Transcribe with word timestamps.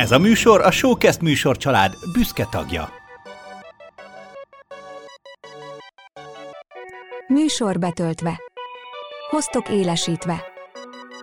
Ez 0.00 0.10
a 0.10 0.18
műsor 0.18 0.60
a 0.60 0.70
Showcast 0.70 1.20
műsor 1.20 1.56
család 1.56 1.94
büszke 2.12 2.46
tagja. 2.50 2.88
Műsor 7.28 7.78
betöltve. 7.78 8.40
Hoztok 9.30 9.68
élesítve. 9.68 10.42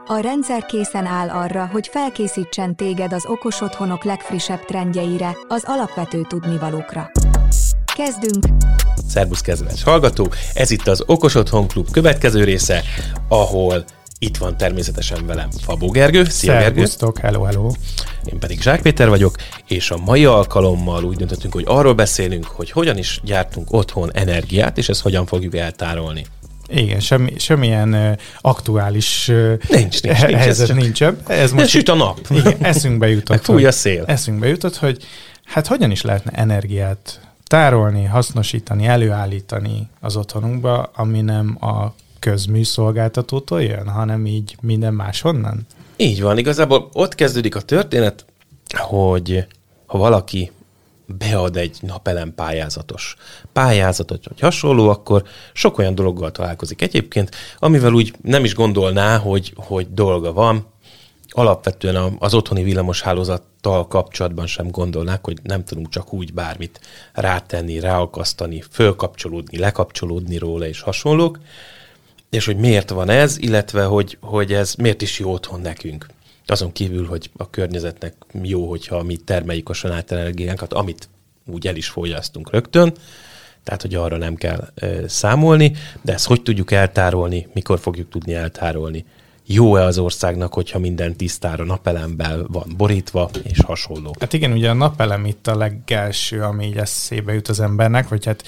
A 0.05 0.18
rendszer 0.18 0.66
készen 0.66 1.05
áll 1.05 1.29
arra, 1.29 1.66
hogy 1.66 1.88
felkészítsen 1.88 2.76
téged 2.76 3.13
az 3.13 3.26
okos 3.26 3.62
otthonok 3.62 4.04
legfrissebb 4.04 4.66
trendjeire, 4.66 5.38
az 5.48 5.64
alapvető 5.66 6.21
tudnivalókra. 6.28 7.12
Kezdünk! 7.96 8.46
Szerbusz 9.07 9.41
kedves 9.41 9.84
hallgató, 9.84 10.32
ez 10.54 10.71
itt 10.71 10.88
az 10.88 11.04
Okos 11.05 11.36
Otthon 11.36 11.68
Klub 11.68 11.91
következő 11.91 12.44
része, 12.44 12.84
ahol 13.28 13.86
itt 14.20 14.38
van 14.38 14.57
természetesen 14.57 15.25
velem 15.25 15.49
Fabó 15.52 15.89
Gergő. 15.89 16.23
Szia 16.23 16.57
Gergő! 16.57 16.86
Hello, 17.21 17.43
hello! 17.43 17.71
Én 18.25 18.39
pedig 18.39 18.61
Zsák 18.61 18.81
Péter 18.81 19.09
vagyok, 19.09 19.35
és 19.67 19.91
a 19.91 19.98
mai 19.98 20.25
alkalommal 20.25 21.03
úgy 21.03 21.17
döntöttünk, 21.17 21.53
hogy 21.53 21.63
arról 21.67 21.94
beszélünk, 21.94 22.45
hogy 22.45 22.72
hogyan 22.72 22.98
is 22.98 23.20
gyártunk 23.23 23.73
otthon 23.73 24.11
energiát, 24.13 24.77
és 24.77 24.89
ezt 24.89 25.02
hogyan 25.02 25.25
fogjuk 25.25 25.55
eltárolni. 25.55 26.25
Igen, 26.70 26.99
semmi, 26.99 27.34
semmilyen 27.38 27.94
uh, 27.94 28.11
aktuális 28.41 29.27
uh, 29.27 29.53
nincs, 29.70 30.02
nincs, 30.02 30.22
nincs, 30.22 30.36
helyzet 30.36 30.75
nincs. 30.75 31.03
Ez 31.27 31.52
most 31.52 31.70
süt 31.70 31.89
a 31.89 31.95
nap. 31.95 32.20
Igen, 32.30 32.58
eszünkbe 32.61 33.09
jutott. 33.17 33.27
Meg 33.30 33.44
fúj 33.44 33.66
a 33.66 33.72
szél. 33.72 34.03
Eszünkbe 34.08 34.47
jutott, 34.47 34.75
hogy 34.77 35.03
hát 35.44 35.67
hogyan 35.67 35.91
is 35.91 36.02
lehetne 36.02 36.31
energiát 36.31 37.20
tárolni, 37.44 38.03
hasznosítani, 38.03 38.86
előállítani 38.86 39.89
az 39.99 40.16
otthonunkba, 40.16 40.91
ami 40.95 41.22
nem 41.22 41.58
a 41.61 41.94
közműszolgáltatótól 42.20 43.62
jön, 43.63 43.88
hanem 43.88 44.25
így 44.25 44.58
minden 44.62 44.94
máshonnan? 44.94 45.66
Így 45.95 46.21
van, 46.21 46.38
igazából 46.38 46.89
ott 46.94 47.16
kezdődik 47.16 47.55
a 47.55 47.62
történet, 47.62 48.25
hogy 48.75 49.48
ha 49.85 49.98
valaki 49.98 50.52
bead 51.08 51.58
egy 51.58 51.77
napelem 51.81 52.33
pályázatos 52.36 53.16
pályázatot, 53.53 54.27
vagy 54.27 54.39
hasonló, 54.39 54.89
akkor 54.89 55.23
sok 55.53 55.77
olyan 55.77 55.95
dologgal 55.95 56.31
találkozik 56.31 56.81
egyébként, 56.81 57.36
amivel 57.59 57.94
úgy 57.94 58.14
nem 58.22 58.44
is 58.44 58.55
gondolná, 58.55 59.17
hogy, 59.17 59.53
hogy 59.55 59.94
dolga 59.94 60.33
van. 60.33 60.66
Alapvetően 61.30 62.16
az 62.20 62.33
otthoni 62.33 62.64
villamoshálózattal 62.64 63.88
kapcsolatban 63.88 64.47
sem 64.47 64.72
gondolnák, 64.72 65.25
hogy 65.25 65.39
nem 65.44 65.64
tudunk 65.64 65.89
csak 65.89 66.14
úgy 66.14 66.33
bármit 66.33 66.80
rátenni, 67.14 67.80
ráakasztani, 67.80 68.64
fölkapcsolódni, 68.72 69.58
lekapcsolódni 69.58 70.38
róla 70.38 70.67
és 70.67 70.81
hasonlók 70.81 71.39
és 72.30 72.45
hogy 72.45 72.58
miért 72.58 72.89
van 72.89 73.09
ez, 73.09 73.38
illetve 73.38 73.83
hogy, 73.83 74.17
hogy 74.22 74.53
ez 74.53 74.73
miért 74.73 75.02
is 75.02 75.20
jó 75.20 75.31
otthon 75.31 75.61
nekünk. 75.61 76.08
Azon 76.45 76.72
kívül, 76.72 77.06
hogy 77.06 77.30
a 77.38 77.50
környezetnek 77.50 78.14
jó, 78.42 78.70
hogyha 78.70 79.03
mi 79.03 79.16
termeljük 79.16 79.70
a 79.70 79.73
saját 79.73 80.11
energiánkat, 80.11 80.73
amit 80.73 81.09
úgy 81.45 81.67
el 81.67 81.75
is 81.75 81.88
fogyasztunk 81.88 82.52
rögtön, 82.52 82.94
tehát, 83.64 83.81
hogy 83.81 83.95
arra 83.95 84.17
nem 84.17 84.36
kell 84.36 84.70
e, 84.75 85.08
számolni, 85.08 85.75
de 86.02 86.14
ezt 86.14 86.25
hogy 86.25 86.42
tudjuk 86.42 86.72
eltárolni, 86.72 87.48
mikor 87.53 87.80
fogjuk 87.80 88.09
tudni 88.09 88.33
eltárolni. 88.33 89.05
Jó-e 89.45 89.83
az 89.83 89.98
országnak, 89.98 90.53
hogyha 90.53 90.80
minden 90.80 91.16
tisztára 91.16 91.64
napelemben 91.64 92.45
van 92.50 92.73
borítva, 92.78 93.30
és 93.44 93.59
hasonló? 93.66 94.16
Hát 94.20 94.33
igen, 94.33 94.52
ugye 94.52 94.70
a 94.70 94.73
napelem 94.73 95.25
itt 95.25 95.48
a 95.48 95.58
legelső, 95.58 96.42
ami 96.42 96.66
így 96.66 96.78
eszébe 96.78 97.33
jut 97.33 97.48
az 97.48 97.59
embernek, 97.59 98.08
vagy 98.08 98.25
hát 98.25 98.44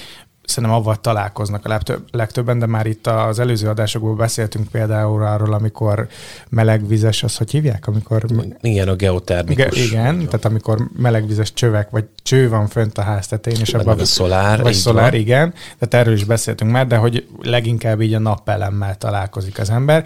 szerintem 0.49 0.77
avval 0.77 0.95
találkoznak 0.95 1.65
a 1.65 1.69
legtöbb, 1.69 2.03
legtöbben, 2.11 2.59
de 2.59 2.65
már 2.65 2.85
itt 2.85 3.07
az 3.07 3.39
előző 3.39 3.67
adásokból 3.67 4.15
beszéltünk 4.15 4.67
például 4.67 5.25
arról, 5.25 5.53
amikor 5.53 6.07
melegvizes, 6.49 7.23
az 7.23 7.37
hogy 7.37 7.51
hívják? 7.51 7.87
Amikor... 7.87 8.25
Igen, 8.61 8.87
a 8.87 8.95
geotermikus. 8.95 9.77
Igen, 9.77 10.13
igen 10.13 10.25
tehát 10.25 10.45
amikor 10.45 10.89
melegvizes 10.97 11.53
csövek, 11.53 11.89
vagy 11.89 12.05
cső 12.23 12.49
van 12.49 12.67
fönt 12.67 12.97
a 12.97 13.01
ház 13.01 13.27
tetején, 13.27 13.59
és 13.59 13.73
abban... 13.73 13.99
a 13.99 14.05
szolár. 14.05 14.61
Vagy 14.61 14.73
szolár, 14.73 15.11
van. 15.11 15.19
igen. 15.19 15.53
Tehát 15.79 16.05
erről 16.05 16.17
is 16.17 16.23
beszéltünk 16.23 16.71
már, 16.71 16.87
de 16.87 16.97
hogy 16.97 17.27
leginkább 17.41 18.01
így 18.01 18.13
a 18.13 18.19
napelemmel 18.19 18.95
találkozik 18.95 19.59
az 19.59 19.69
ember. 19.69 20.05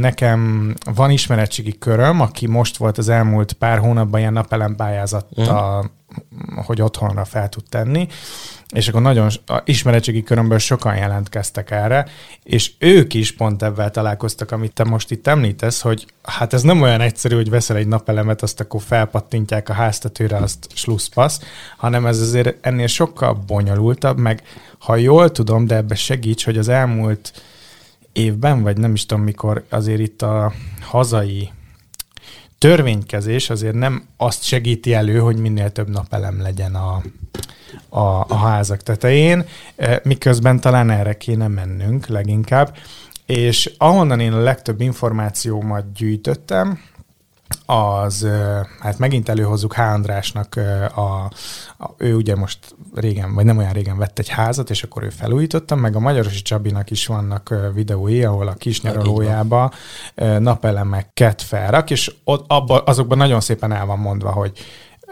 Nekem 0.00 0.74
van 0.94 1.10
ismeretségi 1.10 1.78
köröm, 1.78 2.20
aki 2.20 2.46
most 2.46 2.76
volt 2.76 2.98
az 2.98 3.08
elmúlt 3.08 3.52
pár 3.52 3.78
hónapban 3.78 4.20
ilyen 4.20 4.32
napelem 4.32 4.76
pályázattal, 4.76 5.78
uh-huh 5.78 5.90
hogy 6.54 6.82
otthonra 6.82 7.24
fel 7.24 7.48
tud 7.48 7.64
tenni, 7.68 8.08
és 8.68 8.88
akkor 8.88 9.02
nagyon 9.02 9.30
a 9.46 9.60
ismeretségi 9.64 10.22
körömből 10.22 10.58
sokan 10.58 10.96
jelentkeztek 10.96 11.70
erre, 11.70 12.06
és 12.42 12.72
ők 12.78 13.14
is 13.14 13.32
pont 13.32 13.62
ebben 13.62 13.92
találkoztak, 13.92 14.50
amit 14.50 14.72
te 14.72 14.84
most 14.84 15.10
itt 15.10 15.26
említesz, 15.26 15.80
hogy 15.80 16.06
hát 16.22 16.52
ez 16.52 16.62
nem 16.62 16.82
olyan 16.82 17.00
egyszerű, 17.00 17.34
hogy 17.34 17.50
veszel 17.50 17.76
egy 17.76 17.86
napelemet, 17.86 18.42
azt 18.42 18.60
akkor 18.60 18.82
felpattintják 18.82 19.68
a 19.68 19.72
háztetőre, 19.72 20.36
azt 20.36 20.66
slusszpasz, 20.74 21.40
hanem 21.76 22.06
ez 22.06 22.20
azért 22.20 22.66
ennél 22.66 22.86
sokkal 22.86 23.34
bonyolultabb, 23.46 24.18
meg 24.18 24.42
ha 24.78 24.96
jól 24.96 25.30
tudom, 25.30 25.66
de 25.66 25.76
ebbe 25.76 25.94
segíts, 25.94 26.44
hogy 26.44 26.58
az 26.58 26.68
elmúlt 26.68 27.32
évben, 28.12 28.62
vagy 28.62 28.76
nem 28.76 28.92
is 28.92 29.06
tudom 29.06 29.24
mikor, 29.24 29.64
azért 29.68 30.00
itt 30.00 30.22
a 30.22 30.52
hazai 30.80 31.50
törvénykezés 32.62 33.50
azért 33.50 33.74
nem 33.74 34.02
azt 34.16 34.42
segíti 34.42 34.94
elő, 34.94 35.18
hogy 35.18 35.36
minél 35.36 35.70
több 35.70 35.88
napelem 35.88 36.42
legyen 36.42 36.74
a, 36.74 37.02
a, 37.88 38.24
a 38.28 38.36
házak 38.36 38.82
tetején, 38.82 39.44
e, 39.76 40.00
miközben 40.04 40.60
talán 40.60 40.90
erre 40.90 41.16
kéne 41.16 41.48
mennünk 41.48 42.06
leginkább. 42.06 42.76
És 43.26 43.74
ahonnan 43.78 44.20
én 44.20 44.32
a 44.32 44.42
legtöbb 44.42 44.80
információmat 44.80 45.92
gyűjtöttem, 45.92 46.78
az, 47.66 48.28
hát 48.80 48.98
megint 48.98 49.28
előhozzuk 49.28 49.74
H. 49.74 49.80
Andrásnak, 49.80 50.56
a, 50.94 51.24
a, 51.78 51.94
ő 51.96 52.14
ugye 52.14 52.36
most 52.36 52.58
régen, 52.94 53.34
vagy 53.34 53.44
nem 53.44 53.58
olyan 53.58 53.72
régen 53.72 53.98
vett 53.98 54.18
egy 54.18 54.28
házat, 54.28 54.70
és 54.70 54.82
akkor 54.82 55.02
ő 55.02 55.08
felújította, 55.08 55.74
meg 55.74 55.96
a 55.96 56.00
Magyarosi 56.00 56.42
Csabinak 56.42 56.90
is 56.90 57.06
vannak 57.06 57.54
videói, 57.74 58.24
ahol 58.24 58.48
a 58.48 58.54
kis 58.54 58.80
nyaralójába 58.80 59.72
napelemeket 60.38 61.42
felrak, 61.42 61.90
és 61.90 62.14
ott, 62.24 62.44
abba, 62.48 62.78
azokban 62.78 63.18
nagyon 63.18 63.40
szépen 63.40 63.72
el 63.72 63.86
van 63.86 63.98
mondva, 63.98 64.30
hogy 64.30 64.52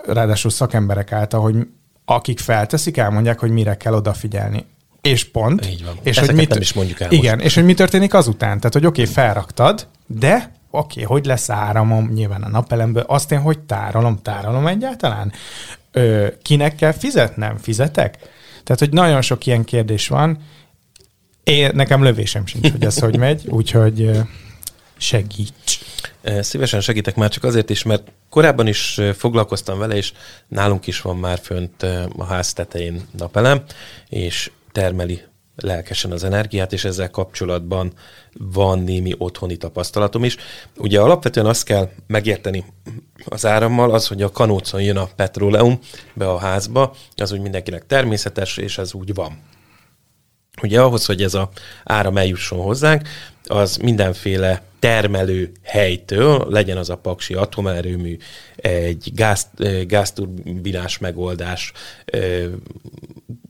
ráadásul 0.06 0.50
szakemberek 0.50 1.12
által, 1.12 1.40
hogy 1.40 1.66
akik 2.04 2.38
felteszik, 2.38 2.96
elmondják, 2.96 3.38
hogy 3.38 3.50
mire 3.50 3.76
kell 3.76 3.94
odafigyelni. 3.94 4.66
És 5.00 5.24
pont. 5.24 5.66
Így 5.66 5.84
van. 5.84 5.98
És 6.02 6.18
hogy 6.18 6.34
mit, 6.34 6.48
nem 6.48 6.60
is 6.60 6.72
mondjuk 6.72 7.00
el 7.00 7.10
Igen, 7.10 7.34
most. 7.34 7.46
és 7.46 7.54
hogy 7.54 7.64
mi 7.64 7.74
történik 7.74 8.14
azután. 8.14 8.56
Tehát, 8.56 8.72
hogy 8.72 8.86
oké, 8.86 9.00
okay, 9.00 9.14
felraktad, 9.14 9.86
de 10.06 10.52
oké, 10.70 11.02
okay, 11.02 11.04
hogy 11.04 11.26
lesz 11.26 11.50
áramom 11.50 12.10
nyilván 12.12 12.42
a 12.42 12.48
napelemből, 12.48 13.02
azt 13.02 13.32
én 13.32 13.40
hogy 13.40 13.58
tárolom, 13.58 14.18
tárolom 14.22 14.66
egyáltalán? 14.66 15.32
Ö, 15.92 16.26
kinek 16.42 16.74
kell 16.74 16.92
fizetnem? 16.92 17.56
Fizetek? 17.56 18.16
Tehát, 18.64 18.78
hogy 18.78 18.92
nagyon 18.92 19.22
sok 19.22 19.46
ilyen 19.46 19.64
kérdés 19.64 20.08
van. 20.08 20.38
Én, 21.44 21.70
nekem 21.74 22.02
lövésem 22.02 22.46
sincs, 22.46 22.70
hogy 22.70 22.84
ez 22.84 22.98
hogy 22.98 23.16
megy, 23.16 23.46
úgyhogy 23.58 24.10
segíts. 24.96 25.78
Szívesen 26.40 26.80
segítek 26.80 27.14
már 27.14 27.28
csak 27.28 27.44
azért 27.44 27.70
is, 27.70 27.82
mert 27.82 28.12
korábban 28.28 28.66
is 28.66 29.00
foglalkoztam 29.16 29.78
vele, 29.78 29.96
és 29.96 30.12
nálunk 30.48 30.86
is 30.86 31.00
van 31.00 31.16
már 31.16 31.38
fönt 31.38 31.82
a 32.16 32.24
ház 32.24 32.52
tetején 32.52 33.00
napelem, 33.18 33.62
és 34.08 34.50
termeli 34.72 35.22
lelkesen 35.60 36.12
az 36.12 36.24
energiát, 36.24 36.72
és 36.72 36.84
ezzel 36.84 37.10
kapcsolatban 37.10 37.92
van 38.32 38.78
némi 38.78 39.14
otthoni 39.18 39.56
tapasztalatom 39.56 40.24
is. 40.24 40.36
Ugye 40.76 41.00
alapvetően 41.00 41.46
azt 41.46 41.64
kell 41.64 41.88
megérteni 42.06 42.64
az 43.24 43.46
árammal, 43.46 43.90
az, 43.90 44.06
hogy 44.06 44.22
a 44.22 44.30
kanócon 44.30 44.82
jön 44.82 44.96
a 44.96 45.08
petróleum 45.16 45.78
be 46.14 46.28
a 46.28 46.38
házba, 46.38 46.94
az 47.16 47.32
úgy 47.32 47.40
mindenkinek 47.40 47.86
természetes, 47.86 48.56
és 48.56 48.78
ez 48.78 48.94
úgy 48.94 49.14
van. 49.14 49.42
Ugye 50.62 50.80
ahhoz, 50.80 51.06
hogy 51.06 51.22
ez 51.22 51.34
a 51.34 51.50
áram 51.84 52.16
eljusson 52.16 52.60
hozzánk, 52.60 53.08
az 53.50 53.76
mindenféle 53.76 54.62
termelő 54.78 55.52
helytől, 55.62 56.46
legyen 56.48 56.76
az 56.76 56.90
a 56.90 56.96
paksi 56.96 57.34
atomerőmű, 57.34 58.16
egy 58.56 59.10
gáz, 59.14 59.46
gázturbinás 59.86 60.98
megoldás, 60.98 61.72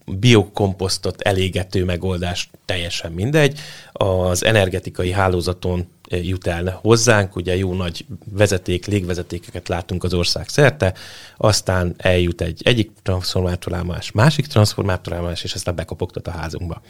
biokomposztot 0.06 1.20
elégető 1.20 1.84
megoldás, 1.84 2.50
teljesen 2.64 3.12
mindegy. 3.12 3.58
Az 3.92 4.44
energetikai 4.44 5.10
hálózaton 5.10 5.86
jut 6.08 6.46
el 6.46 6.78
hozzánk, 6.82 7.36
ugye 7.36 7.56
jó 7.56 7.74
nagy 7.74 8.06
vezeték, 8.30 8.86
légvezetékeket 8.86 9.68
látunk 9.68 10.04
az 10.04 10.14
ország 10.14 10.48
szerte, 10.48 10.94
aztán 11.36 11.94
eljut 11.96 12.40
egy 12.40 12.60
egyik 12.64 12.90
transformátorállomás, 13.02 14.10
másik 14.10 14.46
transformátorállomás, 14.46 15.44
és 15.44 15.54
aztán 15.54 15.74
bekopogtat 15.74 16.26
a 16.26 16.30
házunkba. 16.30 16.82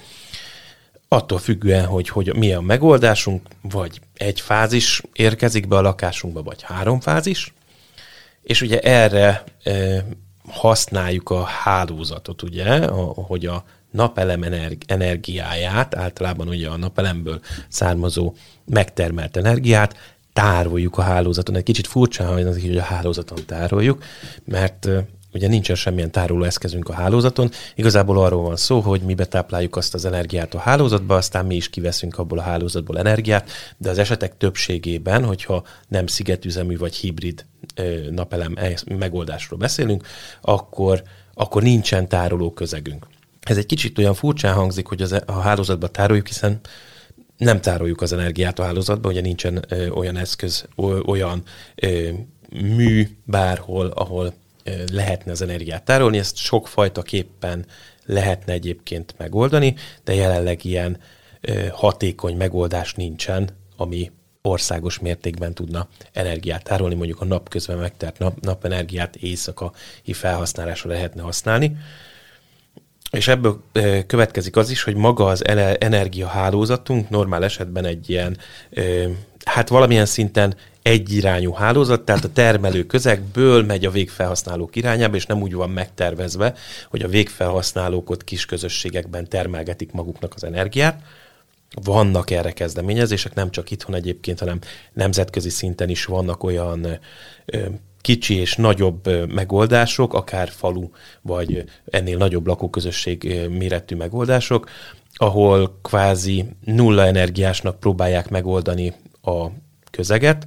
Attól 1.13 1.39
függően, 1.39 1.85
hogy, 1.85 2.09
hogy 2.09 2.37
mi 2.37 2.53
a 2.53 2.61
megoldásunk, 2.61 3.49
vagy 3.63 4.01
egy 4.15 4.41
fázis 4.41 5.03
érkezik 5.13 5.69
be 5.69 5.77
a 5.77 5.81
lakásunkba, 5.81 6.43
vagy 6.43 6.63
három 6.63 7.01
fázis, 7.01 7.55
és 8.43 8.63
ugye 8.63 8.81
erre 8.81 9.45
e, 9.63 10.05
használjuk 10.49 11.31
a 11.31 11.43
hálózatot, 11.43 12.43
ugye, 12.43 12.87
hogy 13.15 13.47
a 13.47 13.65
napelem 13.91 14.43
energiáját, 14.87 15.97
általában 15.97 16.49
ugye 16.49 16.69
a 16.69 16.77
napelemből 16.77 17.41
származó 17.69 18.35
megtermelt 18.65 19.37
energiát 19.37 19.97
tároljuk 20.33 20.99
a 20.99 21.03
hálózaton. 21.03 21.57
Egy 21.57 21.63
kicsit 21.63 21.87
furcsa 21.87 22.25
hangzik, 22.25 22.67
hogy 22.67 22.79
a 22.79 22.83
hálózaton 22.83 23.47
tároljuk, 23.47 24.05
mert 24.45 24.89
ugye 25.33 25.49
nincsen 25.49 25.77
semmilyen 25.77 26.11
tárolóeszközünk 26.11 26.89
a 26.89 26.93
hálózaton. 26.93 27.51
Igazából 27.75 28.19
arról 28.19 28.43
van 28.43 28.57
szó, 28.57 28.81
hogy 28.81 29.01
mi 29.01 29.15
betápláljuk 29.15 29.77
azt 29.77 29.95
az 29.95 30.05
energiát 30.05 30.55
a 30.55 30.59
hálózatba, 30.59 31.17
aztán 31.17 31.47
mi 31.47 31.55
is 31.55 31.71
kiveszünk 31.71 32.19
abból 32.19 32.39
a 32.39 32.43
hálózatból 32.43 32.99
energiát, 32.99 33.51
de 33.77 33.91
az 33.91 33.99
esetek 33.99 34.37
többségében, 34.37 35.25
hogyha 35.25 35.65
nem 35.89 36.07
szigetüzemű 36.07 36.77
vagy 36.77 36.95
hibrid 36.95 37.45
napelem 38.11 38.57
megoldásról 38.99 39.59
beszélünk, 39.59 40.07
akkor, 40.41 41.03
akkor 41.35 41.63
nincsen 41.63 42.09
tároló 42.09 42.53
közegünk. 42.53 43.07
Ez 43.41 43.57
egy 43.57 43.67
kicsit 43.67 43.99
olyan 43.99 44.15
furcsán 44.15 44.55
hangzik, 44.55 44.87
hogy 44.87 45.03
az, 45.03 45.13
e- 45.13 45.23
a 45.27 45.33
hálózatba 45.33 45.89
tároljuk, 45.89 46.27
hiszen 46.27 46.61
nem 47.37 47.61
tároljuk 47.61 48.01
az 48.01 48.13
energiát 48.13 48.59
a 48.59 48.65
hálózatba, 48.65 49.09
ugye 49.09 49.21
nincsen 49.21 49.65
ö, 49.69 49.89
olyan 49.89 50.17
eszköz, 50.17 50.69
ö, 50.77 51.01
olyan 51.07 51.43
ö, 51.75 52.09
mű 52.51 53.09
bárhol, 53.25 53.87
ahol 53.87 54.35
lehetne 54.93 55.33
az 55.33 55.43
energiát 55.43 55.85
tárolni. 55.85 56.19
Ezt 56.19 56.37
sokfajta 56.37 57.03
képpen 57.03 57.67
lehetne 58.07 58.53
egyébként 58.53 59.15
megoldani, 59.19 59.75
de 60.05 60.15
jelenleg 60.15 60.65
ilyen 60.65 60.99
hatékony 61.73 62.37
megoldás 62.37 62.95
nincsen, 62.95 63.49
ami 63.77 64.11
országos 64.43 64.99
mértékben 64.99 65.55
tudna 65.55 65.89
energiát 66.13 66.63
tárolni, 66.65 66.95
mondjuk 66.95 67.21
a 67.21 67.25
nap 67.25 67.49
közben 67.49 67.79
megtert 67.79 68.19
nap, 68.19 68.41
napenergiát 68.41 69.17
éjszakai 69.17 70.13
felhasználásra 70.13 70.91
lehetne 70.91 71.23
használni. 71.23 71.77
És 73.11 73.29
ebből 73.29 73.63
következik 74.07 74.57
az 74.57 74.71
is, 74.71 74.83
hogy 74.83 74.95
maga 74.95 75.27
az 75.27 75.47
energiahálózatunk 75.79 77.09
normál 77.09 77.45
esetben 77.45 77.85
egy 77.85 78.11
ilyen, 78.11 78.39
hát 79.45 79.69
valamilyen 79.69 80.07
szinten 80.07 80.55
egyirányú 80.83 81.53
hálózat, 81.53 82.05
tehát 82.05 82.25
a 82.25 82.33
termelő 82.33 82.87
közegből 82.87 83.65
megy 83.65 83.85
a 83.85 83.91
végfelhasználók 83.91 84.77
irányába, 84.77 85.17
és 85.17 85.27
nem 85.27 85.43
úgy 85.43 85.55
van 85.55 85.71
megtervezve, 85.71 86.55
hogy 86.91 87.03
a 87.03 87.09
végfelhasználók 87.09 88.11
ott 88.11 88.25
kis 88.25 88.47
közösségekben 88.47 89.29
termelgetik 89.29 89.93
maguknak 89.93 90.33
az 90.35 90.45
energiát. 90.45 91.03
Vannak 91.83 92.31
erre 92.31 92.53
kezdeményezések, 92.53 93.35
nem 93.35 93.51
csak 93.51 93.71
itthon 93.71 93.95
egyébként, 93.95 94.39
hanem 94.39 94.59
nemzetközi 94.93 95.49
szinten 95.49 95.89
is 95.89 96.05
vannak 96.05 96.43
olyan 96.43 96.99
kicsi 98.01 98.35
és 98.35 98.57
nagyobb 98.57 99.33
megoldások, 99.35 100.15
akár 100.15 100.49
falu 100.49 100.89
vagy 101.23 101.65
ennél 101.85 102.17
nagyobb 102.17 102.47
lakóközösség 102.47 103.49
méretű 103.51 103.97
megoldások, 103.97 104.69
ahol 105.15 105.79
kvázi 105.83 106.45
nulla 106.65 107.07
energiásnak 107.07 107.81
próbálják 107.81 108.29
megoldani 108.29 108.95
a 109.23 109.47
közeget. 109.91 110.47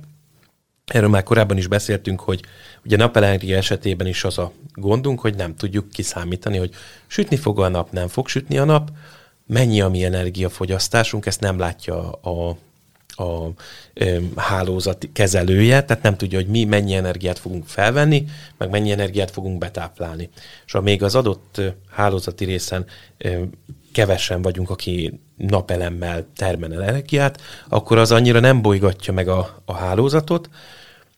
Erről 0.85 1.09
már 1.09 1.24
korábban 1.24 1.57
is 1.57 1.68
beszéltünk, 1.68 2.19
hogy 2.19 2.41
ugye 2.85 2.97
napenergia 2.97 3.57
esetében 3.57 4.07
is 4.07 4.24
az 4.24 4.38
a 4.38 4.51
gondunk, 4.74 5.19
hogy 5.19 5.35
nem 5.35 5.56
tudjuk 5.56 5.89
kiszámítani, 5.89 6.57
hogy 6.57 6.74
sütni 7.07 7.35
fog 7.35 7.59
a 7.59 7.68
nap, 7.68 7.91
nem 7.91 8.07
fog 8.07 8.27
sütni 8.27 8.57
a 8.57 8.63
nap, 8.63 8.91
mennyi 9.47 9.81
a 9.81 9.89
mi 9.89 10.03
energiafogyasztásunk, 10.03 11.25
ezt 11.25 11.39
nem 11.39 11.59
látja 11.59 12.12
a 12.12 12.57
a 13.15 13.47
ö, 13.94 14.19
hálózat 14.35 15.09
kezelője, 15.13 15.83
tehát 15.83 16.03
nem 16.03 16.18
tudja, 16.18 16.38
hogy 16.38 16.47
mi 16.47 16.63
mennyi 16.63 16.94
energiát 16.94 17.39
fogunk 17.39 17.68
felvenni, 17.68 18.25
meg 18.57 18.69
mennyi 18.69 18.91
energiát 18.91 19.31
fogunk 19.31 19.57
betáplálni. 19.57 20.30
És 20.65 20.71
ha 20.71 20.81
még 20.81 21.03
az 21.03 21.15
adott 21.15 21.62
hálózati 21.89 22.45
részen 22.45 22.85
ö, 23.18 23.41
kevesen 23.94 24.42
vagyunk, 24.42 24.69
aki 24.69 25.19
napelemmel 25.38 26.25
termel 26.36 26.74
energiát, 26.74 27.42
akkor 27.69 27.98
az 27.98 28.12
annyira 28.12 28.40
nem 28.40 28.62
bolygatja 28.62 29.13
meg 29.13 29.28
a, 29.28 29.62
a 29.66 29.74
hálózatot, 29.74 30.50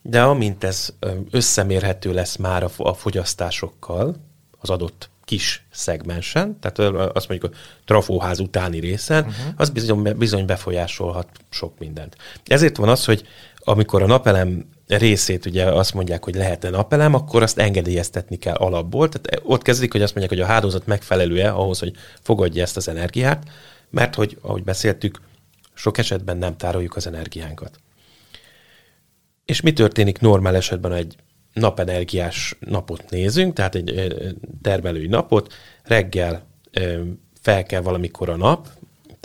de 0.01 0.21
amint 0.21 0.63
ez 0.63 0.93
összemérhető 1.31 2.13
lesz 2.13 2.35
már 2.35 2.63
a, 2.63 2.69
a 2.77 2.93
fogyasztásokkal, 2.93 4.15
az 4.59 4.69
adott 4.69 5.09
kis 5.23 5.65
szegmensen, 5.71 6.59
tehát 6.59 6.95
azt 7.15 7.27
mondjuk 7.29 7.53
a 7.53 7.57
trafóház 7.85 8.39
utáni 8.39 8.79
részen, 8.79 9.23
uh-huh. 9.23 9.53
az 9.55 9.69
bizony, 9.69 10.17
bizony 10.17 10.45
befolyásolhat 10.45 11.27
sok 11.49 11.79
mindent. 11.79 12.17
Ezért 12.45 12.77
van 12.77 12.89
az, 12.89 13.05
hogy 13.05 13.27
amikor 13.65 14.01
a 14.01 14.05
napelem 14.05 14.65
részét 14.87 15.45
ugye 15.45 15.65
azt 15.65 15.93
mondják, 15.93 16.23
hogy 16.23 16.35
lehetne 16.35 16.69
napelem, 16.69 17.13
akkor 17.13 17.41
azt 17.43 17.57
engedélyeztetni 17.57 18.37
kell 18.37 18.55
alapból. 18.55 19.09
Tehát 19.09 19.41
ott 19.45 19.61
kezdik, 19.61 19.91
hogy 19.91 20.01
azt 20.01 20.15
mondják, 20.15 20.39
hogy 20.39 20.49
a 20.49 20.53
hálózat 20.53 20.85
megfelelő-e 20.85 21.53
ahhoz, 21.53 21.79
hogy 21.79 21.93
fogadja 22.21 22.61
ezt 22.61 22.77
az 22.77 22.87
energiát, 22.87 23.43
mert 23.89 24.15
hogy, 24.15 24.37
ahogy 24.41 24.63
beszéltük, 24.63 25.21
sok 25.73 25.97
esetben 25.97 26.37
nem 26.37 26.57
tároljuk 26.57 26.95
az 26.95 27.07
energiánkat. 27.07 27.79
És 29.45 29.61
mi 29.61 29.73
történik 29.73 30.19
normál 30.19 30.55
esetben 30.55 30.93
egy 30.93 31.15
napenergiás 31.53 32.55
napot 32.59 33.09
nézünk, 33.09 33.53
tehát 33.53 33.75
egy 33.75 34.15
termelői 34.61 35.07
napot, 35.07 35.53
reggel 35.83 36.47
fel 37.41 37.63
kell 37.63 37.81
valamikor 37.81 38.29
a 38.29 38.35
nap, 38.35 38.67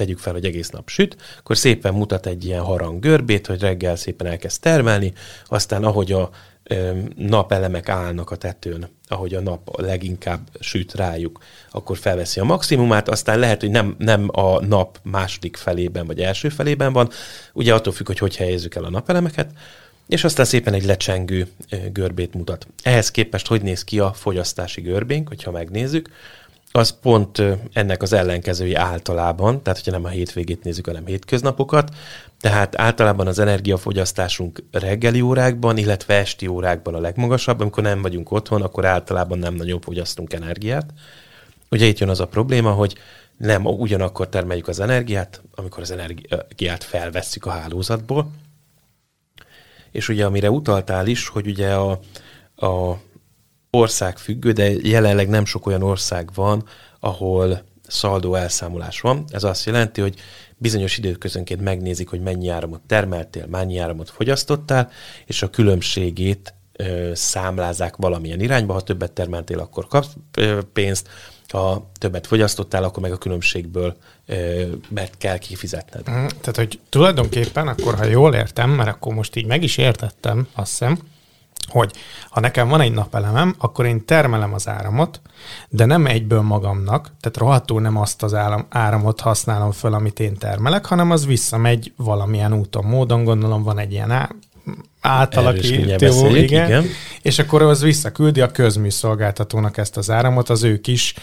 tegyük 0.00 0.18
fel, 0.18 0.32
hogy 0.32 0.44
egész 0.44 0.70
nap 0.70 0.88
süt, 0.88 1.16
akkor 1.38 1.56
szépen 1.56 1.94
mutat 1.94 2.26
egy 2.26 2.44
ilyen 2.44 2.62
harang 2.62 3.00
görbét, 3.00 3.46
hogy 3.46 3.60
reggel 3.60 3.96
szépen 3.96 4.26
elkezd 4.26 4.60
termelni, 4.60 5.12
aztán 5.46 5.84
ahogy 5.84 6.12
a 6.12 6.30
napelemek 7.16 7.88
állnak 7.88 8.30
a 8.30 8.36
tetőn, 8.36 8.88
ahogy 9.08 9.34
a 9.34 9.40
nap 9.40 9.80
leginkább 9.80 10.40
süt 10.60 10.94
rájuk, 10.94 11.38
akkor 11.70 11.98
felveszi 11.98 12.40
a 12.40 12.44
maximumát, 12.44 13.08
aztán 13.08 13.38
lehet, 13.38 13.60
hogy 13.60 13.70
nem, 13.70 13.94
nem 13.98 14.28
a 14.32 14.64
nap 14.64 14.98
második 15.02 15.56
felében 15.56 16.06
vagy 16.06 16.20
első 16.20 16.48
felében 16.48 16.92
van, 16.92 17.10
ugye 17.52 17.74
attól 17.74 17.92
függ, 17.92 18.06
hogy 18.06 18.18
hogy 18.18 18.36
helyezzük 18.36 18.74
el 18.74 18.84
a 18.84 18.90
napelemeket, 18.90 19.50
és 20.08 20.24
aztán 20.24 20.44
szépen 20.44 20.74
egy 20.74 20.84
lecsengő 20.84 21.48
görbét 21.92 22.34
mutat. 22.34 22.66
Ehhez 22.82 23.10
képest 23.10 23.46
hogy 23.46 23.62
néz 23.62 23.84
ki 23.84 23.98
a 23.98 24.12
fogyasztási 24.12 24.80
görbénk, 24.80 25.28
hogyha 25.28 25.50
megnézzük, 25.50 26.08
az 26.72 26.98
pont 27.00 27.42
ennek 27.72 28.02
az 28.02 28.12
ellenkezői 28.12 28.74
általában, 28.74 29.62
tehát 29.62 29.78
hogyha 29.78 29.98
nem 29.98 30.04
a 30.04 30.08
hétvégét 30.08 30.64
nézzük, 30.64 30.86
hanem 30.86 31.06
hétköznapokat, 31.06 31.94
tehát 32.40 32.80
általában 32.80 33.26
az 33.26 33.38
energiafogyasztásunk 33.38 34.62
reggeli 34.70 35.20
órákban, 35.20 35.76
illetve 35.76 36.14
esti 36.14 36.46
órákban 36.46 36.94
a 36.94 37.00
legmagasabb, 37.00 37.60
amikor 37.60 37.82
nem 37.82 38.02
vagyunk 38.02 38.30
otthon, 38.30 38.62
akkor 38.62 38.84
általában 38.84 39.38
nem 39.38 39.54
nagyon 39.54 39.80
fogyasztunk 39.80 40.32
energiát. 40.32 40.90
Ugye 41.70 41.86
itt 41.86 41.98
jön 41.98 42.08
az 42.08 42.20
a 42.20 42.26
probléma, 42.26 42.70
hogy 42.70 42.94
nem 43.36 43.66
ugyanakkor 43.66 44.28
termeljük 44.28 44.68
az 44.68 44.80
energiát, 44.80 45.42
amikor 45.54 45.82
az 45.82 45.90
energiát 45.90 46.84
felvesszük 46.84 47.46
a 47.46 47.50
hálózatból, 47.50 48.30
és 49.90 50.08
ugye 50.08 50.24
amire 50.24 50.50
utaltál 50.50 51.06
is, 51.06 51.28
hogy 51.28 51.46
ugye 51.46 51.74
a, 51.74 52.00
a 52.56 52.98
ország 53.70 54.18
függő, 54.18 54.52
de 54.52 54.70
jelenleg 54.82 55.28
nem 55.28 55.44
sok 55.44 55.66
olyan 55.66 55.82
ország 55.82 56.30
van, 56.34 56.64
ahol 57.00 57.62
szaldó 57.86 58.34
elszámolás 58.34 59.00
van. 59.00 59.24
Ez 59.28 59.44
azt 59.44 59.64
jelenti, 59.64 60.00
hogy 60.00 60.14
bizonyos 60.56 60.98
időközönként 60.98 61.60
megnézik, 61.60 62.08
hogy 62.08 62.20
mennyi 62.20 62.48
áramot 62.48 62.80
termeltél, 62.86 63.46
mennyi 63.46 63.78
áramot 63.78 64.10
fogyasztottál, 64.10 64.90
és 65.26 65.42
a 65.42 65.50
különbségét 65.50 66.54
ö, 66.72 67.10
számlázák 67.14 67.96
valamilyen 67.96 68.40
irányba. 68.40 68.72
Ha 68.72 68.80
többet 68.80 69.12
termeltél, 69.12 69.58
akkor 69.58 69.86
kapsz 69.86 70.12
ö, 70.36 70.58
pénzt, 70.72 71.08
ha 71.48 71.90
többet 71.98 72.26
fogyasztottál, 72.26 72.84
akkor 72.84 73.02
meg 73.02 73.12
a 73.12 73.18
különbségből 73.18 73.96
mert 74.88 75.16
kell 75.18 75.38
kifizetned. 75.38 76.10
Mm, 76.10 76.26
tehát, 76.26 76.56
hogy 76.56 76.80
tulajdonképpen 76.88 77.68
akkor, 77.68 77.94
ha 77.94 78.04
jól 78.04 78.34
értem, 78.34 78.70
mert 78.70 78.88
akkor 78.88 79.14
most 79.14 79.36
így 79.36 79.46
meg 79.46 79.62
is 79.62 79.76
értettem, 79.76 80.48
azt 80.54 80.70
hiszem, 80.70 80.98
hogy 81.70 81.92
ha 82.30 82.40
nekem 82.40 82.68
van 82.68 82.80
egy 82.80 82.92
napelemem, 82.92 83.54
akkor 83.58 83.86
én 83.86 84.04
termelem 84.04 84.54
az 84.54 84.68
áramot, 84.68 85.20
de 85.68 85.84
nem 85.84 86.06
egyből 86.06 86.40
magamnak, 86.40 87.12
tehát 87.20 87.36
rohadtul 87.36 87.80
nem 87.80 87.96
azt 87.96 88.22
az 88.22 88.34
áram, 88.34 88.66
áramot 88.68 89.20
használom 89.20 89.72
föl, 89.72 89.94
amit 89.94 90.20
én 90.20 90.36
termelek, 90.36 90.86
hanem 90.86 91.10
az 91.10 91.26
visszamegy 91.26 91.92
valamilyen 91.96 92.54
úton, 92.54 92.84
módon, 92.84 93.24
gondolom 93.24 93.62
van 93.62 93.78
egy 93.78 93.92
ilyen 93.92 94.10
á, 94.10 94.30
átalakító, 95.00 96.26
igen, 96.34 96.66
igen, 96.66 96.84
és 97.22 97.38
akkor 97.38 97.62
az 97.62 97.82
visszaküldi 97.82 98.40
a 98.40 98.50
közműszolgáltatónak 98.50 99.76
ezt 99.76 99.96
az 99.96 100.10
áramot 100.10 100.48
az 100.48 100.62
ő 100.62 100.80
kis 100.80 101.14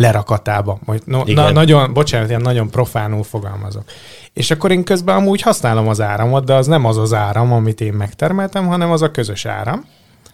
lerakatába. 0.00 0.78
Majd 0.84 1.02
no, 1.04 1.22
na, 1.26 1.50
nagyon, 1.50 1.92
bocsánat, 1.92 2.28
ilyen 2.28 2.40
nagyon 2.40 2.70
profánul 2.70 3.22
fogalmazok. 3.22 3.84
És 4.32 4.50
akkor 4.50 4.70
én 4.70 4.84
közben 4.84 5.16
amúgy 5.16 5.40
használom 5.40 5.88
az 5.88 6.00
áramot, 6.00 6.44
de 6.44 6.54
az 6.54 6.66
nem 6.66 6.84
az 6.84 6.98
az 6.98 7.12
áram, 7.12 7.52
amit 7.52 7.80
én 7.80 7.92
megtermeltem, 7.92 8.66
hanem 8.66 8.90
az 8.90 9.02
a 9.02 9.10
közös 9.10 9.44
áram. 9.44 9.84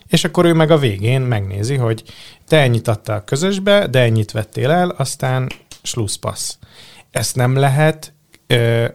És 0.08 0.25
akkor 0.25 0.44
ő 0.44 0.52
meg 0.52 0.70
a 0.70 0.78
végén 0.78 1.20
megnézi, 1.20 1.76
hogy 1.76 2.02
te 2.49 2.61
ennyit 2.61 2.88
adtál 2.88 3.16
a 3.16 3.25
közösbe, 3.25 3.87
de 3.87 4.00
ennyit 4.00 4.32
vettél 4.32 4.70
el, 4.70 4.88
aztán 4.88 5.49
slusszpassz. 5.82 6.58
Ezt 7.11 7.37
nem 7.37 7.56
lehet 7.56 8.12
ö, 8.46 8.87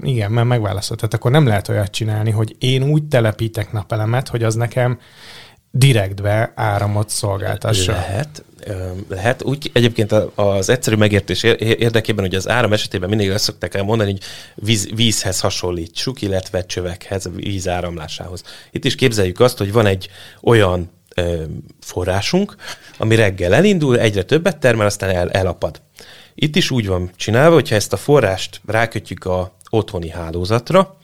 igen, 0.00 0.30
mert 0.30 0.46
megválaszolt. 0.46 1.00
Tehát 1.00 1.14
akkor 1.14 1.30
nem 1.30 1.46
lehet 1.46 1.68
olyat 1.68 1.90
csinálni, 1.90 2.30
hogy 2.30 2.56
én 2.58 2.82
úgy 2.82 3.04
telepítek 3.04 3.72
napelemet, 3.72 4.28
hogy 4.28 4.42
az 4.42 4.54
nekem 4.54 4.98
direktbe 5.76 6.52
áramot 6.54 7.08
szolgáltassa. 7.08 7.92
Lehet, 7.92 8.44
lehet. 9.08 9.42
Úgy 9.42 9.70
egyébként 9.72 10.12
az 10.34 10.68
egyszerű 10.68 10.96
megértés 10.96 11.42
érdekében, 11.42 12.24
hogy 12.24 12.34
az 12.34 12.48
áram 12.48 12.72
esetében 12.72 13.08
mindig 13.08 13.30
azt 13.30 13.44
szokták 13.44 13.74
elmondani, 13.74 14.10
hogy 14.10 14.20
víz, 14.54 14.88
vízhez 14.94 15.40
hasonlítsuk, 15.40 16.22
illetve 16.22 16.66
csövekhez, 16.66 17.28
víz 17.34 17.68
áramlásához. 17.68 18.42
Itt 18.70 18.84
is 18.84 18.94
képzeljük 18.94 19.40
azt, 19.40 19.58
hogy 19.58 19.72
van 19.72 19.86
egy 19.86 20.08
olyan 20.42 20.90
forrásunk, 21.80 22.54
ami 22.98 23.14
reggel 23.14 23.54
elindul, 23.54 23.98
egyre 23.98 24.22
többet 24.22 24.58
termel, 24.58 24.86
aztán 24.86 25.10
el, 25.10 25.30
elapad. 25.30 25.80
Itt 26.34 26.56
is 26.56 26.70
úgy 26.70 26.86
van 26.86 27.10
csinálva, 27.16 27.54
hogyha 27.54 27.74
ezt 27.74 27.92
a 27.92 27.96
forrást 27.96 28.60
rákötjük 28.66 29.24
a 29.24 29.56
otthoni 29.70 30.08
hálózatra, 30.08 30.96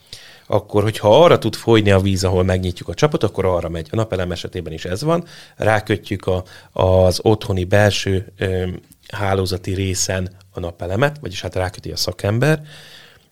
akkor 0.51 0.83
hogyha 0.83 1.23
arra 1.23 1.37
tud 1.37 1.55
folyni 1.55 1.91
a 1.91 1.99
víz, 1.99 2.23
ahol 2.23 2.43
megnyitjuk 2.43 2.87
a 2.87 2.93
csapot, 2.93 3.23
akkor 3.23 3.45
arra 3.45 3.69
megy. 3.69 3.87
A 3.91 3.95
napelem 3.95 4.31
esetében 4.31 4.73
is 4.73 4.85
ez 4.85 5.03
van. 5.03 5.25
Rákötjük 5.55 6.27
a, 6.27 6.43
az 6.71 7.19
otthoni 7.23 7.63
belső 7.63 8.33
ö, 8.37 8.67
hálózati 9.11 9.73
részen 9.73 10.29
a 10.51 10.59
napelemet, 10.59 11.17
vagyis 11.21 11.41
hát 11.41 11.55
ráköti 11.55 11.91
a 11.91 11.95
szakember, 11.95 12.61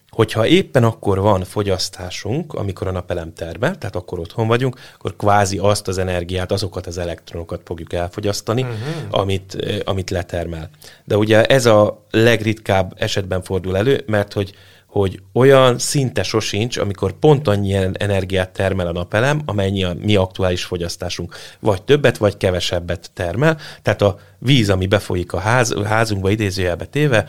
hogyha 0.10 0.48
éppen 0.48 0.84
akkor 0.84 1.20
van 1.20 1.44
fogyasztásunk, 1.44 2.54
amikor 2.54 2.88
a 2.88 2.92
napelem 2.92 3.34
termel, 3.34 3.78
tehát 3.78 3.96
akkor 3.96 4.20
otthon 4.20 4.48
vagyunk, 4.48 4.80
akkor 4.98 5.16
kvázi 5.16 5.58
azt 5.58 5.88
az 5.88 5.98
energiát, 5.98 6.52
azokat 6.52 6.88
az 6.88 6.98
elektronokat 6.98 7.62
fogjuk 7.66 7.94
elfogyasztani, 7.94 8.62
uh-huh. 8.62 8.78
amit, 9.10 9.82
amit 9.86 10.10
letermel. 10.10 10.70
De 11.06 11.18
ugye 11.18 11.46
ez 11.46 11.66
a 11.66 12.06
legritkább 12.12 12.94
esetben 12.98 13.44
fordul 13.44 13.78
elő, 13.78 14.04
mert 14.06 14.34
hogy 14.34 14.54
hogy 14.90 15.22
olyan 15.34 15.80
szinte 15.80 16.24
sosincs, 16.24 16.78
amikor 16.78 17.14
pont 17.14 17.48
annyi 17.48 17.74
energiát 17.94 18.50
termel 18.50 18.88
a 18.88 18.92
napelem, 18.92 19.42
amennyi 19.46 19.84
a 19.84 19.96
mi 20.00 20.16
aktuális 20.16 20.64
fogyasztásunk. 20.64 21.36
Vagy 21.60 21.82
többet, 21.82 22.18
vagy 22.18 22.38
kevesebbet 22.38 23.12
termel. 23.14 23.58
Tehát 23.82 24.02
a 24.02 24.20
víz, 24.38 24.70
ami 24.70 24.88
befolyik 24.88 25.34
a 25.34 25.40
ház, 25.40 25.76
házunkba 25.84 26.30
idézőjelbe 26.30 26.86
téve, 26.86 27.28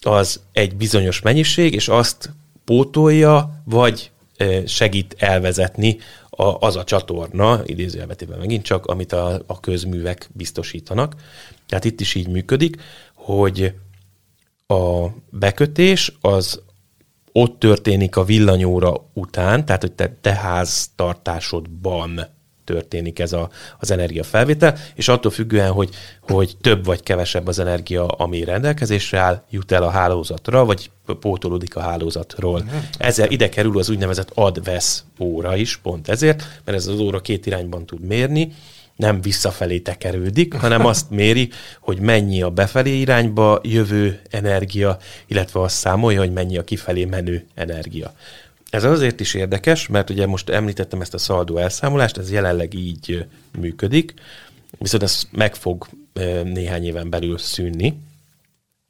az 0.00 0.40
egy 0.52 0.76
bizonyos 0.76 1.20
mennyiség, 1.20 1.74
és 1.74 1.88
azt 1.88 2.30
pótolja, 2.64 3.62
vagy 3.64 4.10
segít 4.66 5.14
elvezetni 5.18 5.98
a, 6.30 6.66
az 6.66 6.76
a 6.76 6.84
csatorna, 6.84 7.60
idézőjelvetében 7.64 8.38
megint 8.38 8.64
csak, 8.64 8.86
amit 8.86 9.12
a, 9.12 9.42
a 9.46 9.60
közművek 9.60 10.28
biztosítanak. 10.32 11.14
Tehát 11.66 11.84
itt 11.84 12.00
is 12.00 12.14
így 12.14 12.28
működik, 12.28 12.76
hogy 13.14 13.74
a 14.66 15.06
bekötés 15.30 16.12
az 16.20 16.60
ott 17.32 17.58
történik 17.58 18.16
a 18.16 18.24
villanyóra 18.24 18.94
után, 19.12 19.64
tehát 19.64 19.80
hogy 19.80 19.92
te, 19.92 20.16
te 20.20 20.34
háztartásodban 20.34 22.20
történik 22.64 23.18
ez 23.18 23.32
a, 23.32 23.50
az 23.78 23.90
energiafelvétel, 23.90 24.76
és 24.94 25.08
attól 25.08 25.30
függően, 25.30 25.72
hogy, 25.72 25.90
hogy 26.20 26.56
több 26.60 26.84
vagy 26.84 27.02
kevesebb 27.02 27.46
az 27.46 27.58
energia, 27.58 28.06
ami 28.06 28.44
rendelkezésre 28.44 29.18
áll, 29.18 29.42
jut 29.50 29.72
el 29.72 29.82
a 29.82 29.90
hálózatra, 29.90 30.64
vagy 30.64 30.90
pótolódik 31.20 31.76
a 31.76 31.80
hálózatról. 31.80 32.64
Ezzel 32.98 33.30
ide 33.30 33.48
kerül 33.48 33.78
az 33.78 33.90
úgynevezett 33.90 34.30
ad-vesz 34.34 35.04
óra 35.18 35.56
is, 35.56 35.76
pont 35.76 36.08
ezért, 36.08 36.60
mert 36.64 36.78
ez 36.78 36.86
az 36.86 36.98
óra 36.98 37.20
két 37.20 37.46
irányban 37.46 37.86
tud 37.86 38.00
mérni, 38.00 38.52
nem 39.00 39.20
visszafelé 39.20 39.78
tekerődik, 39.78 40.54
hanem 40.54 40.86
azt 40.86 41.10
méri, 41.10 41.50
hogy 41.80 41.98
mennyi 41.98 42.42
a 42.42 42.50
befelé 42.50 42.98
irányba 42.98 43.60
jövő 43.62 44.20
energia, 44.30 44.98
illetve 45.26 45.60
azt 45.60 45.76
számolja, 45.76 46.18
hogy 46.18 46.32
mennyi 46.32 46.58
a 46.58 46.64
kifelé 46.64 47.04
menő 47.04 47.46
energia. 47.54 48.14
Ez 48.70 48.84
azért 48.84 49.20
is 49.20 49.34
érdekes, 49.34 49.86
mert 49.86 50.10
ugye 50.10 50.26
most 50.26 50.48
említettem 50.48 51.00
ezt 51.00 51.14
a 51.14 51.18
szaldó 51.18 51.56
elszámolást, 51.56 52.16
ez 52.16 52.32
jelenleg 52.32 52.74
így 52.74 53.26
működik, 53.58 54.14
viszont 54.78 55.02
ez 55.02 55.22
meg 55.30 55.54
fog 55.54 55.86
néhány 56.44 56.84
éven 56.84 57.10
belül 57.10 57.38
szűnni, 57.38 57.98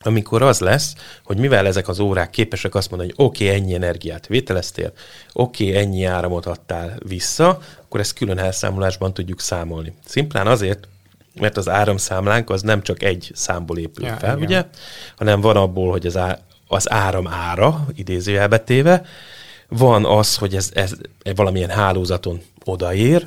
amikor 0.04 0.42
az 0.42 0.60
lesz, 0.60 0.94
hogy 1.24 1.36
mivel 1.36 1.66
ezek 1.66 1.88
az 1.88 1.98
órák 1.98 2.30
képesek 2.30 2.74
azt 2.74 2.90
mondani, 2.90 3.12
hogy 3.16 3.26
oké, 3.26 3.44
okay, 3.44 3.56
ennyi 3.56 3.74
energiát 3.74 4.26
vételeztél, 4.26 4.92
oké, 5.32 5.68
okay, 5.68 5.82
ennyi 5.82 6.04
áramot 6.04 6.46
adtál 6.46 6.98
vissza, 7.08 7.60
akkor 7.90 8.02
ezt 8.02 8.14
külön 8.14 8.38
elszámolásban 8.38 9.14
tudjuk 9.14 9.40
számolni. 9.40 9.92
Szimplán 10.04 10.46
azért, 10.46 10.88
mert 11.34 11.56
az 11.56 11.68
áramszámlánk 11.68 12.50
az 12.50 12.62
nem 12.62 12.82
csak 12.82 13.02
egy 13.02 13.30
számból 13.34 13.78
épül 13.78 14.04
ja, 14.04 14.16
fel, 14.16 14.36
igen. 14.36 14.48
ugye, 14.48 14.64
hanem 15.16 15.40
van 15.40 15.56
abból, 15.56 15.90
hogy 15.90 16.06
az, 16.06 16.16
á, 16.16 16.38
az 16.68 16.90
áram 16.90 17.28
ára, 17.28 17.86
idézőjelbetéve, 17.94 19.02
van 19.68 20.04
az, 20.04 20.36
hogy 20.36 20.54
ez, 20.54 20.70
ez 20.74 20.92
valamilyen 21.34 21.70
hálózaton 21.70 22.40
odaér, 22.64 23.26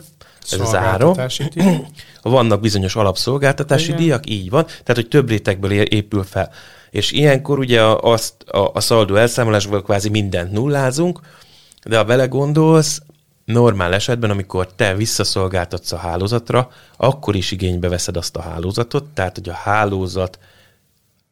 ez 0.52 0.60
az 0.60 0.76
ára. 0.76 1.16
Vannak 2.22 2.60
bizonyos 2.60 2.96
alapszolgáltatási 2.96 3.86
Igen. 3.86 3.98
díjak, 3.98 4.30
így 4.30 4.50
van, 4.50 4.66
tehát 4.66 4.96
hogy 4.96 5.08
több 5.08 5.30
rétegből 5.30 5.72
épül 5.72 6.24
fel. 6.24 6.52
És 6.90 7.12
ilyenkor 7.12 7.60
ugye 7.60 7.82
azt, 7.82 8.34
a, 8.44 8.72
a 8.74 8.80
szaldó 8.80 9.16
elszámolásból 9.16 9.82
kvázi 9.82 10.10
mindent 10.10 10.52
nullázunk, 10.52 11.20
de 11.84 11.98
ha 11.98 12.06
vele 12.06 12.26
gondolsz, 12.26 13.02
normál 13.46 13.94
esetben, 13.94 14.30
amikor 14.30 14.74
te 14.74 14.96
visszaszolgáltatsz 14.96 15.92
a 15.92 15.98
hálózatra, 15.98 16.70
akkor 16.98 17.36
is 17.36 17.52
igénybe 17.52 17.90
veszed 17.90 18.18
azt 18.18 18.36
a 18.36 18.42
hálózatot, 18.42 19.04
tehát 19.04 19.36
hogy 19.36 19.50
a 19.50 19.54
hálózat 19.54 20.40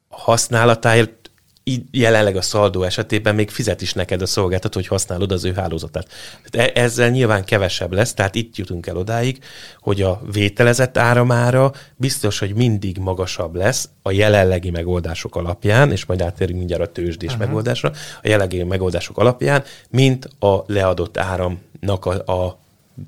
használatáért 0.10 1.21
így 1.64 1.84
jelenleg 1.92 2.36
a 2.36 2.42
szaldó 2.42 2.84
esetében 2.84 3.36
még 3.36 3.50
fizet 3.50 3.82
is 3.82 3.94
neked 3.94 4.22
a 4.22 4.26
szolgáltató, 4.26 4.80
hogy 4.80 4.88
használod 4.88 5.32
az 5.32 5.44
ő 5.44 5.54
hálózatát. 5.54 6.08
Tehát 6.50 6.70
e- 6.70 6.82
ezzel 6.82 7.10
nyilván 7.10 7.44
kevesebb 7.44 7.94
lesz, 7.94 8.14
tehát 8.14 8.36
itt 8.36 8.56
jutunk 8.56 8.88
el 8.88 8.98
odáig, 8.98 9.40
hogy 9.80 10.02
a 10.02 10.22
vételezett 10.32 10.98
áramára 10.98 11.72
biztos, 11.96 12.40
hogy 12.40 12.56
mindig 12.56 12.98
magasabb 12.98 13.56
lesz 13.56 13.90
a 14.02 14.12
jelenlegi 14.12 14.70
megoldások 14.70 15.36
alapján, 15.36 15.92
és 15.92 16.06
majd 16.06 16.22
átérünk 16.22 16.58
mindjárt 16.58 16.84
a 16.84 16.92
tőzsdés 16.92 17.32
uh-huh. 17.32 17.46
megoldásra, 17.46 17.92
a 18.16 18.28
jelenlegi 18.28 18.64
megoldások 18.64 19.18
alapján, 19.18 19.64
mint 19.90 20.30
a 20.40 20.64
leadott 20.68 21.18
áramnak 21.18 22.06
a, 22.06 22.32
a 22.34 22.61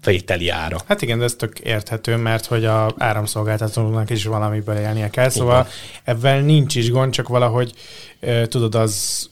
vételi 0.03 0.49
ára. 0.49 0.77
Hát 0.87 1.01
igen, 1.01 1.17
de 1.17 1.23
ez 1.23 1.35
tök 1.35 1.59
érthető, 1.59 2.17
mert 2.17 2.45
hogy 2.45 2.65
a 2.65 2.93
áramszolgáltatónak 2.97 4.09
is 4.09 4.25
valamiből 4.25 4.75
élnie 4.75 5.09
kell, 5.09 5.29
szóval 5.29 5.59
igen. 5.59 6.15
ebben 6.15 6.43
nincs 6.43 6.75
is 6.75 6.91
gond, 6.91 7.11
csak 7.11 7.27
valahogy 7.27 7.73
tudod, 8.47 8.75
az 8.75 9.29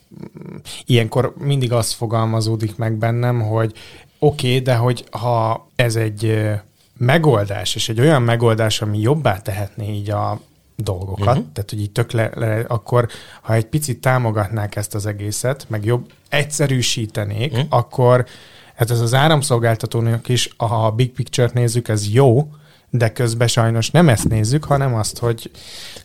ilyenkor 0.85 1.33
mindig 1.37 1.71
az 1.71 1.91
fogalmazódik 1.91 2.75
meg 2.75 2.93
bennem, 2.93 3.41
hogy 3.41 3.73
oké, 4.19 4.47
okay, 4.47 4.59
de 4.59 4.75
hogy 4.75 5.05
ha 5.11 5.67
ez 5.75 5.95
egy 5.95 6.49
megoldás, 6.97 7.75
és 7.75 7.89
egy 7.89 7.99
olyan 7.99 8.21
megoldás, 8.21 8.81
ami 8.81 8.99
jobbá 8.99 9.37
tehetné 9.37 9.93
így 9.93 10.09
a 10.09 10.39
dolgokat, 10.75 11.27
uh-huh. 11.27 11.51
tehát 11.53 11.69
hogy 11.69 11.81
így 11.81 11.91
tök 11.91 12.11
le, 12.11 12.31
le, 12.33 12.65
akkor 12.67 13.07
ha 13.41 13.53
egy 13.53 13.65
picit 13.65 14.01
támogatnák 14.01 14.75
ezt 14.75 14.95
az 14.95 15.05
egészet, 15.05 15.65
meg 15.69 15.85
jobb 15.85 16.11
egyszerűsítenék, 16.29 17.51
uh-huh. 17.51 17.67
akkor 17.69 18.25
Hát 18.81 18.91
ez 18.91 18.99
az 18.99 19.13
áramszolgáltatónak 19.13 20.29
is, 20.29 20.49
ha 20.57 20.85
a 20.85 20.91
big 20.91 21.11
picture-t 21.11 21.53
nézzük, 21.53 21.87
ez 21.87 22.09
jó, 22.09 22.47
de 22.89 23.11
közben 23.11 23.47
sajnos 23.47 23.91
nem 23.91 24.09
ezt 24.09 24.29
nézzük, 24.29 24.63
hanem 24.63 24.95
azt, 24.95 25.17
hogy... 25.17 25.51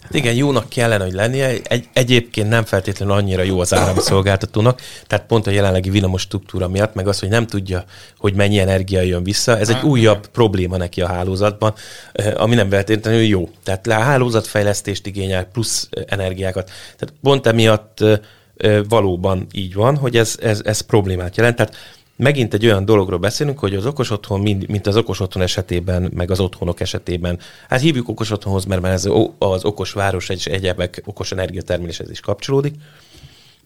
Hát 0.00 0.14
igen, 0.14 0.35
jónak 0.35 0.68
kellene, 0.68 1.04
hogy 1.04 1.12
lennie. 1.12 1.56
Egy, 1.62 1.88
egyébként 1.92 2.49
nem 2.49 2.64
feltétlenül 2.64 3.14
annyira 3.14 3.42
jó 3.42 3.61
az 3.61 3.75
áramszolgáltatónak, 3.75 4.80
tehát 5.06 5.26
pont 5.26 5.47
a 5.47 5.50
jelenlegi 5.50 5.90
villamos 5.90 6.21
struktúra 6.21 6.68
miatt, 6.68 6.95
meg 6.95 7.09
az, 7.09 7.18
hogy 7.21 7.28
nem 7.28 7.47
tudja, 7.47 7.85
hogy 8.18 8.35
mennyi 8.35 8.59
energia 8.59 9.00
jön 9.00 9.23
vissza. 9.23 9.59
Ez 9.59 9.68
egy 9.68 9.83
újabb 9.83 10.26
probléma 10.26 10.76
neki 10.76 11.00
a 11.00 11.09
hálózatban, 11.09 11.75
eh, 12.12 12.33
ami 12.42 12.54
nem 12.54 12.71
feltétlenül 12.71 13.23
jó. 13.23 13.50
Tehát 13.62 13.87
a 13.87 13.92
hálózatfejlesztést 13.92 15.06
igényel, 15.06 15.45
plusz 15.45 15.88
energiákat. 16.06 16.71
Tehát 16.97 17.14
pont 17.23 17.47
emiatt 17.47 18.00
eh, 18.00 18.18
eh, 18.56 18.80
valóban 18.88 19.47
így 19.52 19.75
van, 19.75 19.97
hogy 19.97 20.16
ez, 20.16 20.37
ez, 20.42 20.61
ez 20.64 20.80
problémát 20.80 21.37
jelent. 21.37 21.56
Tehát 21.56 21.75
megint 22.16 22.54
egy 22.54 22.66
olyan 22.66 22.85
dologról 22.85 23.18
beszélünk, 23.18 23.58
hogy 23.58 23.75
az 23.75 23.87
okos 23.87 24.11
otthon, 24.11 24.40
mint 24.40 24.87
az 24.87 24.96
okos 24.96 25.20
otthon 25.20 25.42
esetében, 25.42 26.11
meg 26.14 26.30
az 26.30 26.40
otthonok 26.40 26.80
esetében, 26.80 27.38
hát 27.68 27.80
hívjuk 27.80 28.08
okos 28.08 28.30
otthonhoz, 28.30 28.64
mert 28.64 28.85
ez 28.85 29.08
az 29.38 29.64
okos 29.64 29.92
város 29.92 30.28
és 30.28 30.46
egyebek 30.46 31.02
okos 31.04 31.32
energiatermeléshez 31.32 32.11
is 32.11 32.20
kapcsolódik, 32.20 32.75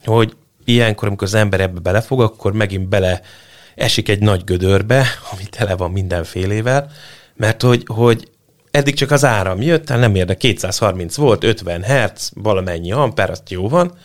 hogy 0.05 0.35
ilyenkor, 0.65 1.07
amikor 1.07 1.27
az 1.27 1.33
ember 1.33 1.59
ebbe 1.59 1.79
belefog, 1.79 2.21
akkor 2.21 2.53
megint 2.53 2.87
bele 2.87 3.21
esik 3.75 4.09
egy 4.09 4.19
nagy 4.19 4.43
gödörbe, 4.43 5.05
ami 5.31 5.43
tele 5.49 5.75
van 5.75 5.91
mindenfélével, 5.91 6.91
mert 7.35 7.61
hogy, 7.61 7.83
hogy 7.85 8.29
eddig 8.71 8.93
csak 8.93 9.11
az 9.11 9.25
áram 9.25 9.61
jött, 9.61 9.85
tehát 9.85 10.01
nem 10.01 10.15
érde 10.15 10.35
230 10.35 11.15
volt, 11.15 11.43
50 11.43 11.83
Hz, 11.83 12.31
valamennyi 12.33 12.91
amper, 12.91 13.29
azt 13.29 13.49
jó 13.49 13.69
van, 13.69 13.97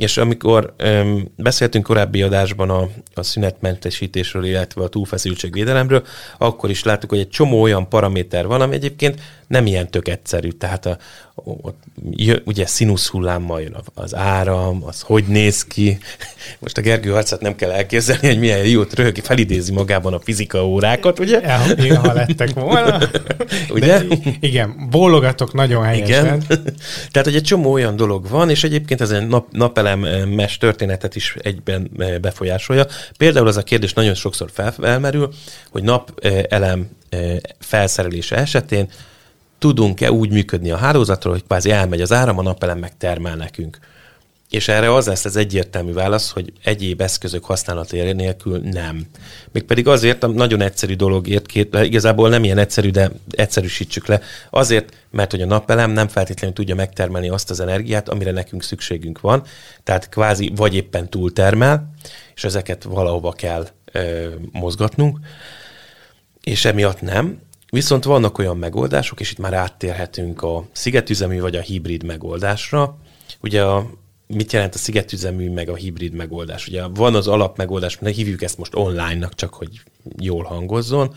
és 0.00 0.16
amikor 0.16 0.74
öm, 0.76 1.28
beszéltünk 1.36 1.84
korábbi 1.84 2.22
adásban 2.22 2.70
a, 2.70 2.88
a 3.14 3.22
szünetmentesítésről, 3.22 4.44
illetve 4.44 4.82
a 4.82 4.88
túlfeszültségvédelemről, 4.88 6.04
akkor 6.38 6.70
is 6.70 6.84
láttuk, 6.84 7.10
hogy 7.10 7.18
egy 7.18 7.28
csomó 7.28 7.62
olyan 7.62 7.88
paraméter 7.88 8.46
van, 8.46 8.60
ami 8.60 8.74
egyébként 8.74 9.20
nem 9.50 9.66
ilyen 9.66 9.90
tök 9.90 10.08
egyszerű. 10.08 10.48
Tehát 10.48 10.86
a, 10.86 10.98
ott 11.44 11.82
jö, 12.10 12.36
ugye 12.44 12.66
színusz 12.66 13.08
hullámmal 13.08 13.60
jön 13.60 13.76
az 13.94 14.14
áram, 14.14 14.84
az 14.86 15.00
hogy 15.00 15.24
néz 15.24 15.64
ki. 15.64 15.98
Most 16.58 16.76
a 16.76 16.80
Gergő 16.80 17.14
arcát 17.14 17.40
nem 17.40 17.56
kell 17.56 17.70
elképzelni, 17.70 18.26
hogy 18.26 18.38
milyen 18.38 18.66
jót 18.66 18.94
röhög, 18.94 19.16
felidézi 19.16 19.72
magában 19.72 20.12
a 20.12 20.20
fizika 20.20 20.66
órákat, 20.66 21.18
ugye? 21.18 21.40
Ja, 21.40 21.60
igen, 21.76 21.96
ha 21.96 22.12
lettek 22.12 22.52
volna. 22.52 22.98
ugye? 23.74 23.86
De, 24.02 24.16
igen, 24.40 24.88
bólogatok 24.90 25.52
nagyon 25.52 25.84
helyesen. 25.84 26.24
Igen. 26.24 26.42
Tehát, 27.12 27.28
hogy 27.28 27.36
egy 27.36 27.44
csomó 27.44 27.72
olyan 27.72 27.96
dolog 27.96 28.28
van, 28.28 28.50
és 28.50 28.64
egyébként 28.64 29.00
ez 29.00 29.10
egy 29.10 29.26
nap, 29.26 29.46
napelemes 29.50 30.58
történetet 30.58 31.16
is 31.16 31.36
egyben 31.42 31.90
eh, 31.98 32.18
befolyásolja. 32.18 32.86
Például 33.16 33.46
az 33.46 33.56
a 33.56 33.62
kérdés 33.62 33.92
nagyon 33.92 34.14
sokszor 34.14 34.50
felmerül, 34.80 35.32
hogy 35.70 35.82
napelem 35.82 36.88
eh, 37.08 37.36
felszerelése 37.58 38.36
esetén 38.36 38.88
tudunk-e 39.60 40.12
úgy 40.12 40.30
működni 40.30 40.70
a 40.70 40.76
hálózatról, 40.76 41.32
hogy 41.32 41.44
kvázi 41.44 41.70
elmegy 41.70 42.00
az 42.00 42.12
áram, 42.12 42.38
a 42.38 42.42
napelem 42.42 42.78
megtermel 42.78 43.36
nekünk. 43.36 43.78
És 44.50 44.68
erre 44.68 44.94
az 44.94 45.06
lesz 45.06 45.24
az 45.24 45.36
egyértelmű 45.36 45.92
válasz, 45.92 46.30
hogy 46.30 46.52
egyéb 46.64 47.00
eszközök 47.00 47.44
használata 47.44 47.96
nélkül 47.96 48.58
nem. 48.58 49.06
Mégpedig 49.52 49.88
azért 49.88 50.26
nagyon 50.26 50.60
egyszerű 50.60 50.94
dologért, 50.94 51.46
két, 51.46 51.74
igazából 51.74 52.28
nem 52.28 52.44
ilyen 52.44 52.58
egyszerű, 52.58 52.90
de 52.90 53.10
egyszerűsítsük 53.30 54.06
le. 54.06 54.20
Azért, 54.50 54.94
mert 55.10 55.30
hogy 55.30 55.42
a 55.42 55.46
napelem 55.46 55.90
nem 55.90 56.08
feltétlenül 56.08 56.56
tudja 56.56 56.74
megtermelni 56.74 57.28
azt 57.28 57.50
az 57.50 57.60
energiát, 57.60 58.08
amire 58.08 58.30
nekünk 58.30 58.62
szükségünk 58.62 59.20
van. 59.20 59.42
Tehát 59.84 60.08
kvázi 60.08 60.52
vagy 60.56 60.74
éppen 60.74 61.08
túltermel, 61.10 61.90
és 62.34 62.44
ezeket 62.44 62.82
valahova 62.82 63.32
kell 63.32 63.68
ö, 63.92 64.28
mozgatnunk, 64.52 65.18
és 66.42 66.64
emiatt 66.64 67.00
nem. 67.00 67.38
Viszont 67.70 68.04
vannak 68.04 68.38
olyan 68.38 68.56
megoldások, 68.56 69.20
és 69.20 69.30
itt 69.30 69.38
már 69.38 69.52
áttérhetünk 69.52 70.42
a 70.42 70.66
szigetüzemű 70.72 71.40
vagy 71.40 71.56
a 71.56 71.60
hibrid 71.60 72.04
megoldásra. 72.04 72.96
Ugye 73.40 73.62
a, 73.64 73.90
mit 74.26 74.52
jelent 74.52 74.74
a 74.74 74.78
szigetüzemű 74.78 75.50
meg 75.50 75.68
a 75.68 75.74
hibrid 75.74 76.12
megoldás? 76.12 76.68
Ugye 76.68 76.86
van 76.86 77.14
az 77.14 77.26
alapmegoldás, 77.26 77.98
mert 77.98 78.16
hívjuk 78.16 78.42
ezt 78.42 78.58
most 78.58 78.74
online-nak, 78.74 79.34
csak 79.34 79.54
hogy 79.54 79.80
jól 80.18 80.44
hangozzon, 80.44 81.14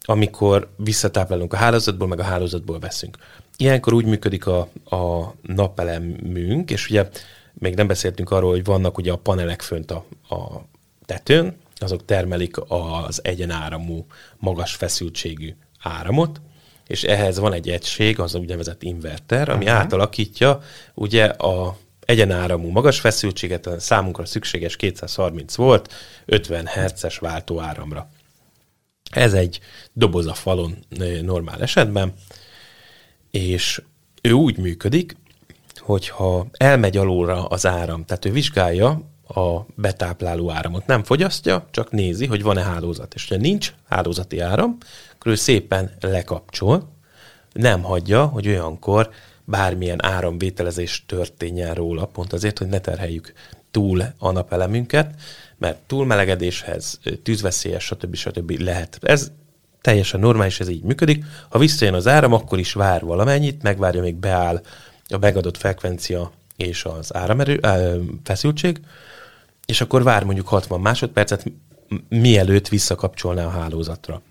amikor 0.00 0.74
visszatáplálunk 0.76 1.52
a 1.52 1.56
hálózatból, 1.56 2.08
meg 2.08 2.18
a 2.18 2.22
hálózatból 2.22 2.78
veszünk. 2.78 3.16
Ilyenkor 3.56 3.92
úgy 3.92 4.04
működik 4.04 4.46
a, 4.46 4.68
a 4.84 5.34
napelemünk, 5.42 6.70
és 6.70 6.90
ugye 6.90 7.08
még 7.52 7.74
nem 7.74 7.86
beszéltünk 7.86 8.30
arról, 8.30 8.50
hogy 8.50 8.64
vannak 8.64 8.98
ugye 8.98 9.12
a 9.12 9.16
panelek 9.16 9.62
fönt 9.62 9.90
a, 9.90 10.04
a 10.28 10.64
tetőn, 11.04 11.56
azok 11.76 12.04
termelik 12.04 12.56
az 12.68 13.24
egyenáramú, 13.24 14.06
magas 14.38 14.74
feszültségű 14.74 15.54
áramot, 15.82 16.40
és 16.86 17.02
ehhez 17.02 17.38
van 17.38 17.52
egy 17.52 17.68
egység, 17.68 18.18
az 18.18 18.34
úgynevezett 18.34 18.82
inverter, 18.82 19.48
ami 19.48 19.64
uh-huh. 19.64 19.78
átalakítja 19.78 20.60
ugye 20.94 21.24
a 21.24 21.76
egyenáramú 22.00 22.68
magas 22.68 23.00
feszültséget 23.00 23.66
a 23.66 23.80
számunkra 23.80 24.24
szükséges 24.24 24.76
230 24.76 25.54
volt 25.54 25.92
50 26.24 26.66
Hz-es 26.66 27.18
váltóáramra. 27.18 28.08
Ez 29.10 29.32
egy 29.32 29.60
doboz 29.92 30.26
a 30.26 30.34
falon 30.34 30.76
normál 31.22 31.62
esetben, 31.62 32.14
és 33.30 33.82
ő 34.22 34.32
úgy 34.32 34.58
működik, 34.58 35.16
hogyha 35.78 36.46
elmegy 36.52 36.96
alulra 36.96 37.44
az 37.46 37.66
áram, 37.66 38.04
tehát 38.04 38.24
ő 38.24 38.30
vizsgálja 38.32 39.00
a 39.34 39.60
betápláló 39.74 40.50
áramot, 40.50 40.86
nem 40.86 41.04
fogyasztja, 41.04 41.68
csak 41.70 41.90
nézi, 41.90 42.26
hogy 42.26 42.42
van-e 42.42 42.62
hálózat. 42.62 43.14
És 43.14 43.28
ha 43.28 43.36
nincs 43.36 43.72
hálózati 43.88 44.40
áram, 44.40 44.78
akkor 45.22 45.34
ő 45.34 45.40
szépen 45.40 45.90
lekapcsol, 46.00 46.88
nem 47.52 47.82
hagyja, 47.82 48.24
hogy 48.24 48.48
olyankor 48.48 49.10
bármilyen 49.44 50.04
áramvételezés 50.04 51.04
történjen 51.06 51.74
róla, 51.74 52.06
pont 52.06 52.32
azért, 52.32 52.58
hogy 52.58 52.66
ne 52.66 52.78
terheljük 52.78 53.32
túl 53.70 54.04
a 54.18 54.30
napelemünket, 54.30 55.14
mert 55.58 55.78
túlmelegedéshez, 55.86 57.00
tűzveszélyes, 57.22 57.84
stb. 57.84 58.14
stb. 58.14 58.50
lehet. 58.50 58.98
Ez 59.02 59.30
teljesen 59.80 60.20
normális, 60.20 60.60
ez 60.60 60.68
így 60.68 60.82
működik. 60.82 61.24
Ha 61.48 61.58
visszajön 61.58 61.94
az 61.94 62.06
áram, 62.06 62.32
akkor 62.32 62.58
is 62.58 62.72
vár 62.72 63.04
valamennyit, 63.04 63.62
megvárja, 63.62 64.00
még 64.00 64.14
beáll 64.14 64.60
a 65.08 65.18
megadott 65.18 65.56
frekvencia 65.56 66.32
és 66.56 66.84
az 66.84 67.14
áramerő, 67.14 67.58
á, 67.62 67.78
feszültség, 68.24 68.80
és 69.66 69.80
akkor 69.80 70.02
vár 70.02 70.24
mondjuk 70.24 70.48
60 70.48 70.80
másodpercet, 70.80 71.44
mielőtt 72.08 72.68
visszakapcsolná 72.68 73.44
a 73.44 73.50
hálózatra. 73.50 74.22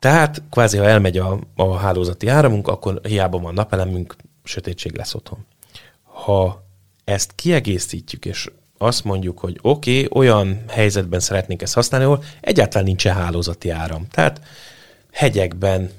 Tehát 0.00 0.42
kvázi, 0.50 0.76
ha 0.76 0.84
elmegy 0.84 1.18
a, 1.18 1.38
a 1.56 1.76
hálózati 1.76 2.26
áramunk, 2.26 2.68
akkor 2.68 3.00
hiába 3.02 3.38
van 3.38 3.54
napelemünk, 3.54 4.16
sötétség 4.44 4.96
lesz 4.96 5.14
otthon. 5.14 5.46
Ha 6.02 6.64
ezt 7.04 7.32
kiegészítjük, 7.34 8.24
és 8.24 8.48
azt 8.78 9.04
mondjuk, 9.04 9.38
hogy 9.38 9.58
oké, 9.62 10.04
okay, 10.04 10.22
olyan 10.22 10.64
helyzetben 10.68 11.20
szeretnénk 11.20 11.62
ezt 11.62 11.74
használni, 11.74 12.06
ahol 12.06 12.24
egyáltalán 12.40 12.86
nincsen 12.86 13.14
hálózati 13.14 13.70
áram. 13.70 14.06
Tehát 14.10 14.40
hegyekben, 15.12 15.90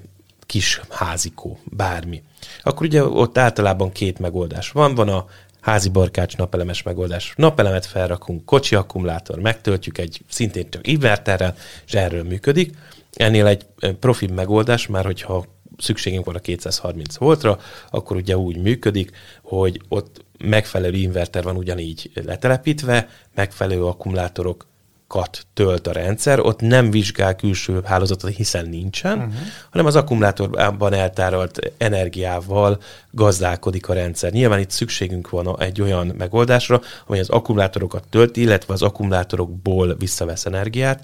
kis 0.46 0.82
házikó, 0.90 1.60
bármi. 1.64 2.24
Akkor 2.64 2.86
ugye 2.86 3.04
ott 3.04 3.38
általában 3.38 3.92
két 3.92 4.20
megoldás 4.20 4.72
van. 4.72 4.96
Van 4.96 5.10
a 5.10 5.26
házi 5.60 5.90
barkács 5.90 6.38
napelemes 6.38 6.84
megoldás. 6.84 7.34
Napelemet 7.36 7.86
felrakunk, 7.86 8.46
kocsi 8.46 8.76
akkumulátor, 8.76 9.40
megtöltjük 9.40 9.98
egy 9.98 10.22
szintén 10.30 10.70
csak 10.70 10.88
inverterrel, 10.88 11.56
és 11.86 11.94
erről 11.94 12.24
működik. 12.24 12.78
Ennél 13.12 13.46
egy 13.46 13.66
profi 14.00 14.28
megoldás, 14.28 14.88
már 14.88 15.06
hogyha 15.06 15.46
szükségünk 15.78 16.26
van 16.26 16.36
a 16.36 16.40
230 16.40 17.18
voltra, 17.18 17.60
akkor 17.90 18.16
ugye 18.16 18.38
úgy 18.38 18.58
működik, 18.58 19.12
hogy 19.42 19.82
ott 19.88 20.26
megfelelő 20.38 20.98
inverter 20.98 21.44
van 21.44 21.56
ugyanígy 21.56 22.12
letelepítve, 22.14 23.10
megfelelő 23.36 23.86
akkumulátorok 23.86 24.70
kat 25.12 25.46
tölt 25.54 25.88
a 25.88 25.92
rendszer, 25.92 26.40
ott 26.40 26.60
nem 26.60 26.92
vizsgál 26.92 27.36
külső 27.36 27.82
hálózatot, 27.86 28.36
hiszen 28.36 28.70
nincsen, 28.70 29.18
uh-huh. 29.18 29.34
hanem 29.70 29.86
az 29.86 29.96
akkumulátorban 29.96 30.94
eltáralt 30.94 31.60
energiával 31.78 32.82
gazdálkodik 33.12 33.90
a 33.90 33.94
rendszer. 33.94 34.32
Nyilván 34.32 34.60
itt 34.60 34.70
szükségünk 34.70 35.30
van 35.30 35.60
egy 35.60 35.82
olyan 35.82 36.14
megoldásra, 36.18 36.82
amely 37.08 37.20
az 37.20 37.30
akkumulátorokat 37.30 38.04
tölti, 38.10 38.42
illetve 38.42 38.74
az 38.74 38.82
akkumulátorokból 38.82 39.96
visszavesz 39.96 40.46
energiát, 40.46 41.04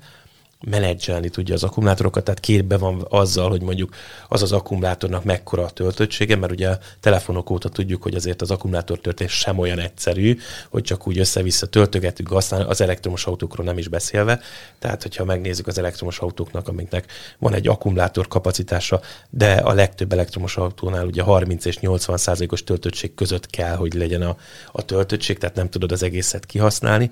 menedzselni 0.65 1.29
tudja 1.29 1.53
az 1.53 1.63
akkumulátorokat, 1.63 2.23
tehát 2.23 2.39
képbe 2.39 2.77
van 2.77 3.05
azzal, 3.09 3.49
hogy 3.49 3.61
mondjuk 3.61 3.95
az 4.27 4.41
az 4.41 4.51
akkumulátornak 4.51 5.23
mekkora 5.23 5.63
a 5.63 5.69
töltöttsége, 5.69 6.35
mert 6.35 6.51
ugye 6.51 6.69
a 6.69 6.77
telefonok 6.99 7.49
óta 7.49 7.69
tudjuk, 7.69 8.03
hogy 8.03 8.15
azért 8.15 8.41
az 8.41 8.51
akkumulátortöltés 8.51 9.31
sem 9.31 9.57
olyan 9.57 9.79
egyszerű, 9.79 10.37
hogy 10.69 10.83
csak 10.83 11.07
úgy 11.07 11.19
össze-vissza 11.19 11.67
töltögetünk, 11.67 12.31
aztán 12.31 12.61
az 12.61 12.81
elektromos 12.81 13.25
autókról 13.25 13.65
nem 13.65 13.77
is 13.77 13.87
beszélve. 13.87 14.39
Tehát, 14.79 15.01
hogyha 15.01 15.25
megnézzük 15.25 15.67
az 15.67 15.77
elektromos 15.77 16.19
autóknak, 16.19 16.67
amiknek 16.67 17.11
van 17.39 17.53
egy 17.53 17.67
akkumulátor 17.67 18.27
kapacitása, 18.27 19.01
de 19.29 19.53
a 19.53 19.73
legtöbb 19.73 20.11
elektromos 20.11 20.57
autónál 20.57 21.05
ugye 21.05 21.21
30 21.21 21.65
és 21.65 21.79
80 21.79 22.17
százalékos 22.17 22.63
töltöttség 22.63 23.13
között 23.13 23.49
kell, 23.49 23.75
hogy 23.75 23.93
legyen 23.93 24.21
a, 24.21 24.37
a 24.71 24.85
töltöttség, 24.85 25.37
tehát 25.37 25.55
nem 25.55 25.69
tudod 25.69 25.91
az 25.91 26.03
egészet 26.03 26.45
kihasználni. 26.45 27.11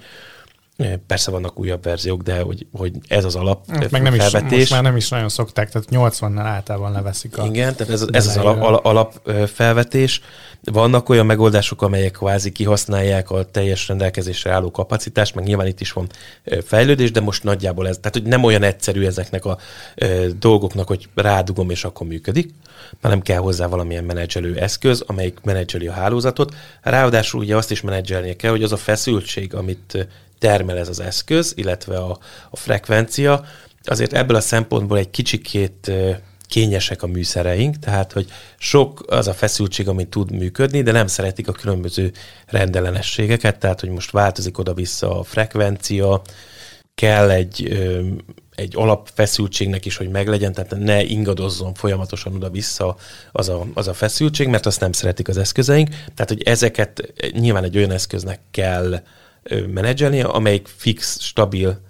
Persze 1.08 1.32
vannak 1.32 1.60
újabb 1.60 1.84
verziók, 1.84 2.22
de 2.22 2.42
hogy, 2.42 2.68
hogy 2.72 2.92
ez 3.08 3.26
az 3.26 3.36
alap 3.36 3.72
hát 3.72 3.92
Meg 3.92 4.02
nem 4.02 4.14
felvetés. 4.14 4.52
Is, 4.52 4.58
most 4.58 4.72
már 4.72 4.82
nem 4.82 4.96
is 4.96 5.10
nagyon 5.10 5.30
szokták, 5.30 5.70
tehát 5.72 5.88
80-nál 5.92 6.46
általában 6.46 6.92
leveszik 6.92 7.38
a... 7.38 7.46
Igen, 7.46 7.76
tehát 7.76 7.94
ez, 7.94 8.06
ez 8.12 8.28
az 8.28 8.38
alap, 8.38 8.86
alap 8.86 9.32
felvetés. 9.54 10.22
Vannak 10.64 11.10
olyan 11.10 11.26
megoldások, 11.26 11.82
amelyek 11.82 12.12
kvázi 12.12 12.52
kihasználják 12.52 13.30
a 13.30 13.44
teljes 13.44 13.88
rendelkezésre 13.88 14.52
álló 14.52 14.72
kapacitást, 14.72 15.36
meg 15.36 15.44
nyilván 15.46 15.68
itt 15.68 15.82
is 15.82 15.92
van 15.92 16.08
fejlődés, 16.66 17.12
de 17.12 17.20
most 17.20 17.44
nagyjából 17.44 17.88
ez, 17.88 17.98
tehát 17.98 18.14
hogy 18.14 18.26
nem 18.26 18.44
olyan 18.44 18.64
egyszerű 18.64 19.06
ezeknek 19.06 19.46
a 19.46 19.58
dolgoknak, 20.40 20.88
hogy 20.88 21.10
rádugom 21.16 21.70
és 21.70 21.84
akkor 21.84 22.08
működik, 22.08 22.54
hanem 23.02 23.22
kell 23.22 23.40
hozzá 23.40 23.68
valamilyen 23.68 24.04
menedzselő 24.04 24.56
eszköz, 24.56 25.04
amelyik 25.08 25.40
menedzseli 25.44 25.88
a 25.88 25.94
hálózatot. 25.94 26.56
Ráadásul 26.82 27.40
ugye 27.40 27.56
azt 27.56 27.72
is 27.72 27.82
menedzselnie 27.82 28.36
kell, 28.36 28.52
hogy 28.52 28.64
az 28.64 28.72
a 28.72 28.78
feszültség, 28.78 29.54
amit 29.54 30.08
termel 30.45 30.77
ez 30.77 30.89
az 30.89 30.99
eszköz, 30.99 31.53
illetve 31.55 31.97
a, 31.97 32.17
a 32.49 32.55
frekvencia. 32.55 33.45
Azért 33.84 34.13
ebből 34.13 34.36
a 34.36 34.41
szempontból 34.41 34.97
egy 34.97 35.10
kicsikét 35.10 35.91
kényesek 36.47 37.03
a 37.03 37.08
műszereink, 37.08 37.79
tehát 37.79 38.12
hogy 38.12 38.27
sok 38.58 39.03
az 39.08 39.27
a 39.27 39.34
feszültség, 39.34 39.88
ami 39.88 40.08
tud 40.08 40.31
működni, 40.31 40.81
de 40.81 40.91
nem 40.91 41.08
szeretik 41.08 41.47
a 41.47 41.51
különböző 41.51 42.12
rendellenességeket, 42.47 43.60
tehát 43.60 43.79
hogy 43.79 43.89
most 43.89 44.12
változik 44.12 44.58
oda-vissza 44.58 45.19
a 45.19 45.23
frekvencia, 45.23 46.21
kell 46.95 47.29
egy, 47.29 47.79
egy 48.55 48.73
alapfeszültségnek 48.75 49.86
is, 49.86 49.97
hogy 49.97 50.10
meglegyen, 50.10 50.53
tehát 50.53 50.77
ne 50.77 51.03
ingadozzon 51.03 51.73
folyamatosan 51.73 52.34
oda-vissza 52.34 52.95
az 53.31 53.49
a, 53.49 53.65
az 53.73 53.88
a 53.88 53.93
feszültség, 53.93 54.47
mert 54.47 54.65
azt 54.65 54.79
nem 54.79 54.91
szeretik 54.91 55.27
az 55.27 55.38
eszközeink. 55.38 55.89
Tehát, 55.89 56.27
hogy 56.27 56.43
ezeket 56.43 57.13
nyilván 57.31 57.63
egy 57.63 57.77
olyan 57.77 57.91
eszköznek 57.91 58.39
kell 58.51 59.01
menedzselni, 59.67 60.21
amelyik 60.21 60.67
fix, 60.67 61.19
stabil 61.19 61.84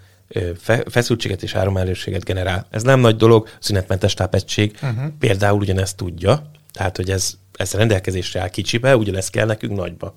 feszültséget 0.85 1.43
és 1.43 1.55
áramelőséget 1.55 2.23
generál. 2.23 2.67
Ez 2.69 2.83
nem 2.83 2.99
nagy 2.99 3.15
dolog, 3.15 3.49
szünetmentes 3.59 4.13
tápegység 4.13 4.77
uh-huh. 4.81 5.05
például 5.19 5.59
ugyanezt 5.59 5.97
tudja, 5.97 6.51
tehát 6.71 6.95
hogy 6.95 7.09
ez, 7.09 7.33
ez 7.57 7.73
rendelkezésre 7.73 8.39
áll 8.41 8.49
kicsibe, 8.49 8.97
ugyanezt 8.97 9.29
kell 9.29 9.45
nekünk 9.45 9.75
nagyba. 9.75 10.15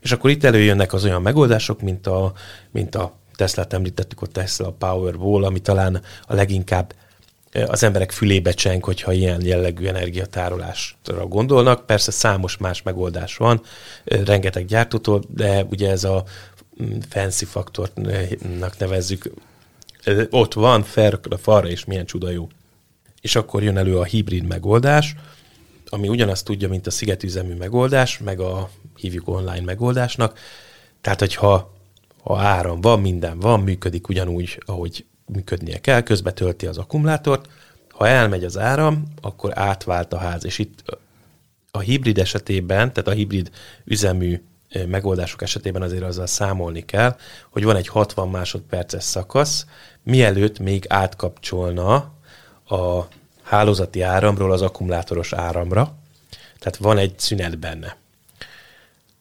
És 0.00 0.12
akkor 0.12 0.30
itt 0.30 0.44
előjönnek 0.44 0.92
az 0.92 1.04
olyan 1.04 1.22
megoldások, 1.22 1.80
mint 1.80 2.06
a, 2.06 2.32
mint 2.70 2.94
a 2.94 3.16
Tesla-t 3.36 3.72
említettük, 3.72 4.22
a 4.22 4.26
Tesla 4.26 4.70
Powerwall, 4.70 5.44
ami 5.44 5.58
talán 5.58 6.02
a 6.26 6.34
leginkább 6.34 6.94
az 7.66 7.82
emberek 7.82 8.10
fülébe 8.10 8.52
cseng, 8.52 8.84
hogyha 8.84 9.12
ilyen 9.12 9.44
jellegű 9.44 9.86
energiatárolásra 9.86 11.26
gondolnak. 11.26 11.86
Persze 11.86 12.10
számos 12.10 12.56
más 12.56 12.82
megoldás 12.82 13.36
van, 13.36 13.62
rengeteg 14.04 14.64
gyártótól, 14.64 15.22
de 15.28 15.64
ugye 15.70 15.90
ez 15.90 16.04
a 16.04 16.24
fancy 17.08 17.44
faktornak 17.44 18.78
nevezzük, 18.78 19.30
ott 20.30 20.54
van, 20.54 20.82
fel 20.82 21.20
a 21.30 21.36
falra, 21.36 21.68
és 21.68 21.84
milyen 21.84 22.06
csuda 22.06 22.30
jó. 22.30 22.48
És 23.20 23.36
akkor 23.36 23.62
jön 23.62 23.76
elő 23.76 23.98
a 23.98 24.04
hibrid 24.04 24.44
megoldás, 24.44 25.14
ami 25.88 26.08
ugyanazt 26.08 26.44
tudja, 26.44 26.68
mint 26.68 26.86
a 26.86 26.90
szigetüzemű 26.90 27.54
megoldás, 27.54 28.18
meg 28.18 28.40
a 28.40 28.70
hívjuk 28.96 29.28
online 29.28 29.60
megoldásnak. 29.60 30.38
Tehát, 31.00 31.18
hogyha 31.18 31.76
ha 32.22 32.38
áram 32.38 32.80
van, 32.80 33.00
minden 33.00 33.40
van, 33.40 33.60
működik 33.60 34.08
ugyanúgy, 34.08 34.62
ahogy 34.66 35.04
működnie 35.26 35.80
kell, 35.80 36.00
közbe 36.00 36.32
tölti 36.32 36.66
az 36.66 36.78
akkumulátort, 36.78 37.48
ha 37.90 38.08
elmegy 38.08 38.44
az 38.44 38.58
áram, 38.58 39.02
akkor 39.20 39.58
átvált 39.58 40.12
a 40.12 40.18
ház, 40.18 40.44
és 40.44 40.58
itt 40.58 40.98
a 41.70 41.78
hibrid 41.78 42.18
esetében, 42.18 42.92
tehát 42.92 43.08
a 43.08 43.12
hibrid 43.12 43.50
üzemű 43.84 44.42
megoldások 44.86 45.42
esetében 45.42 45.82
azért 45.82 46.02
azzal 46.02 46.26
számolni 46.26 46.84
kell, 46.84 47.16
hogy 47.50 47.64
van 47.64 47.76
egy 47.76 47.88
60 47.88 48.28
másodperces 48.28 49.04
szakasz, 49.04 49.66
mielőtt 50.02 50.58
még 50.58 50.84
átkapcsolna 50.88 51.94
a 52.68 53.06
hálózati 53.42 54.00
áramról 54.00 54.52
az 54.52 54.62
akkumulátoros 54.62 55.32
áramra, 55.32 55.94
tehát 56.58 56.76
van 56.76 56.98
egy 56.98 57.18
szünet 57.18 57.58
benne. 57.58 57.96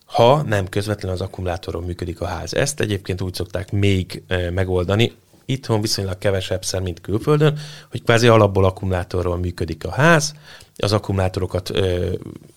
Ha 0.06 0.42
nem 0.42 0.70
közvetlenül 0.70 1.18
az 1.18 1.22
akkumulátoron 1.22 1.84
működik 1.84 2.22
a 2.22 2.26
ház. 2.26 2.54
Ezt 2.54 2.80
egyébként 2.80 3.22
úgy 3.22 3.34
szokták 3.34 3.72
még 3.72 4.24
megoldani, 4.54 5.16
itthon 5.48 5.82
viszonylag 5.82 6.18
kevesebb 6.18 6.66
szer, 6.66 6.82
mint 6.82 7.02
külföldön, 7.02 7.60
hogy 7.92 8.04
kvázi 8.04 8.28
alapból 8.28 8.66
akkumulátorról 8.66 9.38
működik 9.38 9.86
a 9.86 9.92
ház, 9.92 10.34
az 10.78 10.94
akkumulátorokat, 10.94 11.72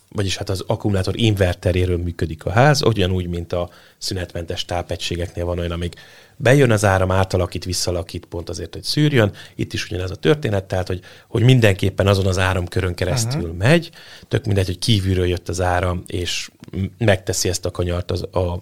vagyis 0.09 0.37
hát 0.37 0.49
az 0.49 0.63
akkumulátor 0.67 1.19
inverteréről 1.19 1.97
működik 1.97 2.45
a 2.45 2.51
ház, 2.51 2.83
ugyanúgy, 2.83 3.27
mint 3.27 3.53
a 3.53 3.69
szünetmentes 3.97 4.65
tápegységeknél 4.65 5.45
van 5.45 5.59
olyan, 5.59 5.71
amíg 5.71 5.93
bejön 6.35 6.71
az 6.71 6.85
áram, 6.85 7.11
átalakít, 7.11 7.65
visszalakít 7.65 8.25
pont 8.25 8.49
azért, 8.49 8.73
hogy 8.73 8.83
szűrjön. 8.83 9.31
Itt 9.55 9.73
is 9.73 9.85
ugyanez 9.85 10.11
a 10.11 10.15
történet, 10.15 10.63
tehát, 10.63 10.87
hogy, 10.87 11.01
hogy 11.27 11.43
mindenképpen 11.43 12.07
azon 12.07 12.25
az 12.25 12.37
áramkörön 12.37 12.93
keresztül 12.93 13.41
uh-huh. 13.41 13.57
megy, 13.57 13.89
tök 14.27 14.45
mindegy, 14.45 14.65
hogy 14.65 14.79
kívülről 14.79 15.27
jött 15.27 15.49
az 15.49 15.61
áram, 15.61 16.03
és 16.07 16.49
megteszi 16.97 17.49
ezt 17.49 17.65
a 17.65 17.71
kanyart 17.71 18.11
az, 18.11 18.21
a 18.21 18.59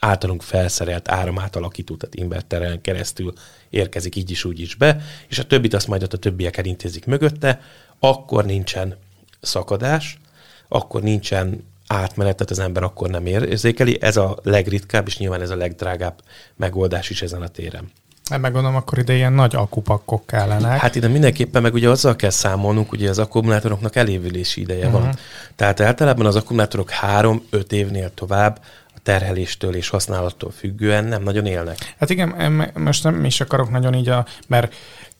általunk 0.00 0.42
felszerelt 0.42 1.10
áramátalakító, 1.10 1.96
tehát 1.96 2.14
inverteren 2.14 2.80
keresztül 2.80 3.32
érkezik 3.70 4.16
így 4.16 4.30
is, 4.30 4.44
úgy 4.44 4.60
is 4.60 4.74
be, 4.74 5.00
és 5.28 5.38
a 5.38 5.44
többit 5.44 5.74
azt 5.74 5.86
majd 5.86 6.02
ott 6.02 6.12
a 6.12 6.18
többiek 6.18 6.56
elintézik 6.56 7.06
mögötte, 7.06 7.60
akkor 7.98 8.44
nincsen 8.44 8.96
szakadás, 9.40 10.18
akkor 10.68 11.02
nincsen 11.02 11.68
átmenet, 11.86 12.36
tehát 12.36 12.50
az 12.50 12.58
ember 12.58 12.82
akkor 12.82 13.10
nem 13.10 13.26
érzékeli. 13.26 13.98
Ez 14.00 14.16
a 14.16 14.38
legritkább, 14.42 15.06
és 15.06 15.18
nyilván 15.18 15.40
ez 15.40 15.50
a 15.50 15.56
legdrágább 15.56 16.20
megoldás 16.56 17.10
is 17.10 17.22
ezen 17.22 17.42
a 17.42 17.48
téren. 17.48 17.90
Hát 18.30 18.40
meg 18.40 18.52
gondolom, 18.52 18.76
akkor 18.76 18.98
ide 18.98 19.14
ilyen 19.14 19.32
nagy 19.32 19.54
akupakkok 19.54 20.26
kellenek. 20.26 20.78
Hát 20.78 20.94
ide 20.94 21.08
mindenképpen 21.08 21.62
meg 21.62 21.74
ugye 21.74 21.88
azzal 21.88 22.16
kell 22.16 22.30
számolnunk, 22.30 22.88
hogy 22.88 23.06
az 23.06 23.18
akkumulátoroknak 23.18 23.96
elévülési 23.96 24.60
ideje 24.60 24.86
uh-huh. 24.86 25.00
van. 25.00 25.08
Mhm. 25.08 25.18
Tehát 25.56 25.80
általában 25.80 26.26
az 26.26 26.36
akkumulátorok 26.36 26.90
3-5 27.02 27.72
évnél 27.72 28.14
tovább 28.14 28.60
terheléstől 29.02 29.74
és 29.74 29.88
használattól 29.88 30.50
függően 30.50 31.04
nem 31.04 31.22
nagyon 31.22 31.46
élnek. 31.46 31.94
Hát 31.98 32.10
igen, 32.10 32.70
most 32.74 33.04
nem 33.04 33.24
is 33.24 33.40
akarok 33.40 33.70
nagyon 33.70 33.94
így 33.94 34.08
a, 34.08 34.26
mert 34.46 34.74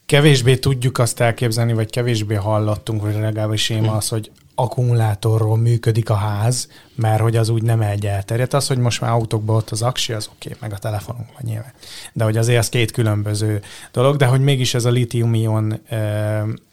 kevésbé 0.06 0.56
tudjuk 0.56 0.98
azt 0.98 1.20
elképzelni, 1.20 1.72
vagy 1.72 1.90
kevésbé 1.90 2.34
hallottunk, 2.34 3.02
vagy 3.02 3.14
legalábbis 3.14 3.68
én 3.68 3.84
az, 3.84 4.08
hogy 4.08 4.30
akkumulátorról 4.54 5.56
működik 5.56 6.10
a 6.10 6.14
ház, 6.14 6.68
mert 6.94 7.20
hogy 7.20 7.36
az 7.36 7.48
úgy 7.48 7.62
nem 7.62 7.80
egy 7.80 8.06
elterjedt. 8.06 8.54
Az, 8.54 8.66
hogy 8.66 8.78
most 8.78 9.00
már 9.00 9.10
autókban 9.10 9.56
ott 9.56 9.70
az 9.70 9.82
aksi, 9.82 10.12
az 10.12 10.28
oké, 10.34 10.48
okay, 10.48 10.58
meg 10.60 10.72
a 10.72 10.78
telefonunk 10.78 11.26
van 11.26 11.42
nyilván. 11.42 11.72
De 12.12 12.24
hogy 12.24 12.36
azért 12.36 12.58
az 12.58 12.68
két 12.68 12.90
különböző 12.90 13.62
dolog, 13.92 14.16
de 14.16 14.26
hogy 14.26 14.40
mégis 14.40 14.74
ez 14.74 14.84
a 14.84 14.90
litium-ion 14.90 15.80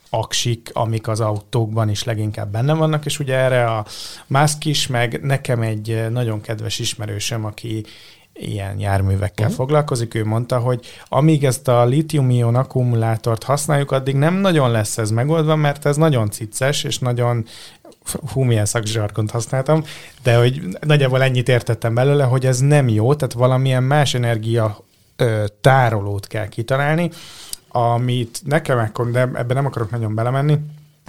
aksik, 0.10 0.70
amik 0.74 1.08
az 1.08 1.20
autókban 1.20 1.90
is 1.90 2.04
leginkább 2.04 2.52
benne 2.52 2.74
vannak, 2.74 3.06
és 3.06 3.20
ugye 3.20 3.36
erre 3.36 3.66
a 3.66 3.86
Musk 4.28 4.66
is, 4.66 4.88
meg 4.88 5.20
nekem 5.22 5.62
egy 5.62 6.06
nagyon 6.10 6.42
kedves 6.42 6.80
ismerősöm, 6.80 7.46
aki 7.46 7.86
ilyen 8.34 8.80
járművekkel 8.80 9.46
uh-huh. 9.46 9.60
foglalkozik, 9.60 10.16
ő 10.16 10.26
mondta, 10.26 10.60
hogy 10.60 10.86
amíg 11.08 11.44
ezt 11.44 11.68
a 11.68 11.86
litium-ion 11.86 12.56
akkumulátort 12.56 13.44
használjuk, 13.44 13.92
addig 13.92 14.16
nem 14.16 14.34
nagyon 14.34 14.72
lesz 14.72 14.98
ez 14.98 15.12
megoldva, 15.12 15.56
mert 15.56 15.86
ez 15.86 15.98
nagyon 15.98 16.32
cicces, 16.32 16.84
és 16.84 17.00
nagyon 17.00 17.46
hú, 18.32 18.42
milyen 18.42 18.66
szakzsarkont 18.66 19.32
használtam, 19.32 19.84
de 20.24 20.38
hogy 20.38 20.62
nagyjából 20.80 21.24
ennyit 21.24 21.50
értettem 21.50 21.94
belőle, 21.94 22.24
hogy 22.24 22.46
ez 22.46 22.60
nem 22.60 22.90
jó, 22.90 23.16
tehát 23.16 23.34
valamilyen 23.34 23.84
más 23.84 24.14
energia 24.14 24.78
ö, 25.16 25.46
tárolót 25.62 26.28
kell 26.28 26.48
kitalálni, 26.48 27.10
amit 27.94 28.42
nekem 28.46 28.78
akkor, 28.78 29.12
de 29.12 29.20
ebben 29.20 29.56
nem 29.56 29.66
akarok 29.66 29.92
nagyon 29.92 30.16
belemenni, 30.16 30.60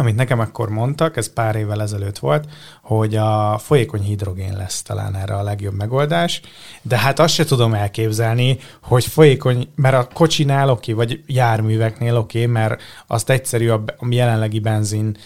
amit 0.00 0.16
nekem 0.16 0.40
akkor 0.40 0.68
mondtak, 0.68 1.16
ez 1.16 1.32
pár 1.32 1.56
évvel 1.56 1.82
ezelőtt 1.82 2.18
volt, 2.18 2.48
hogy 2.82 3.16
a 3.16 3.58
folyékony 3.58 4.00
hidrogén 4.00 4.56
lesz 4.56 4.82
talán 4.82 5.16
erre 5.16 5.34
a 5.34 5.42
legjobb 5.42 5.74
megoldás, 5.74 6.40
de 6.82 6.98
hát 6.98 7.18
azt 7.18 7.34
se 7.34 7.44
tudom 7.44 7.74
elképzelni, 7.74 8.58
hogy 8.82 9.04
folyékony, 9.04 9.68
mert 9.74 9.94
a 9.94 10.08
kocsinál 10.12 10.70
oké, 10.70 10.92
vagy 10.92 11.22
járműveknél 11.26 12.16
oké, 12.16 12.46
mert 12.46 12.82
azt 13.06 13.30
egyszerű 13.30 13.68
a 13.68 13.84
jelenlegi 14.08 14.60
benzin 14.60 15.16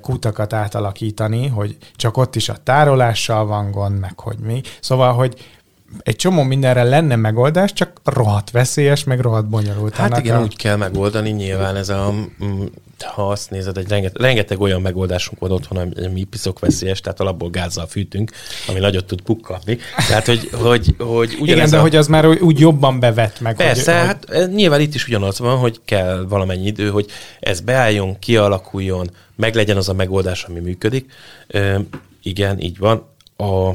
kutakat 0.00 0.52
átalakítani, 0.52 1.46
hogy 1.46 1.76
csak 1.96 2.16
ott 2.16 2.36
is 2.36 2.48
a 2.48 2.56
tárolással 2.62 3.46
van 3.46 3.70
gond, 3.70 3.98
meg 3.98 4.20
hogy 4.20 4.38
mi. 4.38 4.60
Szóval, 4.80 5.12
hogy 5.12 5.57
egy 6.02 6.16
csomó 6.16 6.42
mindenre 6.42 6.82
lenne 6.82 7.16
megoldás, 7.16 7.72
csak 7.72 8.00
rohadt 8.04 8.50
veszélyes, 8.50 9.04
meg 9.04 9.20
rohadt 9.20 9.48
bonyolult. 9.48 9.94
Hát 9.94 10.18
igen, 10.18 10.36
a... 10.36 10.42
úgy 10.42 10.56
kell 10.56 10.76
megoldani, 10.76 11.30
nyilván 11.30 11.76
ez 11.76 11.88
a, 11.88 12.12
mm, 12.44 12.64
ha 13.04 13.28
azt 13.28 13.50
nézed, 13.50 13.76
egy 13.76 13.88
rengeteg, 13.88 14.20
rengeteg 14.20 14.60
olyan 14.60 14.80
megoldásunk 14.80 15.40
van 15.40 15.50
otthon, 15.50 15.92
ami 16.04 16.24
piszok 16.24 16.58
veszélyes, 16.58 17.00
tehát 17.00 17.20
alapból 17.20 17.50
gázzal 17.50 17.86
fűtünk, 17.86 18.30
ami 18.68 18.78
nagyot 18.78 19.04
tud 19.04 19.20
pukkadni. 19.20 19.78
Tehát, 20.08 20.26
hogy, 20.26 20.50
hogy, 20.52 20.94
hogy 20.98 21.36
Igen, 21.42 21.70
de 21.70 21.78
a... 21.78 21.80
hogy 21.80 21.96
az 21.96 22.06
már 22.06 22.26
úgy 22.26 22.58
jobban 22.58 23.00
bevet 23.00 23.40
meg. 23.40 23.56
Persze, 23.56 23.98
hogy, 23.98 24.06
hát 24.06 24.24
hogy... 24.28 24.54
nyilván 24.54 24.80
itt 24.80 24.94
is 24.94 25.06
ugyanaz 25.06 25.38
van, 25.38 25.58
hogy 25.58 25.80
kell 25.84 26.24
valamennyi 26.28 26.66
idő, 26.66 26.88
hogy 26.88 27.06
ez 27.40 27.60
beálljon, 27.60 28.18
kialakuljon, 28.18 29.10
meglegyen 29.36 29.76
az 29.76 29.88
a 29.88 29.94
megoldás, 29.94 30.44
ami 30.44 30.58
működik. 30.58 31.12
E, 31.48 31.80
igen, 32.22 32.60
így 32.60 32.78
van. 32.78 33.06
A, 33.36 33.70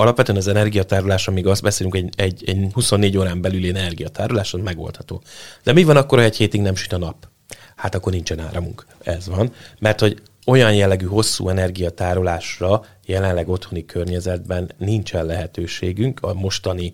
alapvetően 0.00 0.38
az 0.38 0.48
energiatárolás, 0.48 1.28
amíg 1.28 1.46
azt 1.46 1.62
beszélünk, 1.62 1.94
egy, 1.94 2.12
egy, 2.16 2.42
egy 2.46 2.66
24 2.72 3.16
órán 3.18 3.40
belüli 3.40 3.68
energiatárolás, 3.68 4.54
az 4.54 4.60
megoldható. 4.60 5.22
De 5.62 5.72
mi 5.72 5.84
van 5.84 5.96
akkor, 5.96 6.18
ha 6.18 6.24
egy 6.24 6.36
hétig 6.36 6.60
nem 6.60 6.74
süt 6.74 6.92
a 6.92 6.98
nap? 6.98 7.28
Hát 7.76 7.94
akkor 7.94 8.12
nincsen 8.12 8.40
áramunk. 8.40 8.86
Ez 9.02 9.28
van. 9.28 9.52
Mert 9.78 10.00
hogy 10.00 10.22
olyan 10.46 10.74
jellegű 10.74 11.06
hosszú 11.06 11.48
energiatárolásra 11.48 12.84
jelenleg 13.06 13.48
otthoni 13.48 13.84
környezetben 13.84 14.70
nincsen 14.76 15.26
lehetőségünk 15.26 16.20
a 16.22 16.34
mostani 16.34 16.92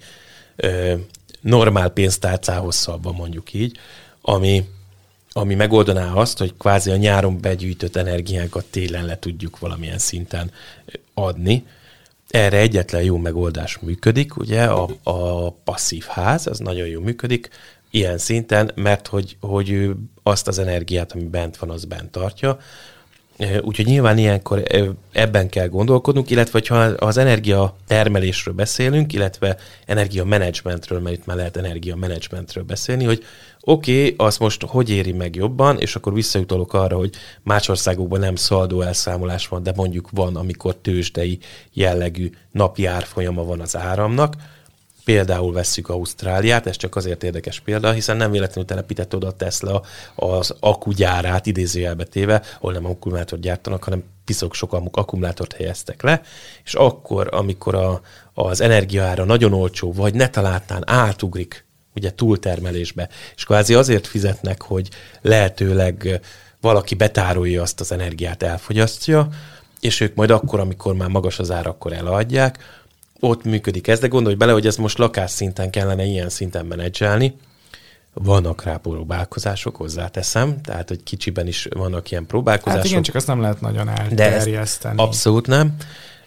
ö, 0.57 0.95
normál 1.41 1.89
pénztárcához 1.89 2.75
szabva 2.75 3.13
mondjuk 3.13 3.53
így, 3.53 3.79
ami, 4.21 4.69
ami 5.33 5.55
megoldaná 5.55 6.13
azt, 6.13 6.39
hogy 6.39 6.55
kvázi 6.59 6.91
a 6.91 6.97
nyáron 6.97 7.41
begyűjtött 7.41 7.97
energiánkat 7.97 8.65
télen 8.65 9.05
le 9.05 9.19
tudjuk 9.19 9.59
valamilyen 9.59 9.99
szinten 9.99 10.51
adni, 11.15 11.65
erre 12.35 12.59
egyetlen 12.59 13.03
jó 13.03 13.17
megoldás 13.17 13.79
működik, 13.79 14.37
ugye 14.37 14.65
a, 14.65 14.89
a 15.03 15.51
passzív 15.51 16.05
ház, 16.05 16.47
az 16.47 16.59
nagyon 16.59 16.87
jó 16.87 17.01
működik, 17.01 17.49
ilyen 17.91 18.19
szinten, 18.19 18.71
mert 18.75 19.07
hogy, 19.07 19.37
hogy 19.41 19.71
ő 19.71 19.97
azt 20.23 20.49
az 20.49 20.59
energiát, 20.59 21.13
ami 21.13 21.25
bent 21.25 21.57
van, 21.57 21.71
az 21.71 21.85
bent 21.85 22.11
tartja. 22.11 22.59
Úgyhogy 23.61 23.87
nyilván 23.87 24.19
ilyenkor 24.19 24.63
ebben 25.13 25.49
kell 25.49 25.69
gondolkodnunk, 25.69 26.31
illetve 26.31 26.63
ha 26.69 26.77
az 26.79 27.17
energia 27.17 27.77
termelésről 27.87 28.55
beszélünk, 28.55 29.13
illetve 29.13 29.57
energia 29.87 30.25
menedzsmentről, 30.25 31.01
mert 31.01 31.17
itt 31.17 31.27
már 31.27 31.37
lehet 31.37 31.57
energia 31.57 31.97
menedzsmentről 31.97 32.65
beszélni, 32.65 33.05
hogy 33.05 33.25
oké, 33.61 34.01
okay, 34.01 34.15
azt 34.27 34.39
most 34.39 34.65
hogy 34.67 34.91
éri 34.91 35.13
meg 35.13 35.35
jobban, 35.35 35.79
és 35.79 35.97
akkor 35.97 36.13
visszajutalok 36.15 36.75
arra, 36.75 36.97
hogy 36.97 37.11
más 37.43 37.69
országokban 37.69 38.21
nem 38.21 38.37
szaldó 38.37 38.81
elszámolás 38.81 39.49
van, 39.49 39.63
de 39.63 39.73
mondjuk 39.77 40.09
van, 40.11 40.37
amikor 40.37 40.77
tőzsdei 40.77 41.39
jellegű 41.73 42.31
napi 42.51 42.87
árfolyama 42.87 43.45
van 43.45 43.61
az 43.61 43.77
áramnak, 43.77 44.35
Például 45.05 45.53
vesszük 45.53 45.89
Ausztráliát, 45.89 46.67
ez 46.67 46.77
csak 46.77 46.97
azért 46.97 47.23
érdekes 47.23 47.61
példa, 47.61 47.93
hiszen 47.93 48.17
nem 48.17 48.31
véletlenül 48.31 48.65
telepített 48.65 49.15
oda 49.15 49.33
Tesla 49.33 49.83
az 50.15 50.55
akugyárát 50.61 51.47
idézőjelbe 51.47 52.05
téve, 52.05 52.43
ahol 52.57 52.73
nem 52.73 52.87
akkumulátort 52.87 53.43
gyártanak, 53.43 53.85
hanem 53.85 54.03
piszok 54.25 54.55
sok 54.55 54.73
akkumulátort 54.73 55.53
helyeztek 55.53 56.03
le, 56.03 56.23
és 56.65 56.75
akkor, 56.75 57.29
amikor 57.31 57.75
a, 57.75 58.01
az 58.35 58.61
energiaára 58.61 59.25
nagyon 59.25 59.53
olcsó, 59.53 59.93
vagy 59.93 60.15
ne 60.15 60.29
találtán 60.29 60.83
átugrik 60.87 61.65
ugye 61.95 62.15
túltermelésbe, 62.15 63.09
és 63.37 63.45
kvázi 63.45 63.75
azért 63.75 64.07
fizetnek, 64.07 64.63
hogy 64.63 64.89
lehetőleg 65.21 66.21
valaki 66.61 66.95
betárolja 66.95 67.63
azt 67.63 67.81
az 67.81 67.93
energiát, 67.93 68.43
elfogyasztja, 68.43 69.29
és 69.81 70.01
ők 70.01 70.15
majd 70.15 70.31
akkor, 70.31 70.61
amikor 70.61 70.95
már 70.95 71.09
magas 71.09 71.39
az 71.39 71.51
ár, 71.51 71.67
akkor 71.67 71.93
eladják, 71.93 72.59
ott 73.25 73.45
működik 73.45 73.89
ez, 73.89 73.99
de 73.99 74.07
gondolj 74.07 74.35
bele, 74.35 74.53
hogy 74.53 74.67
ez 74.67 74.77
most 74.77 74.99
lakásszinten 74.99 75.71
kellene 75.71 76.05
ilyen 76.05 76.29
szinten 76.29 76.67
menedzselni, 76.67 77.35
vannak 78.13 78.63
rá 78.63 78.77
próbálkozások, 78.77 79.77
hozzáteszem, 79.77 80.61
tehát 80.61 80.89
hogy 80.89 81.03
kicsiben 81.03 81.47
is 81.47 81.69
vannak 81.75 82.11
ilyen 82.11 82.27
próbálkozások. 82.27 82.83
Hát 82.83 82.91
igen, 82.91 83.03
csak 83.03 83.15
azt 83.15 83.27
nem 83.27 83.41
lehet 83.41 83.61
nagyon 83.61 83.89
elterjeszteni. 83.89 84.97
De 84.97 85.03
abszolút 85.03 85.47
nem. 85.47 85.77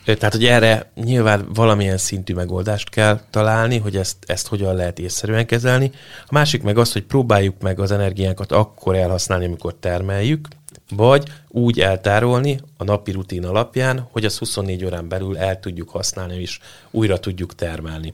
Tehát, 0.06 0.34
hogy 0.34 0.46
erre 0.46 0.92
nyilván 0.96 1.46
valamilyen 1.54 1.98
szintű 1.98 2.34
megoldást 2.34 2.90
kell 2.90 3.20
találni, 3.30 3.78
hogy 3.78 3.96
ezt, 3.96 4.16
ezt 4.26 4.48
hogyan 4.48 4.76
lehet 4.76 5.00
észszerűen 5.00 5.46
kezelni. 5.46 5.92
A 6.22 6.30
másik 6.32 6.64
meg 6.64 6.78
az, 6.78 6.92
hogy 6.92 7.04
próbáljuk 7.04 7.62
meg 7.62 7.80
az 7.80 7.92
energiánkat 7.92 8.52
akkor 8.52 8.96
elhasználni, 8.96 9.46
amikor 9.46 9.76
termeljük, 9.80 10.48
vagy 10.90 11.28
úgy 11.48 11.80
eltárolni 11.80 12.60
a 12.78 12.84
napi 12.84 13.12
rutin 13.12 13.46
alapján, 13.46 14.08
hogy 14.12 14.26
az 14.26 14.38
24 14.38 14.86
órán 14.86 15.08
belül 15.08 15.38
el 15.38 15.60
tudjuk 15.60 15.90
használni, 15.90 16.42
és 16.42 16.60
újra 16.92 17.20
tudjuk 17.20 17.56
termelni. 17.56 18.14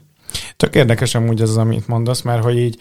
Tök 0.56 0.74
érdekes 0.74 1.14
amúgy 1.14 1.42
az, 1.42 1.56
amit 1.56 1.88
mondasz, 1.88 2.22
mert 2.22 2.42
hogy 2.42 2.58
így 2.58 2.80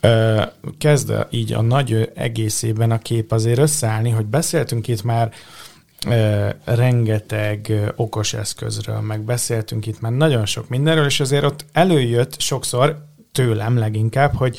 ö, 0.00 0.42
kezd 0.78 1.12
így 1.30 1.52
a 1.52 1.60
nagy 1.60 2.10
egészében 2.14 2.90
a 2.90 2.98
kép 2.98 3.32
azért 3.32 3.58
összeállni, 3.58 4.10
hogy 4.10 4.26
beszéltünk 4.26 4.88
itt 4.88 5.02
már 5.02 5.32
rengeteg 6.64 7.72
okos 7.96 8.34
eszközről, 8.34 9.00
meg 9.00 9.20
beszéltünk 9.20 9.86
itt 9.86 10.00
már 10.00 10.12
nagyon 10.12 10.46
sok 10.46 10.68
mindenről, 10.68 11.04
és 11.04 11.20
azért 11.20 11.44
ott 11.44 11.64
előjött 11.72 12.40
sokszor, 12.40 13.04
tőlem 13.32 13.78
leginkább, 13.78 14.34
hogy 14.34 14.58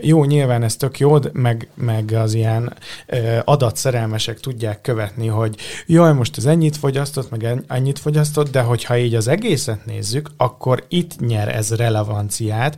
jó, 0.00 0.24
nyilván 0.24 0.62
ez 0.62 0.76
tök 0.76 0.98
jó, 0.98 1.18
meg, 1.32 1.68
meg 1.74 2.12
az 2.12 2.34
ilyen 2.34 2.76
adatszerelmesek 3.44 4.40
tudják 4.40 4.80
követni, 4.80 5.26
hogy 5.26 5.56
jaj, 5.86 6.12
most 6.12 6.36
ez 6.36 6.44
ennyit 6.44 6.76
fogyasztott, 6.76 7.30
meg 7.30 7.64
ennyit 7.66 7.98
fogyasztott, 7.98 8.50
de 8.50 8.60
hogyha 8.60 8.98
így 8.98 9.14
az 9.14 9.28
egészet 9.28 9.86
nézzük, 9.86 10.30
akkor 10.36 10.84
itt 10.88 11.20
nyer 11.20 11.48
ez 11.48 11.74
relevanciát, 11.74 12.76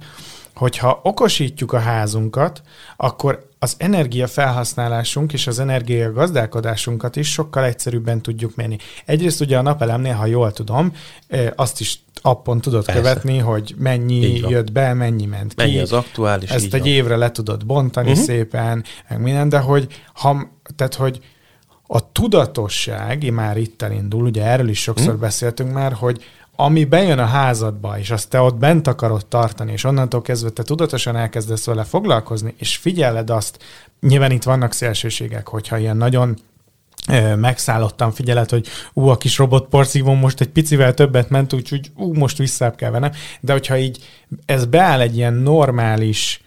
hogyha 0.54 1.00
okosítjuk 1.02 1.72
a 1.72 1.78
házunkat, 1.78 2.62
akkor 2.96 3.49
az 3.62 3.74
energia 3.78 4.26
felhasználásunk 4.26 5.32
és 5.32 5.46
az 5.46 5.58
energia 5.58 6.12
gazdálkodásunkat 6.12 7.16
is 7.16 7.32
sokkal 7.32 7.64
egyszerűbben 7.64 8.22
tudjuk 8.22 8.56
mérni. 8.56 8.78
Egyrészt 9.04 9.40
ugye 9.40 9.58
a 9.58 9.62
napelemnél, 9.62 10.14
ha 10.14 10.26
jól 10.26 10.52
tudom, 10.52 10.92
azt 11.56 11.80
is 11.80 11.98
appon 12.22 12.60
tudod 12.60 12.84
Persze. 12.84 13.00
követni, 13.00 13.38
hogy 13.38 13.74
mennyi 13.78 14.36
jött 14.36 14.72
be, 14.72 14.94
mennyi 14.94 15.26
ment 15.26 15.54
ki. 15.54 15.62
Mennyi 15.62 15.78
az 15.78 15.92
aktuális. 15.92 16.50
Ezt 16.50 16.74
egy 16.74 16.80
van. 16.80 16.88
évre 16.88 17.16
le 17.16 17.30
tudod 17.30 17.66
bontani 17.66 18.10
uh-huh. 18.10 18.24
szépen, 18.24 18.84
meg 19.08 19.20
minden, 19.20 19.48
de 19.48 19.58
hogy, 19.58 19.86
ha, 20.14 20.50
tehát, 20.76 20.94
hogy 20.94 21.20
a 21.86 22.12
tudatosság 22.12 23.32
már 23.32 23.56
itt 23.56 23.82
elindul, 23.82 24.24
ugye 24.24 24.44
erről 24.44 24.68
is 24.68 24.80
sokszor 24.82 25.06
uh-huh. 25.06 25.20
beszéltünk 25.20 25.72
már, 25.72 25.92
hogy 25.92 26.24
ami 26.64 26.84
bejön 26.84 27.18
a 27.18 27.24
házadba, 27.24 27.98
és 27.98 28.10
azt 28.10 28.28
te 28.28 28.40
ott 28.40 28.56
bent 28.56 28.86
akarod 28.86 29.26
tartani, 29.26 29.72
és 29.72 29.84
onnantól 29.84 30.22
kezdve 30.22 30.50
te 30.50 30.62
tudatosan 30.62 31.16
elkezdesz 31.16 31.66
vele 31.66 31.84
foglalkozni, 31.84 32.54
és 32.58 32.76
figyeled 32.76 33.30
azt, 33.30 33.58
nyilván 34.00 34.30
itt 34.30 34.42
vannak 34.42 34.72
szélsőségek, 34.72 35.48
hogyha 35.48 35.78
ilyen 35.78 35.96
nagyon 35.96 36.36
megszállottam 37.36 38.10
figyelet, 38.10 38.50
hogy 38.50 38.66
ú, 38.92 39.08
a 39.08 39.16
kis 39.16 39.38
robotporszívón 39.38 40.16
most 40.16 40.40
egy 40.40 40.48
picivel 40.48 40.94
többet 40.94 41.30
ment, 41.30 41.52
úgyhogy 41.52 41.90
ú, 41.96 42.14
most 42.14 42.38
vissza 42.38 42.70
kell 42.70 42.90
vennem. 42.90 43.12
De 43.40 43.52
hogyha 43.52 43.78
így 43.78 43.98
ez 44.46 44.64
beáll 44.64 45.00
egy 45.00 45.16
ilyen 45.16 45.34
normális, 45.34 46.42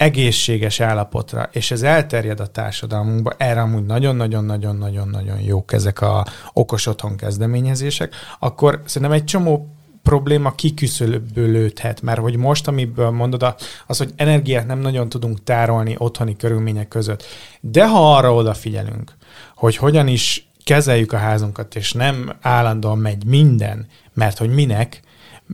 egészséges 0.00 0.80
állapotra, 0.80 1.48
és 1.52 1.70
ez 1.70 1.82
elterjed 1.82 2.40
a 2.40 2.46
társadalmunkba, 2.46 3.32
erre 3.36 3.60
amúgy 3.60 3.84
nagyon-nagyon-nagyon-nagyon-nagyon 3.84 5.40
jók 5.40 5.72
ezek 5.72 6.00
a 6.00 6.26
okos 6.52 6.86
otthon 6.86 7.16
kezdeményezések, 7.16 8.14
akkor 8.38 8.82
szerintem 8.84 9.16
egy 9.16 9.24
csomó 9.24 9.68
probléma 10.02 10.54
kiküszöbölődhet, 10.54 12.02
mert 12.02 12.18
hogy 12.18 12.36
most, 12.36 12.68
amiből 12.68 13.10
mondod, 13.10 13.54
az, 13.86 13.98
hogy 13.98 14.12
energiát 14.16 14.66
nem 14.66 14.78
nagyon 14.78 15.08
tudunk 15.08 15.44
tárolni 15.44 15.94
otthoni 15.98 16.36
körülmények 16.36 16.88
között. 16.88 17.24
De 17.60 17.88
ha 17.88 18.16
arra 18.16 18.34
odafigyelünk, 18.34 19.16
hogy 19.54 19.76
hogyan 19.76 20.06
is 20.06 20.48
kezeljük 20.64 21.12
a 21.12 21.16
házunkat, 21.16 21.74
és 21.76 21.92
nem 21.92 22.32
állandóan 22.40 22.98
megy 22.98 23.24
minden, 23.24 23.86
mert 24.14 24.38
hogy 24.38 24.50
minek, 24.50 25.00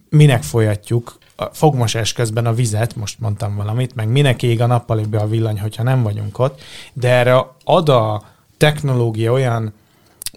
minek 0.09 0.43
folyatjuk 0.43 1.19
a 1.37 1.45
fogmosás 1.45 2.13
közben 2.13 2.47
a 2.47 2.55
vizet, 2.55 2.97
most 2.97 3.21
mondtam 3.21 3.57
valamit, 3.57 3.95
meg 3.95 4.09
minek 4.09 4.43
ég 4.43 4.61
a 4.61 4.67
nappaliba 4.67 5.21
a 5.21 5.27
villany, 5.27 5.61
hogyha 5.61 5.83
nem 5.83 6.03
vagyunk 6.03 6.39
ott, 6.39 6.61
de 6.93 7.09
erre 7.09 7.47
ad 7.65 7.89
a 7.89 8.23
technológia 8.57 9.33
olyan 9.33 9.73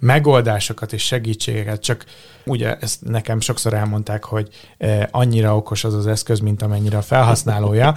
megoldásokat 0.01 0.93
és 0.93 1.03
segítségeket, 1.03 1.81
csak 1.81 2.05
ugye 2.45 2.77
ezt 2.77 3.05
nekem 3.05 3.39
sokszor 3.39 3.73
elmondták, 3.73 4.23
hogy 4.23 4.49
eh, 4.77 5.03
annyira 5.11 5.55
okos 5.55 5.83
az 5.83 5.93
az 5.93 6.07
eszköz, 6.07 6.39
mint 6.39 6.61
amennyire 6.61 6.97
a 6.97 7.01
felhasználója. 7.01 7.95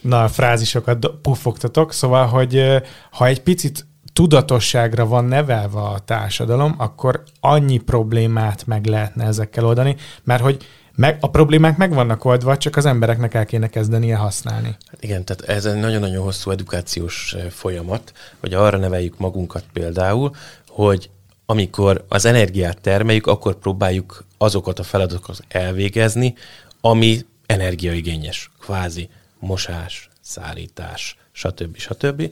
Na, 0.00 0.22
a 0.22 0.28
frázisokat 0.28 1.06
puffogtatok, 1.22 1.92
szóval, 1.92 2.26
hogy 2.26 2.56
eh, 2.56 2.82
ha 3.10 3.26
egy 3.26 3.42
picit 3.42 3.86
tudatosságra 4.12 5.06
van 5.06 5.24
nevelve 5.24 5.80
a 5.80 5.98
társadalom, 5.98 6.74
akkor 6.78 7.22
annyi 7.40 7.78
problémát 7.78 8.66
meg 8.66 8.86
lehetne 8.86 9.24
ezekkel 9.24 9.64
oldani, 9.64 9.96
mert 10.24 10.42
hogy 10.42 10.66
meg, 10.96 11.16
a 11.20 11.30
problémák 11.30 11.76
meg 11.76 11.94
vannak 11.94 12.24
oldva, 12.24 12.56
csak 12.56 12.76
az 12.76 12.86
embereknek 12.86 13.34
el 13.34 13.46
kéne 13.46 13.68
kezdenie 13.68 14.16
használni. 14.16 14.76
Hát 14.90 15.02
igen, 15.02 15.24
tehát 15.24 15.42
ez 15.42 15.64
egy 15.64 15.80
nagyon-nagyon 15.80 16.22
hosszú 16.24 16.50
edukációs 16.50 17.32
eh, 17.32 17.50
folyamat, 17.50 18.12
hogy 18.40 18.54
arra 18.54 18.78
neveljük 18.78 19.18
magunkat 19.18 19.64
például, 19.72 20.34
hogy 20.68 21.10
amikor 21.46 22.04
az 22.08 22.24
energiát 22.24 22.80
termeljük, 22.80 23.26
akkor 23.26 23.54
próbáljuk 23.54 24.24
azokat 24.38 24.78
a 24.78 24.82
feladatokat 24.82 25.44
elvégezni, 25.48 26.34
ami 26.80 27.26
energiaigényes, 27.46 28.50
kvázi 28.60 29.08
mosás, 29.38 30.08
szállítás, 30.20 31.16
stb. 31.32 31.76
stb. 31.76 32.30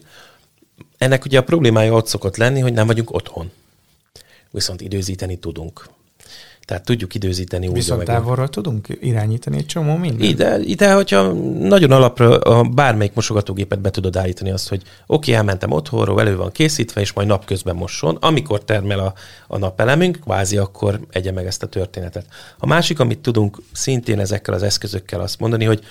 Ennek 0.99 1.25
ugye 1.25 1.39
a 1.39 1.45
problémája 1.45 1.93
ott 1.93 2.07
szokott 2.07 2.37
lenni, 2.37 2.61
hogy 2.61 2.73
nem 2.73 2.87
vagyunk 2.87 3.15
otthon. 3.15 3.51
Viszont 4.51 4.81
időzíteni 4.81 5.37
tudunk. 5.37 5.89
Tehát 6.65 6.85
tudjuk 6.85 7.15
időzíteni 7.15 7.67
úgy. 7.67 7.75
Viszont 7.75 8.05
távolról 8.05 8.49
tudunk 8.49 8.87
irányítani 9.01 9.57
egy 9.57 9.67
csomó 9.67 9.97
mindent. 9.97 10.23
Ide, 10.23 10.59
ide, 10.59 10.93
hogyha 10.93 11.33
nagyon 11.59 11.91
alapra 11.91 12.39
a 12.39 12.63
bármelyik 12.63 13.15
mosogatógépet 13.15 13.81
be 13.81 13.91
tudod 13.91 14.17
állítani 14.17 14.51
azt, 14.51 14.69
hogy 14.69 14.83
oké, 14.83 14.91
okay, 15.07 15.35
elmentem 15.35 15.71
otthonról, 15.71 16.21
elő 16.21 16.37
van 16.37 16.53
készítve, 16.53 17.01
és 17.01 17.13
majd 17.13 17.29
napközben 17.29 17.77
mosson. 17.77 18.17
Amikor 18.21 18.65
termel 18.65 18.99
a, 18.99 19.15
a 19.47 19.59
napelemünk, 19.59 20.21
kvázi 20.21 20.57
akkor 20.57 21.01
egye 21.11 21.33
meg 21.33 21.47
ezt 21.47 21.63
a 21.63 21.67
történetet. 21.67 22.27
A 22.59 22.67
másik, 22.67 23.01
amit 23.01 23.19
tudunk 23.19 23.59
szintén 23.73 24.19
ezekkel 24.19 24.55
az 24.55 24.63
eszközökkel 24.63 25.21
azt 25.21 25.41
mondani, 25.41 25.65
hogy 25.65 25.85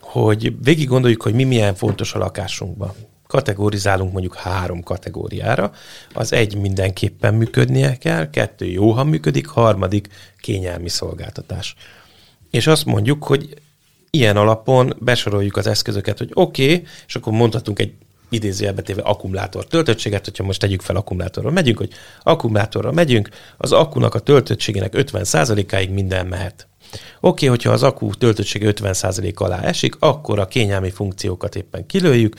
hogy 0.00 0.54
végig 0.62 0.88
gondoljuk, 0.88 1.22
hogy 1.22 1.34
mi 1.34 1.44
milyen 1.44 1.74
fontos 1.74 2.14
a 2.14 2.18
lakásunkban 2.18 2.92
kategorizálunk 3.26 4.12
mondjuk 4.12 4.34
három 4.34 4.82
kategóriára. 4.82 5.72
Az 6.14 6.32
egy 6.32 6.56
mindenképpen 6.56 7.34
működnie 7.34 7.96
kell, 7.96 8.30
kettő 8.30 8.66
jó, 8.66 8.90
ha 8.90 9.04
működik, 9.04 9.46
harmadik 9.46 10.08
kényelmi 10.40 10.88
szolgáltatás. 10.88 11.74
És 12.50 12.66
azt 12.66 12.84
mondjuk, 12.84 13.24
hogy 13.24 13.54
ilyen 14.10 14.36
alapon 14.36 14.96
besoroljuk 14.98 15.56
az 15.56 15.66
eszközöket, 15.66 16.18
hogy 16.18 16.30
oké, 16.32 16.64
okay, 16.64 16.86
és 17.06 17.16
akkor 17.16 17.32
mondhatunk 17.32 17.78
egy 17.78 17.92
idézőjelbe 18.28 18.82
téve 18.82 19.02
akkumulátor 19.02 19.66
töltöttséget, 19.66 20.24
hogyha 20.24 20.44
most 20.44 20.60
tegyük 20.60 20.80
fel 20.80 20.96
akkumulátorról 20.96 21.52
megyünk, 21.52 21.78
hogy 21.78 21.92
akkumulátorral 22.22 22.92
megyünk, 22.92 23.28
az 23.56 23.72
akkunak 23.72 24.14
a 24.14 24.18
töltöttségének 24.18 24.92
50%-áig 24.96 25.90
minden 25.90 26.26
mehet. 26.26 26.68
Oké, 26.90 26.98
okay, 27.20 27.48
hogyha 27.48 27.70
az 27.70 27.82
akku 27.82 28.10
töltöttsége 28.10 28.72
50% 28.72 29.34
alá 29.34 29.60
esik, 29.60 29.96
akkor 29.98 30.38
a 30.38 30.46
kényelmi 30.46 30.90
funkciókat 30.90 31.56
éppen 31.56 31.86
kilőjük, 31.86 32.34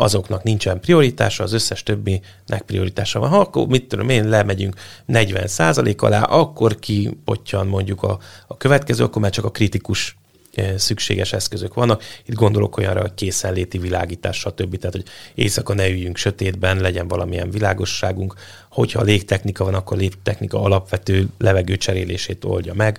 azoknak 0.00 0.42
nincsen 0.42 0.80
prioritása, 0.80 1.42
az 1.42 1.52
összes 1.52 1.82
többinek 1.82 2.62
prioritása 2.66 3.18
van. 3.18 3.28
Ha 3.28 3.38
akkor, 3.38 3.66
mit 3.66 3.88
tudom 3.88 4.08
én, 4.08 4.28
lemegyünk 4.28 4.74
40% 5.08 5.96
alá, 5.96 6.22
akkor 6.22 6.78
kipottyan 6.78 7.66
mondjuk 7.66 8.02
a, 8.02 8.18
a 8.46 8.56
következő, 8.56 9.04
akkor 9.04 9.22
már 9.22 9.30
csak 9.30 9.44
a 9.44 9.50
kritikus 9.50 10.16
eh, 10.54 10.74
szükséges 10.78 11.32
eszközök 11.32 11.74
vannak. 11.74 12.02
Itt 12.24 12.34
gondolok 12.34 12.76
olyanra, 12.76 13.00
hogy 13.00 13.14
készenléti 13.14 13.78
világítás, 13.78 14.38
stb. 14.38 14.76
Tehát, 14.76 14.94
hogy 14.94 15.04
éjszaka 15.34 15.74
ne 15.74 15.88
üljünk 15.88 16.16
sötétben, 16.16 16.80
legyen 16.80 17.08
valamilyen 17.08 17.50
világosságunk. 17.50 18.34
Hogyha 18.70 19.02
légtechnika 19.02 19.64
van, 19.64 19.74
akkor 19.74 19.96
légtechnika 19.96 20.62
alapvető 20.62 21.28
levegő 21.38 21.76
cserélését 21.76 22.44
oldja 22.44 22.74
meg. 22.74 22.98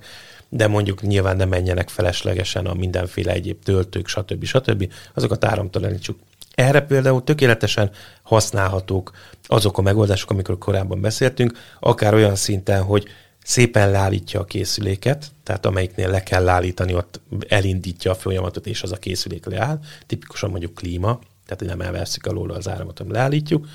de 0.54 0.68
mondjuk 0.68 1.02
nyilván 1.02 1.38
ne 1.38 1.46
menjenek 1.46 1.90
feleslegesen 1.90 2.66
a 2.66 2.74
mindenféle 2.74 3.32
egyéb 3.32 3.64
töltők, 3.64 4.08
stb. 4.08 4.46
stb. 4.46 4.94
Azokat 5.14 5.46
áramtalanítsuk. 5.46 6.18
Erre 6.56 6.82
például 6.82 7.24
tökéletesen 7.24 7.92
használhatók 8.24 9.12
azok 9.44 9.78
a 9.78 9.82
megoldások, 9.82 10.30
amikor 10.32 10.58
korábban 10.58 11.02
beszéltünk, 11.02 11.58
akár 11.80 12.14
olyan 12.14 12.36
szinten, 12.36 12.84
hogy 12.84 13.08
szépen 13.44 13.92
leállítja 13.92 14.40
a 14.40 14.46
készüléket, 14.46 15.32
tehát 15.44 15.66
amelyiknél 15.66 16.10
le 16.10 16.24
kell 16.24 16.50
állítani, 16.50 16.94
ott 16.94 17.22
elindítja 17.48 18.12
a 18.12 18.16
folyamatot, 18.16 18.68
és 18.68 18.84
az 18.84 18.92
a 18.92 18.98
készülék 18.98 19.46
leáll. 19.46 19.80
Tipikusan 20.08 20.50
mondjuk 20.50 20.76
klíma, 20.76 21.20
tehát 21.46 21.60
hogy 21.60 21.68
nem 21.68 21.82
elveszik 21.82 22.26
alól 22.26 22.52
az 22.52 22.68
áramot, 22.68 22.98
hanem 22.98 23.14
leállítjuk. 23.14 23.68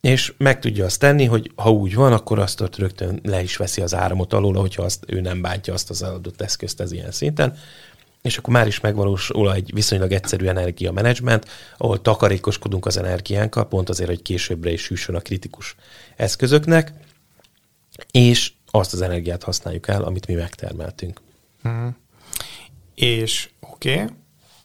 És 0.00 0.34
meg 0.36 0.60
tudja 0.60 0.84
azt 0.84 0.98
tenni, 0.98 1.24
hogy 1.24 1.50
ha 1.54 1.72
úgy 1.72 1.94
van, 1.94 2.12
akkor 2.12 2.38
azt 2.38 2.60
ott 2.60 2.76
rögtön 2.76 3.20
le 3.22 3.42
is 3.42 3.56
veszi 3.56 3.82
az 3.82 3.94
áramot 3.94 4.32
alól, 4.32 4.54
hogyha 4.54 4.82
azt, 4.82 5.04
ő 5.06 5.20
nem 5.20 5.40
bántja 5.40 5.72
azt 5.74 5.90
az 5.90 6.02
adott 6.02 6.40
eszközt 6.40 6.80
ez 6.80 6.92
ilyen 6.92 7.10
szinten 7.10 7.56
és 8.22 8.38
akkor 8.38 8.54
már 8.54 8.66
is 8.66 8.80
megvalósul 8.80 9.54
egy 9.54 9.70
viszonylag 9.74 10.12
egyszerű 10.12 10.46
energiamenedzsment, 10.46 11.48
ahol 11.76 12.00
takarékoskodunk 12.00 12.86
az 12.86 12.96
energiánkkal, 12.96 13.68
pont 13.68 13.88
azért, 13.88 14.08
hogy 14.08 14.22
későbbre 14.22 14.72
is 14.72 14.88
hűsön 14.88 15.14
a 15.14 15.20
kritikus 15.20 15.76
eszközöknek, 16.16 16.92
és 18.10 18.52
azt 18.70 18.92
az 18.92 19.02
energiát 19.02 19.42
használjuk 19.42 19.88
el, 19.88 20.02
amit 20.02 20.26
mi 20.26 20.34
megtermeltünk. 20.34 21.20
Uh-huh. 21.64 21.94
És 22.94 23.48
oké, 23.60 23.94
okay, 23.94 24.06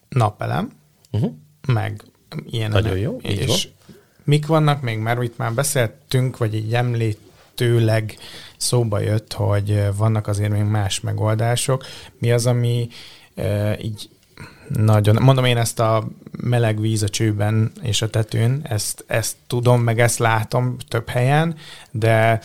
napelem, 0.10 0.72
uh-huh. 1.12 1.34
meg 1.68 2.04
ilyen. 2.46 2.72
Nagyon 2.72 2.98
jó, 2.98 3.18
és 3.22 3.46
van. 3.46 3.94
mik 4.24 4.46
vannak 4.46 4.82
még, 4.82 4.98
mert 4.98 5.24
itt 5.24 5.38
már 5.38 5.54
beszéltünk, 5.54 6.38
vagy 6.38 6.56
így 6.56 6.74
említőleg 6.74 8.18
szóba 8.58 9.00
jött, 9.00 9.34
hogy 9.34 9.96
vannak 9.96 10.28
azért 10.28 10.52
még 10.52 10.64
más 10.64 11.00
megoldások. 11.00 11.86
Mi 12.18 12.32
az, 12.32 12.46
ami 12.46 12.88
így 13.82 14.10
nagyon, 14.68 15.18
mondom 15.22 15.46
én 15.46 15.58
ezt 15.58 15.80
a 15.80 16.08
meleg 16.32 16.80
víz 16.80 17.04
a 17.04 17.10
csőben 17.10 17.72
és 17.82 18.02
a 18.02 18.10
tetőn, 18.10 18.62
ezt, 18.64 19.04
ezt 19.08 19.36
tudom, 19.48 19.82
meg 19.82 20.00
ezt 20.00 20.20
látom 20.20 20.78
több 20.88 21.10
helyen, 21.10 21.56
de 21.92 22.40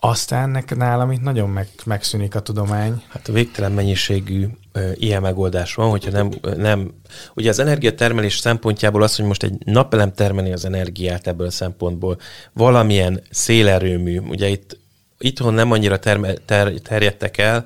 aztán 0.00 0.50
nek, 0.50 0.76
nálam 0.76 1.10
itt 1.10 1.22
nagyon 1.22 1.50
meg, 1.50 1.68
megszűnik 1.84 2.34
a 2.34 2.40
tudomány. 2.40 3.02
Hát 3.08 3.28
a 3.28 3.32
végtelen 3.32 3.72
mennyiségű 3.72 4.46
ö, 4.72 4.90
ilyen 4.94 5.22
megoldás 5.22 5.74
van, 5.74 5.90
hogyha 5.90 6.10
nem, 6.10 6.30
nem... 6.56 6.92
Ugye 7.34 7.48
az 7.48 7.58
energiatermelés 7.58 8.38
szempontjából 8.38 9.02
az, 9.02 9.16
hogy 9.16 9.24
most 9.24 9.42
egy 9.42 9.54
napelem 9.64 10.12
termeli 10.12 10.52
az 10.52 10.64
energiát 10.64 11.26
ebből 11.26 11.46
a 11.46 11.50
szempontból, 11.50 12.18
valamilyen 12.52 13.22
szélerőmű, 13.30 14.18
ugye 14.18 14.48
itt 14.48 14.78
itthon 15.18 15.54
nem 15.54 15.70
annyira 15.70 15.98
terme, 15.98 16.32
ter, 16.32 16.72
terjedtek 16.72 17.38
el, 17.38 17.64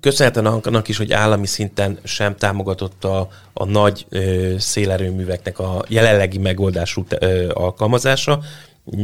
köszönhetően 0.00 0.46
annak 0.46 0.88
is, 0.88 0.96
hogy 0.96 1.12
állami 1.12 1.46
szinten 1.46 1.98
sem 2.04 2.36
támogatott 2.36 3.04
a, 3.04 3.28
nagy 3.64 4.06
ö, 4.08 4.54
szélerőműveknek 4.58 5.58
a 5.58 5.84
jelenlegi 5.88 6.38
megoldású 6.38 7.04
ö, 7.08 7.50
alkalmazása, 7.52 8.40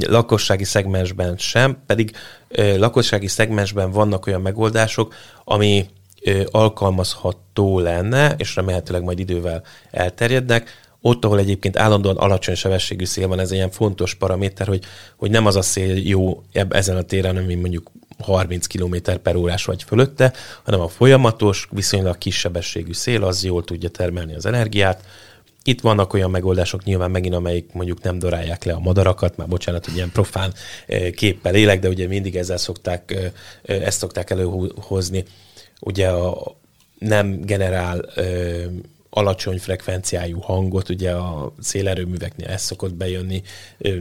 lakossági 0.06 0.64
szegmensben 0.64 1.36
sem, 1.36 1.76
pedig 1.86 2.16
ö, 2.48 2.78
lakossági 2.78 3.26
szegmensben 3.26 3.90
vannak 3.90 4.26
olyan 4.26 4.40
megoldások, 4.40 5.14
ami 5.44 5.86
ö, 6.22 6.42
alkalmazható 6.50 7.78
lenne, 7.78 8.34
és 8.38 8.56
remélhetőleg 8.56 9.02
majd 9.02 9.18
idővel 9.18 9.62
elterjednek, 9.90 10.84
ott, 11.00 11.24
ahol 11.24 11.38
egyébként 11.38 11.78
állandóan 11.78 12.16
alacsony 12.16 12.54
sebességű 12.54 13.04
szél 13.04 13.28
van, 13.28 13.38
ez 13.38 13.50
egy 13.50 13.56
ilyen 13.56 13.70
fontos 13.70 14.14
paraméter, 14.14 14.66
hogy, 14.66 14.84
hogy 15.16 15.30
nem 15.30 15.46
az 15.46 15.56
a 15.56 15.62
szél 15.62 15.96
jó 16.08 16.42
ebb, 16.52 16.72
ezen 16.72 16.96
a 16.96 17.02
téren, 17.02 17.36
ami 17.36 17.54
mondjuk 17.54 17.90
30 18.18 18.66
km 18.66 18.96
per 19.22 19.36
órás 19.36 19.64
vagy 19.64 19.82
fölötte, 19.82 20.32
hanem 20.62 20.80
a 20.80 20.88
folyamatos, 20.88 21.68
viszonylag 21.70 22.18
kis 22.18 22.38
sebességű 22.38 22.92
szél 22.92 23.24
az 23.24 23.44
jól 23.44 23.64
tudja 23.64 23.88
termelni 23.88 24.34
az 24.34 24.46
energiát. 24.46 25.04
Itt 25.64 25.80
vannak 25.80 26.12
olyan 26.12 26.30
megoldások 26.30 26.84
nyilván 26.84 27.10
megint, 27.10 27.34
amelyik 27.34 27.72
mondjuk 27.72 28.02
nem 28.02 28.18
dorálják 28.18 28.64
le 28.64 28.72
a 28.72 28.78
madarakat, 28.78 29.36
már 29.36 29.48
bocsánat, 29.48 29.84
hogy 29.84 29.94
ilyen 29.94 30.10
profán 30.12 30.52
eh, 30.86 31.10
képpel 31.10 31.54
élek, 31.54 31.80
de 31.80 31.88
ugye 31.88 32.06
mindig 32.06 32.36
ezzel 32.36 32.56
szokták, 32.56 33.10
eh, 33.10 33.30
eh, 33.62 33.86
ezt 33.86 33.98
szokták 33.98 34.30
előhozni. 34.30 35.24
Ugye 35.80 36.08
a 36.08 36.56
nem 36.98 37.40
generál 37.40 38.04
alacsony 39.16 39.58
frekvenciájú 39.58 40.40
hangot, 40.40 40.88
ugye 40.88 41.10
a 41.10 41.52
szélerőműveknél 41.60 42.48
ez 42.48 42.62
szokott 42.62 42.94
bejönni, 42.94 43.42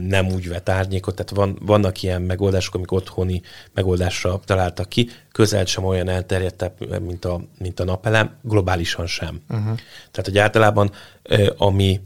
nem 0.00 0.26
úgy 0.26 0.48
vet 0.48 0.68
árnyékot, 0.68 1.14
tehát 1.14 1.30
van, 1.30 1.58
vannak 1.66 2.02
ilyen 2.02 2.22
megoldások, 2.22 2.74
amik 2.74 2.92
otthoni 2.92 3.42
megoldásra 3.74 4.40
találtak 4.44 4.88
ki, 4.88 5.08
közel 5.32 5.64
sem 5.64 5.84
olyan 5.84 6.08
elterjedtebb, 6.08 7.02
mint 7.02 7.24
a, 7.24 7.40
mint 7.58 7.80
a 7.80 7.84
napelem, 7.84 8.36
globálisan 8.42 9.06
sem. 9.06 9.40
Uh-huh. 9.48 9.64
Tehát, 10.10 10.24
hogy 10.24 10.38
általában 10.38 10.90
ami 11.56 12.00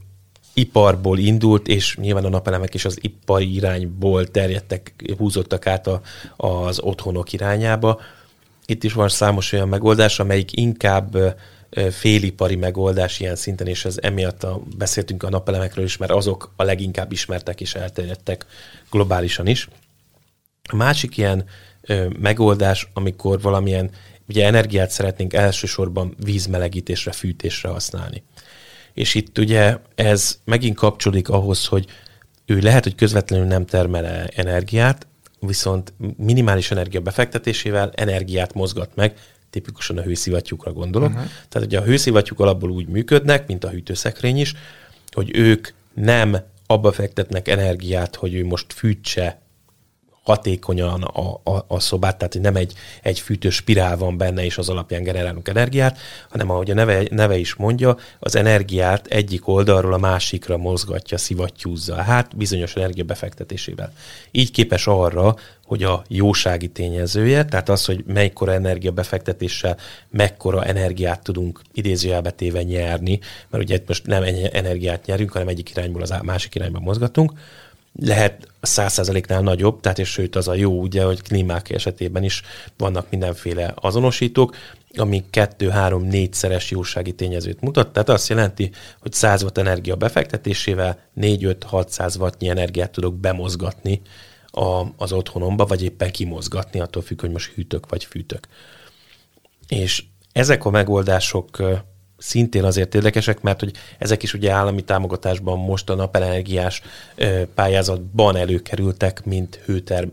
iparból 0.54 1.18
indult, 1.18 1.68
és 1.68 1.96
nyilván 1.96 2.24
a 2.24 2.28
napelemek 2.28 2.74
is 2.74 2.84
az 2.84 2.98
ipari 3.00 3.54
irányból 3.54 4.26
terjedtek, 4.26 4.94
húzottak 5.16 5.66
át 5.66 5.86
a, 5.86 6.00
az 6.36 6.80
otthonok 6.80 7.32
irányába. 7.32 8.00
Itt 8.66 8.84
is 8.84 8.92
van 8.92 9.08
számos 9.08 9.52
olyan 9.52 9.68
megoldás, 9.68 10.20
amelyik 10.20 10.56
inkább 10.56 11.16
félipari 11.90 12.56
megoldás 12.56 13.20
ilyen 13.20 13.36
szinten, 13.36 13.66
és 13.66 13.84
ez 13.84 13.96
emiatt 14.00 14.44
a, 14.44 14.60
beszéltünk 14.76 15.22
a 15.22 15.28
napelemekről 15.28 15.84
is, 15.84 15.96
mert 15.96 16.12
azok 16.12 16.52
a 16.56 16.62
leginkább 16.62 17.12
ismertek 17.12 17.60
és 17.60 17.74
elterjedtek 17.74 18.46
globálisan 18.90 19.46
is. 19.46 19.68
A 20.62 20.76
másik 20.76 21.16
ilyen 21.16 21.44
ö, 21.80 22.06
megoldás, 22.18 22.90
amikor 22.92 23.40
valamilyen 23.40 23.90
ugye 24.28 24.46
energiát 24.46 24.90
szeretnénk 24.90 25.32
elsősorban 25.32 26.14
vízmelegítésre, 26.24 27.12
fűtésre 27.12 27.68
használni. 27.68 28.22
És 28.94 29.14
itt 29.14 29.38
ugye 29.38 29.76
ez 29.94 30.38
megint 30.44 30.76
kapcsolódik 30.76 31.28
ahhoz, 31.28 31.66
hogy 31.66 31.86
ő 32.46 32.58
lehet, 32.58 32.84
hogy 32.84 32.94
közvetlenül 32.94 33.46
nem 33.46 33.66
termel 33.66 34.04
energiát, 34.34 35.06
viszont 35.40 35.92
minimális 36.16 36.70
energia 36.70 37.00
befektetésével 37.00 37.92
energiát 37.94 38.54
mozgat 38.54 38.90
meg 38.94 39.14
tipikusan 39.50 39.98
a 39.98 40.02
hőszivattyúkra 40.02 40.72
gondolok. 40.72 41.10
Uh-huh. 41.10 41.28
Tehát 41.48 41.66
ugye 41.66 41.78
a 41.78 41.82
hőszivattyúk 41.82 42.40
alapból 42.40 42.70
úgy 42.70 42.86
működnek, 42.86 43.46
mint 43.46 43.64
a 43.64 43.70
hűtőszekrény 43.70 44.38
is, 44.38 44.54
hogy 45.10 45.36
ők 45.36 45.68
nem 45.94 46.36
abba 46.66 46.92
fektetnek 46.92 47.48
energiát, 47.48 48.16
hogy 48.16 48.34
ő 48.34 48.44
most 48.44 48.72
fűtse 48.72 49.40
hatékonyan 50.22 51.02
a, 51.02 51.40
a, 51.44 51.64
a 51.68 51.80
szobát, 51.80 52.16
tehát 52.16 52.32
hogy 52.32 52.42
nem 52.42 52.56
egy, 52.56 52.72
egy 53.02 53.20
fűtős 53.20 53.54
spirál 53.54 53.96
van 53.96 54.16
benne, 54.16 54.44
és 54.44 54.58
az 54.58 54.68
alapján 54.68 55.02
generálunk 55.02 55.48
energiát, 55.48 55.98
hanem 56.30 56.50
ahogy 56.50 56.70
a 56.70 56.74
neve, 56.74 57.02
neve 57.10 57.36
is 57.36 57.54
mondja, 57.54 57.96
az 58.18 58.36
energiát 58.36 59.06
egyik 59.06 59.48
oldalról 59.48 59.92
a 59.92 59.98
másikra 59.98 60.56
mozgatja, 60.56 61.18
szivattyúzza, 61.18 61.94
hát 61.94 62.36
bizonyos 62.36 62.76
energia 62.76 63.04
befektetésével. 63.04 63.92
Így 64.30 64.50
képes 64.50 64.86
arra, 64.86 65.36
hogy 65.64 65.82
a 65.82 66.02
jósági 66.08 66.68
tényezője, 66.68 67.44
tehát 67.44 67.68
az, 67.68 67.84
hogy 67.84 68.04
melykora 68.06 68.52
energia 68.52 68.90
befektetéssel 68.90 69.76
mekkora 70.10 70.64
energiát 70.64 71.22
tudunk 71.22 71.60
idézőjelbe 71.72 72.30
téve 72.30 72.62
nyerni, 72.62 73.18
mert 73.50 73.64
ugye 73.64 73.82
most 73.86 74.06
nem 74.06 74.22
energiát 74.52 75.06
nyerünk, 75.06 75.32
hanem 75.32 75.48
egyik 75.48 75.70
irányból 75.70 76.02
az 76.02 76.14
másik 76.22 76.54
irányba 76.54 76.80
mozgatunk, 76.80 77.32
lehet 77.92 78.48
száz 78.60 78.92
százaléknál 78.92 79.40
nagyobb, 79.40 79.80
tehát 79.80 79.98
és 79.98 80.08
sőt 80.08 80.36
az 80.36 80.48
a 80.48 80.54
jó, 80.54 80.80
ugye, 80.80 81.04
hogy 81.04 81.22
klímák 81.22 81.70
esetében 81.70 82.22
is 82.22 82.42
vannak 82.76 83.10
mindenféle 83.10 83.72
azonosítók, 83.74 84.56
ami 84.96 85.24
2-3-4 85.32 86.32
szeres 86.32 86.70
jósági 86.70 87.12
tényezőt 87.14 87.60
mutat, 87.60 87.92
tehát 87.92 88.08
azt 88.08 88.28
jelenti, 88.28 88.70
hogy 89.00 89.12
100 89.12 89.42
watt 89.42 89.58
energia 89.58 89.96
befektetésével 89.96 90.98
4-5-600 91.20 92.18
wattnyi 92.18 92.48
energiát 92.48 92.90
tudok 92.90 93.14
bemozgatni 93.14 94.00
a, 94.46 94.86
az 94.96 95.12
otthonomba, 95.12 95.66
vagy 95.66 95.82
éppen 95.82 96.10
kimozgatni, 96.10 96.80
attól 96.80 97.02
függ, 97.02 97.20
hogy 97.20 97.30
most 97.30 97.52
hűtök 97.52 97.88
vagy 97.88 98.04
fűtök. 98.04 98.48
És 99.68 100.04
ezek 100.32 100.64
a 100.64 100.70
megoldások 100.70 101.62
szintén 102.20 102.64
azért 102.64 102.94
érdekesek, 102.94 103.40
mert 103.40 103.60
hogy 103.60 103.72
ezek 103.98 104.22
is 104.22 104.34
ugye 104.34 104.50
állami 104.50 104.84
támogatásban 104.84 105.58
most 105.58 105.90
a 105.90 105.94
napelenergiás 105.94 106.82
pályázatban 107.54 108.36
előkerültek, 108.36 109.24
mint 109.24 109.60
hőter, 109.64 110.08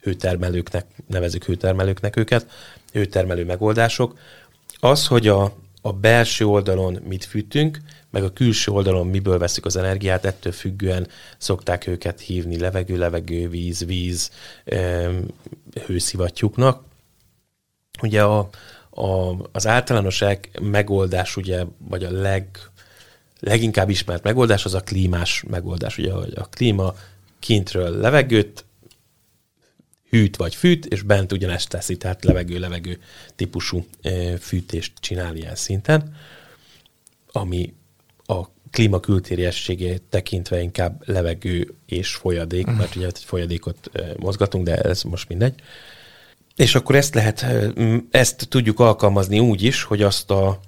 hőtermelőknek, 0.00 0.86
nevezük 1.06 1.44
hőtermelőknek 1.44 2.16
őket, 2.16 2.46
hőtermelő 2.92 3.44
megoldások. 3.44 4.18
Az, 4.80 5.06
hogy 5.06 5.28
a, 5.28 5.52
a 5.82 5.92
belső 5.92 6.46
oldalon 6.46 6.98
mit 7.08 7.24
fűtünk, 7.24 7.78
meg 8.10 8.24
a 8.24 8.32
külső 8.32 8.72
oldalon 8.72 9.06
miből 9.06 9.38
veszik 9.38 9.64
az 9.64 9.76
energiát, 9.76 10.24
ettől 10.24 10.52
függően 10.52 11.06
szokták 11.38 11.86
őket 11.86 12.20
hívni 12.20 12.58
levegő, 12.58 12.96
levegő, 12.96 13.48
víz, 13.48 13.84
víz, 13.84 14.30
hőszivattyúknak. 15.86 16.84
Ugye 18.02 18.22
a, 18.22 18.48
a, 18.94 19.34
az 19.52 19.66
általános 19.66 20.24
megoldás, 20.60 21.36
ugye, 21.36 21.64
vagy 21.78 22.04
a 22.04 22.10
leg, 22.10 22.46
leginkább 23.40 23.90
ismert 23.90 24.22
megoldás 24.22 24.64
az 24.64 24.74
a 24.74 24.80
klímás 24.80 25.44
megoldás. 25.48 25.98
Ugye, 25.98 26.12
hogy 26.12 26.32
a 26.36 26.48
klíma 26.48 26.94
kintről 27.38 28.00
levegőt 28.00 28.64
hűt 30.08 30.36
vagy 30.36 30.54
fűt, 30.54 30.86
és 30.86 31.02
bent 31.02 31.32
ugyanezt 31.32 31.68
teszi, 31.68 31.96
tehát 31.96 32.24
levegő-levegő 32.24 32.98
típusú 33.36 33.86
fűtést 34.40 34.92
csinál 35.00 35.36
ilyen 35.36 35.54
szinten, 35.54 36.16
ami 37.32 37.74
a 38.26 38.40
klíma 38.70 39.00
kültériességét 39.00 40.02
tekintve 40.02 40.60
inkább 40.60 41.08
levegő 41.08 41.74
és 41.86 42.14
folyadék, 42.14 42.70
mm. 42.70 42.74
mert 42.74 42.96
ugye 42.96 43.06
egy 43.06 43.18
folyadékot 43.24 43.90
mozgatunk, 44.18 44.64
de 44.64 44.76
ez 44.76 45.02
most 45.02 45.28
mindegy. 45.28 45.54
És 46.62 46.74
akkor 46.74 46.94
ezt 46.94 47.14
lehet, 47.14 47.46
ezt 48.10 48.46
tudjuk 48.48 48.80
alkalmazni 48.80 49.38
úgy 49.38 49.62
is, 49.62 49.82
hogy 49.82 50.02
azt 50.02 50.30
a 50.30 50.60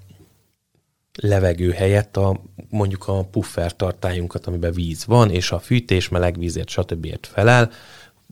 levegő 1.20 1.70
helyett 1.70 2.16
a, 2.16 2.40
mondjuk 2.68 3.08
a 3.08 3.24
puffer 3.24 3.76
tartályunkat, 3.76 4.46
amiben 4.46 4.72
víz 4.72 5.06
van, 5.06 5.30
és 5.30 5.50
a 5.50 5.58
fűtés, 5.58 6.08
meleg 6.08 6.38
vízért, 6.38 6.68
stb. 6.68 7.18
felel, 7.20 7.70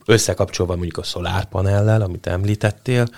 összekapcsolva 0.05 0.75
mondjuk 0.75 0.99
a 0.99 1.03
szolárpanellel, 1.03 2.03
amit 2.03 2.27
említettél, 2.27 3.09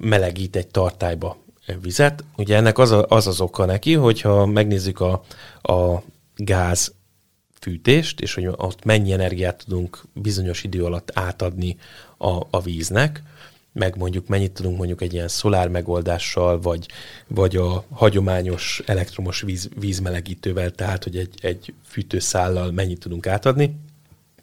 melegít 0.00 0.56
egy 0.56 0.68
tartályba 0.68 1.36
vizet. 1.82 2.24
Ugye 2.36 2.56
ennek 2.56 2.78
az, 2.78 2.90
a, 2.90 3.06
az 3.08 3.26
az 3.26 3.40
oka 3.40 3.64
neki, 3.64 3.94
hogyha 3.94 4.46
megnézzük 4.46 5.00
a, 5.00 5.22
a 5.62 6.02
gáz 6.36 6.94
fűtést, 7.60 8.20
és 8.20 8.34
hogy 8.34 8.46
ott 8.46 8.84
mennyi 8.84 9.12
energiát 9.12 9.64
tudunk 9.64 10.02
bizonyos 10.12 10.64
idő 10.64 10.84
alatt 10.84 11.10
átadni 11.14 11.76
a, 12.18 12.46
a 12.50 12.60
víznek, 12.60 13.22
meg 13.72 13.96
mondjuk 13.96 14.28
mennyit 14.28 14.52
tudunk 14.52 14.76
mondjuk 14.76 15.02
egy 15.02 15.12
ilyen 15.12 15.28
szolár 15.28 15.68
megoldással, 15.68 16.60
vagy, 16.60 16.86
vagy 17.26 17.56
a 17.56 17.84
hagyományos 17.90 18.82
elektromos 18.86 19.40
víz, 19.40 19.68
vízmelegítővel, 19.78 20.70
tehát 20.70 21.04
hogy 21.04 21.16
egy, 21.16 21.34
egy 21.40 21.74
fűtőszállal 21.84 22.70
mennyit 22.70 23.00
tudunk 23.00 23.26
átadni. 23.26 23.74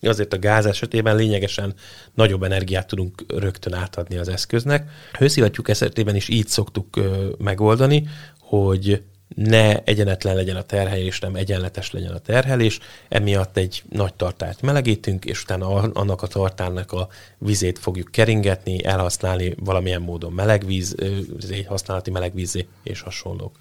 Azért 0.01 0.34
a 0.34 0.39
gáz 0.39 0.65
esetében 0.65 1.15
lényegesen 1.15 1.73
nagyobb 2.13 2.43
energiát 2.43 2.88
tudunk 2.88 3.23
rögtön 3.28 3.73
átadni 3.73 4.17
az 4.17 4.28
eszköznek. 4.28 4.89
Hőszivattyúk 5.17 5.69
esetében 5.69 6.15
is 6.15 6.30
így 6.30 6.47
szoktuk 6.47 6.99
megoldani, 7.38 8.07
hogy 8.39 9.03
ne 9.36 9.83
egyenetlen 9.83 10.36
legyen 10.36 10.55
a 10.55 10.61
terhelés, 10.61 11.19
nem 11.19 11.36
egyenletes 11.36 11.91
legyen 11.91 12.11
a 12.11 12.19
terhelés, 12.19 12.79
emiatt 13.09 13.57
egy 13.57 13.83
nagy 13.89 14.13
tartályt 14.13 14.61
melegítünk, 14.61 15.25
és 15.25 15.41
utána 15.41 15.67
annak 15.75 16.21
a 16.21 16.27
tartának 16.27 16.91
a 16.91 17.07
vizét 17.38 17.79
fogjuk 17.79 18.11
keringetni, 18.11 18.86
elhasználni 18.86 19.55
valamilyen 19.59 20.01
módon 20.01 20.33
melegvíz, 20.33 20.95
használati 21.67 22.11
melegvízé 22.11 22.67
és 22.83 23.01
hasonlók. 23.01 23.59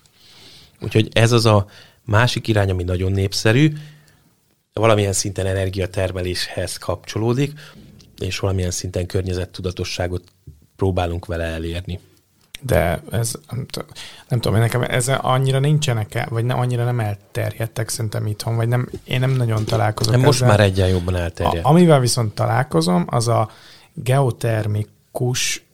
Úgyhogy 0.80 1.08
ez 1.12 1.32
az 1.32 1.46
a 1.46 1.66
másik 2.04 2.48
irány, 2.48 2.70
ami 2.70 2.82
nagyon 2.82 3.12
népszerű, 3.12 3.72
valamilyen 4.72 5.12
szinten 5.12 5.46
energiatermeléshez 5.46 6.76
kapcsolódik, 6.76 7.52
és 8.18 8.38
valamilyen 8.38 8.70
szinten 8.70 9.06
környezettudatosságot 9.06 10.22
próbálunk 10.76 11.26
vele 11.26 11.44
elérni. 11.44 12.00
De 12.66 13.02
ez, 13.10 13.32
nem 14.28 14.40
tudom, 14.40 14.58
nekem 14.58 14.82
ez 14.82 15.08
annyira 15.08 15.58
nincsenek, 15.58 16.26
vagy 16.30 16.44
nem, 16.44 16.58
annyira 16.58 16.84
nem 16.84 17.00
elterjedtek 17.00 17.88
szerintem 17.88 18.26
itthon, 18.26 18.56
vagy 18.56 18.68
nem, 18.68 18.88
én 19.04 19.20
nem 19.20 19.30
nagyon 19.30 19.64
találkozok 19.64 20.12
nem 20.12 20.22
Most 20.22 20.40
már 20.40 20.60
egyen 20.60 20.88
jobban 20.88 21.16
elterjedt. 21.16 21.66
A, 21.66 21.68
amivel 21.68 22.00
viszont 22.00 22.34
találkozom, 22.34 23.04
az 23.08 23.28
a 23.28 23.50
geotermikus, 23.94 25.64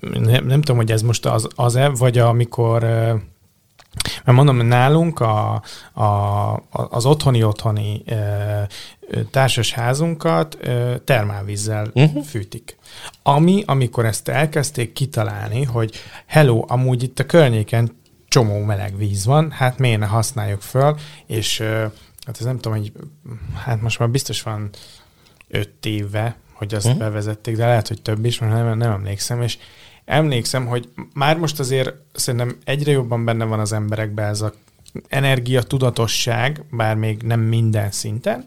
nem, 0.00 0.46
nem 0.46 0.60
tudom, 0.60 0.76
hogy 0.76 0.90
ez 0.90 1.02
most 1.02 1.26
az, 1.26 1.48
az-e, 1.54 1.88
vagy 1.88 2.18
amikor 2.18 2.84
mert 4.24 4.36
mondom, 4.36 4.66
nálunk 4.66 5.20
a, 5.20 5.62
a, 5.92 6.06
az 6.70 7.06
otthoni-otthoni 7.06 8.04
társas 9.30 9.72
házunkat 9.72 10.54
e, 10.54 10.98
termálvízzel 10.98 11.90
uh-huh. 11.94 12.24
fűtik. 12.24 12.76
Ami, 13.22 13.62
amikor 13.66 14.04
ezt 14.04 14.28
elkezdték 14.28 14.92
kitalálni, 14.92 15.64
hogy 15.64 15.94
hello, 16.26 16.64
amúgy 16.66 17.02
itt 17.02 17.18
a 17.18 17.26
környéken 17.26 18.00
csomó 18.28 18.58
meleg 18.58 18.96
víz 18.96 19.24
van, 19.24 19.50
hát 19.50 19.78
miért 19.78 20.00
ne 20.00 20.06
használjuk 20.06 20.60
föl, 20.60 20.96
és 21.26 21.60
hát 22.26 22.36
ez 22.38 22.44
nem 22.44 22.58
tudom, 22.58 22.78
hogy 22.78 22.92
hát 23.64 23.80
most 23.80 23.98
már 23.98 24.10
biztos 24.10 24.42
van 24.42 24.70
öt 25.48 25.86
éve, 25.86 26.36
hogy 26.52 26.74
azt 26.74 26.86
uh-huh. 26.86 27.00
bevezették, 27.00 27.56
de 27.56 27.66
lehet, 27.66 27.88
hogy 27.88 28.02
több 28.02 28.24
is, 28.24 28.38
mert 28.38 28.52
nem, 28.52 28.78
nem 28.78 28.90
emlékszem, 28.90 29.42
és 29.42 29.58
emlékszem, 30.06 30.66
hogy 30.66 30.88
már 31.14 31.36
most 31.36 31.60
azért 31.60 31.94
szerintem 32.12 32.56
egyre 32.64 32.90
jobban 32.90 33.24
benne 33.24 33.44
van 33.44 33.60
az 33.60 33.72
emberekben 33.72 34.28
ez 34.28 34.40
a 34.40 34.52
energia 35.08 35.62
tudatosság, 35.62 36.64
bár 36.70 36.96
még 36.96 37.22
nem 37.22 37.40
minden 37.40 37.90
szinten, 37.90 38.46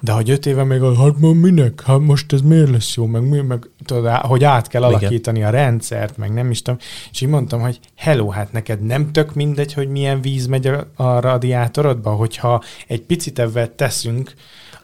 de 0.00 0.12
hogy 0.12 0.30
öt 0.30 0.46
éve 0.46 0.64
még 0.64 0.80
hát 0.96 1.18
minek, 1.18 1.82
hát 1.82 1.98
most 1.98 2.32
ez 2.32 2.40
miért 2.40 2.70
lesz 2.70 2.94
jó, 2.94 3.06
meg, 3.06 3.28
mi, 3.28 3.40
meg 3.40 3.68
tudod, 3.84 4.12
hogy 4.12 4.44
át 4.44 4.68
kell 4.68 4.82
alakítani 4.82 5.38
Igen. 5.38 5.48
a 5.48 5.52
rendszert, 5.52 6.16
meg 6.16 6.32
nem 6.32 6.50
is 6.50 6.62
tudom, 6.62 6.80
és 7.12 7.20
így 7.20 7.28
mondtam, 7.28 7.60
hogy 7.60 7.80
hello, 7.96 8.28
hát 8.28 8.52
neked 8.52 8.80
nem 8.80 9.12
tök 9.12 9.34
mindegy, 9.34 9.72
hogy 9.72 9.88
milyen 9.88 10.20
víz 10.20 10.46
megy 10.46 10.66
a, 10.66 10.86
a 10.96 11.20
radiátorodba, 11.20 12.10
hogyha 12.10 12.62
egy 12.86 13.02
picit 13.02 13.38
ebben 13.38 13.72
teszünk, 13.76 14.32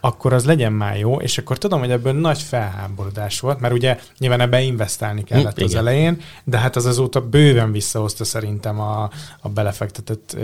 akkor 0.01 0.32
az 0.32 0.44
legyen 0.44 0.72
már 0.72 0.99
jó, 0.99 1.20
és 1.20 1.38
akkor 1.38 1.59
tudom, 1.59 1.78
hogy 1.78 1.90
ebből 1.90 2.12
nagy 2.12 2.42
felháborodás 2.42 3.40
volt, 3.40 3.61
mert 3.61 3.74
ugye 3.74 3.99
nyilván 4.18 4.40
ebbe 4.40 4.61
investálni 4.61 5.24
kellett 5.24 5.59
hm, 5.59 5.64
az 5.64 5.74
elején, 5.74 6.20
de 6.44 6.59
hát 6.59 6.76
az 6.76 6.86
azóta 6.86 7.20
bőven 7.20 7.72
visszahozta 7.72 8.24
szerintem 8.24 8.80
a, 8.80 9.11
a 9.40 9.49
belefektetett 9.49 10.36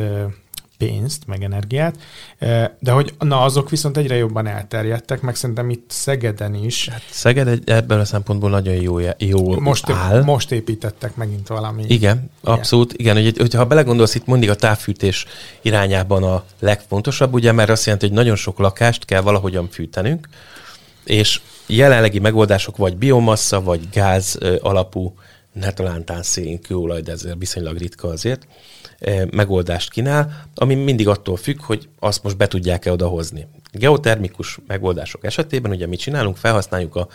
pénzt, 0.79 1.27
meg 1.27 1.43
energiát, 1.43 1.97
de 2.79 2.91
hogy 2.91 3.14
na 3.18 3.41
azok 3.41 3.70
viszont 3.70 3.97
egyre 3.97 4.16
jobban 4.16 4.47
elterjedtek, 4.47 5.20
meg 5.20 5.37
szerintem 5.37 5.70
itt 5.70 5.91
Szegeden 5.91 6.55
is. 6.55 6.89
Hát 6.89 7.03
Szeged 7.11 7.49
egy, 7.49 7.62
ebből 7.66 8.01
a 8.01 8.05
szempontból 8.05 8.51
nagyon 8.51 8.75
jó, 8.75 8.99
jó 9.18 9.61
most, 9.61 9.91
áll. 9.91 10.22
Most 10.22 10.53
építettek 10.53 11.16
megint 11.16 11.49
valami. 11.49 11.85
Igen, 11.89 12.31
abszolút. 12.41 12.93
Igen, 12.93 13.22
hogy, 13.22 13.39
hogyha 13.39 13.66
belegondolsz, 13.66 14.14
itt 14.14 14.27
mindig 14.27 14.51
a 14.51 14.55
távfűtés 14.55 15.27
irányában 15.62 16.22
a 16.22 16.45
legfontosabb, 16.59 17.35
ugye, 17.35 17.53
mert 17.53 17.70
azt 17.70 17.85
jelenti, 17.85 18.07
hogy 18.07 18.14
nagyon 18.14 18.37
sok 18.37 18.59
lakást 18.59 19.05
kell 19.05 19.20
valahogyan 19.20 19.68
fűtenünk, 19.70 20.29
és 21.05 21.41
jelenlegi 21.66 22.18
megoldások 22.18 22.77
vagy 22.77 22.97
biomassa, 22.97 23.62
vagy 23.62 23.89
gáz 23.93 24.39
alapú, 24.61 25.14
ne 25.53 25.72
talántán 25.72 26.22
szén 26.22 26.61
kőolaj, 26.61 27.01
de 27.01 27.12
ez 27.12 27.27
viszonylag 27.39 27.77
ritka 27.77 28.09
azért, 28.09 28.47
megoldást 29.31 29.91
kínál, 29.91 30.47
ami 30.55 30.75
mindig 30.75 31.09
attól 31.09 31.37
függ, 31.37 31.63
hogy 31.63 31.89
azt 31.99 32.23
most 32.23 32.37
be 32.37 32.49
tudják-e 32.49 32.93
odahozni. 32.93 33.47
Geotermikus 33.73 34.59
megoldások 34.67 35.25
esetében 35.25 35.71
ugye 35.71 35.87
mit 35.87 35.99
csinálunk? 35.99 36.37
Felhasználjuk 36.37 36.97
a 36.97 37.09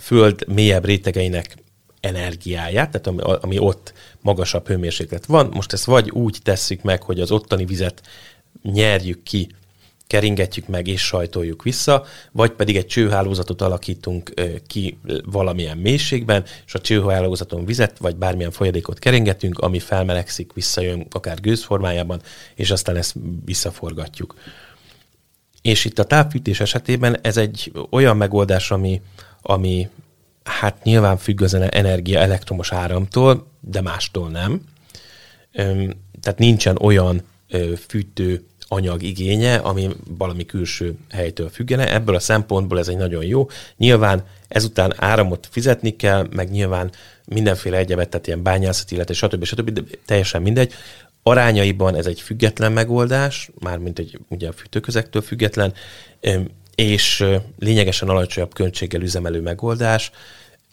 föld 0.00 0.44
mélyebb 0.48 0.84
rétegeinek 0.84 1.56
energiáját, 2.00 2.90
tehát 2.90 3.06
ami, 3.06 3.38
ami 3.40 3.58
ott 3.58 3.92
magasabb 4.20 4.66
hőmérséklet 4.66 5.26
van. 5.26 5.50
Most 5.52 5.72
ezt 5.72 5.84
vagy 5.84 6.10
úgy 6.10 6.38
tesszük 6.42 6.82
meg, 6.82 7.02
hogy 7.02 7.20
az 7.20 7.30
ottani 7.30 7.64
vizet 7.64 8.02
nyerjük 8.62 9.22
ki 9.22 9.48
keringetjük 10.08 10.66
meg 10.66 10.86
és 10.86 11.00
sajtoljuk 11.00 11.62
vissza, 11.62 12.04
vagy 12.32 12.50
pedig 12.50 12.76
egy 12.76 12.86
csőhálózatot 12.86 13.62
alakítunk 13.62 14.32
ki 14.66 14.98
valamilyen 15.24 15.78
mélységben, 15.78 16.44
és 16.66 16.74
a 16.74 16.80
csőhálózaton 16.80 17.64
vizet 17.64 17.98
vagy 17.98 18.16
bármilyen 18.16 18.50
folyadékot 18.50 18.98
keringetünk, 18.98 19.58
ami 19.58 19.78
felmelegszik, 19.78 20.52
visszajön 20.52 21.06
akár 21.10 21.40
gőzformájában, 21.40 22.20
és 22.54 22.70
aztán 22.70 22.96
ezt 22.96 23.14
visszaforgatjuk. 23.44 24.34
És 25.62 25.84
itt 25.84 25.98
a 25.98 26.04
távfűtés 26.04 26.60
esetében 26.60 27.18
ez 27.22 27.36
egy 27.36 27.72
olyan 27.90 28.16
megoldás, 28.16 28.70
ami, 28.70 29.02
ami 29.42 29.88
hát 30.44 30.84
nyilván 30.84 31.16
függ 31.16 31.42
az 31.42 31.54
energia 31.54 32.18
elektromos 32.18 32.72
áramtól, 32.72 33.46
de 33.60 33.80
mástól 33.80 34.28
nem. 34.28 34.62
Tehát 36.20 36.38
nincsen 36.38 36.78
olyan 36.80 37.22
fűtő 37.86 38.47
anyag 38.68 39.02
igénye, 39.02 39.54
ami 39.56 39.88
valami 40.18 40.46
külső 40.46 40.94
helytől 41.10 41.48
függene. 41.48 41.92
Ebből 41.94 42.14
a 42.14 42.20
szempontból 42.20 42.78
ez 42.78 42.88
egy 42.88 42.96
nagyon 42.96 43.24
jó. 43.24 43.48
Nyilván 43.76 44.24
ezután 44.48 44.94
áramot 44.96 45.48
fizetni 45.50 45.96
kell, 45.96 46.26
meg 46.30 46.50
nyilván 46.50 46.90
mindenféle 47.24 47.76
egyebet, 47.76 48.08
tehát 48.08 48.26
ilyen 48.26 48.42
bányászati, 48.42 48.94
illetve 48.94 49.14
stb. 49.14 49.44
stb. 49.44 49.70
De 49.70 49.82
teljesen 50.06 50.42
mindegy. 50.42 50.72
Arányaiban 51.22 51.94
ez 51.94 52.06
egy 52.06 52.20
független 52.20 52.72
megoldás, 52.72 53.50
mármint 53.58 53.98
egy 53.98 54.18
ugye 54.28 54.48
a 54.48 54.52
fűtőközektől 54.52 55.22
független, 55.22 55.72
és 56.74 57.24
lényegesen 57.58 58.08
alacsonyabb 58.08 58.54
költséggel 58.54 59.02
üzemelő 59.02 59.40
megoldás. 59.40 60.10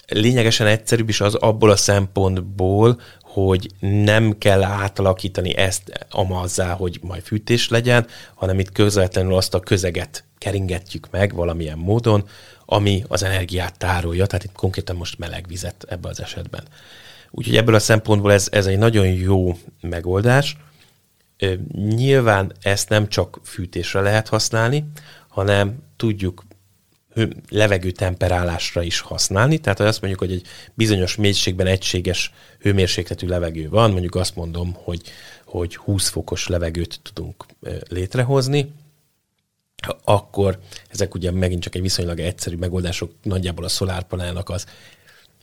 Lényegesen 0.08 0.68
egyszerűbb 0.68 1.10
is 1.10 1.22
az 1.22 1.36
abból 1.36 1.70
a 1.70 1.76
szempontból, 1.76 2.99
hogy 3.22 3.70
nem 3.80 4.38
kell 4.38 4.64
átalakítani 4.64 5.56
ezt 5.56 6.08
amazzá, 6.10 6.74
hogy 6.74 6.99
majd 7.01 7.22
fűtés 7.22 7.70
legyen, 7.70 8.08
hanem 8.36 8.60
itt 8.60 8.72
közvetlenül 8.72 9.36
azt 9.36 9.53
a 9.53 9.60
közeget 9.60 10.24
keringetjük 10.38 11.08
meg 11.12 11.36
valamilyen 11.36 11.78
módon, 11.78 12.28
ami 12.66 13.03
az 13.08 13.24
energiát 13.24 13.78
tárolja, 13.78 14.26
tehát 14.26 14.43
itt 14.43 14.56
konkrétan 14.56 14.95
most 14.95 15.18
meleg 15.18 15.45
vizet 15.47 15.86
ebben 15.89 16.12
az 16.12 16.22
esetben. 16.22 16.64
Úgyhogy 17.32 17.56
ebből 17.56 17.76
a 17.76 17.80
szempontból 17.80 18.32
ez, 18.32 18.47
ez 18.51 18.66
egy 18.66 18.78
nagyon 18.78 19.08
jó 19.08 19.58
megoldás. 19.82 20.58
Nyilván 21.74 22.51
ezt 22.62 22.89
nem 22.89 23.08
csak 23.08 23.39
fűtésre 23.43 24.01
lehet 24.01 24.28
használni, 24.28 24.86
hanem 25.28 25.84
tudjuk 25.95 26.43
hő, 27.16 27.36
levegő 27.49 27.91
temperálásra 27.91 28.82
is 28.82 28.99
használni. 28.99 29.57
Tehát 29.57 29.78
ha 29.78 29.86
azt 29.86 30.01
mondjuk, 30.01 30.22
hogy 30.22 30.32
egy 30.32 30.47
bizonyos 30.74 31.16
mélységben 31.16 31.68
egységes 31.68 32.32
hőmérsékletű 32.59 33.28
levegő 33.28 33.70
van, 33.70 33.91
mondjuk 33.91 34.16
azt 34.16 34.36
mondom, 34.36 34.74
hogy, 34.74 35.01
hogy 35.45 35.76
20 35.76 36.09
fokos 36.09 36.47
levegőt 36.47 36.99
tudunk 37.03 37.45
létrehozni, 37.89 38.72
akkor 40.03 40.59
ezek 40.89 41.13
ugye 41.13 41.32
megint 41.32 41.61
csak 41.61 41.76
egy 41.76 41.82
viszonylag 41.82 42.20
egyszerű 42.20 42.55
megoldások, 42.55 43.11
nagyjából 43.24 43.66
a 43.66 43.70
szolárpanelnak 43.70 44.49
az 44.49 44.66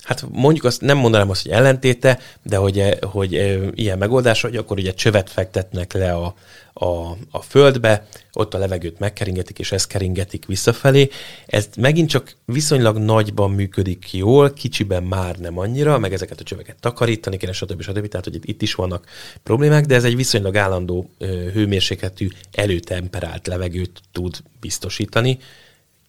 Hát 0.02 0.24
mondjuk 0.30 0.64
azt 0.64 0.80
nem 0.80 0.98
mondanám 0.98 1.30
azt, 1.30 1.42
hogy 1.42 1.50
ellentéte, 1.50 2.18
de 2.42 2.56
hogy, 2.56 2.98
hogy 3.00 3.32
ilyen 3.74 3.98
megoldás, 3.98 4.40
hogy 4.40 4.56
akkor 4.56 4.78
ugye 4.78 4.94
csövet 4.94 5.30
fektetnek 5.30 5.92
le 5.92 6.12
a, 6.12 6.34
a, 6.72 7.16
a 7.30 7.42
földbe, 7.42 8.06
ott 8.32 8.54
a 8.54 8.58
levegőt 8.58 8.98
megkeringetik, 8.98 9.58
és 9.58 9.72
ezt 9.72 9.86
keringetik 9.86 10.46
visszafelé. 10.46 11.08
Ez 11.46 11.68
megint 11.76 12.08
csak 12.08 12.36
viszonylag 12.44 12.98
nagyban 12.98 13.50
működik 13.50 14.12
jól, 14.12 14.52
kicsiben 14.52 15.02
már 15.02 15.36
nem 15.36 15.58
annyira, 15.58 15.98
meg 15.98 16.12
ezeket 16.12 16.40
a 16.40 16.44
csöveket 16.44 16.76
takarítani 16.80 17.36
kéne, 17.36 17.52
stb. 17.52 17.82
stb. 17.82 18.08
Tehát, 18.08 18.24
hogy 18.24 18.38
itt 18.42 18.62
is 18.62 18.74
vannak 18.74 19.06
problémák, 19.42 19.86
de 19.86 19.94
ez 19.94 20.04
egy 20.04 20.16
viszonylag 20.16 20.56
állandó 20.56 21.10
hőmérsékletű, 21.52 22.28
előtemperált 22.52 23.46
levegőt 23.46 24.00
tud 24.12 24.36
biztosítani, 24.60 25.38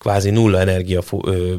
kvázi 0.03 0.29
nulla 0.29 0.59
energia 0.59 1.01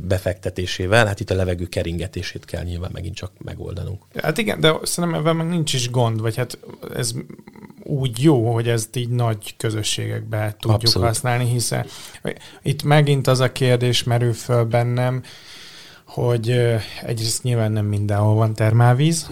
befektetésével, 0.03 1.07
hát 1.07 1.21
itt 1.21 1.31
a 1.31 1.35
levegő 1.35 1.65
keringetését 1.65 2.45
kell 2.45 2.63
nyilván 2.63 2.91
megint 2.93 3.15
csak 3.15 3.31
megoldanunk. 3.45 4.03
Hát 4.23 4.39
igen, 4.39 4.61
de 4.61 4.75
szerintem 4.83 5.21
ebben 5.21 5.37
meg 5.37 5.49
nincs 5.49 5.73
is 5.73 5.91
gond, 5.91 6.21
vagy 6.21 6.37
hát 6.37 6.59
ez 6.95 7.13
úgy 7.83 8.23
jó, 8.23 8.53
hogy 8.53 8.69
ezt 8.69 8.97
így 8.97 9.09
nagy 9.09 9.57
közösségekbe 9.57 10.57
tudjuk 10.59 10.81
Abszolút. 10.81 11.09
használni, 11.09 11.45
hiszen 11.45 11.87
itt 12.63 12.83
megint 12.83 13.27
az 13.27 13.41
a 13.41 13.53
kérdés 13.53 14.03
merül 14.03 14.33
föl 14.33 14.65
bennem, 14.65 15.23
hogy 16.07 16.51
egyrészt 17.03 17.43
nyilván 17.43 17.73
nem 17.73 17.87
mindenhol 17.87 18.35
van 18.35 18.55
termálvíz, 18.55 19.31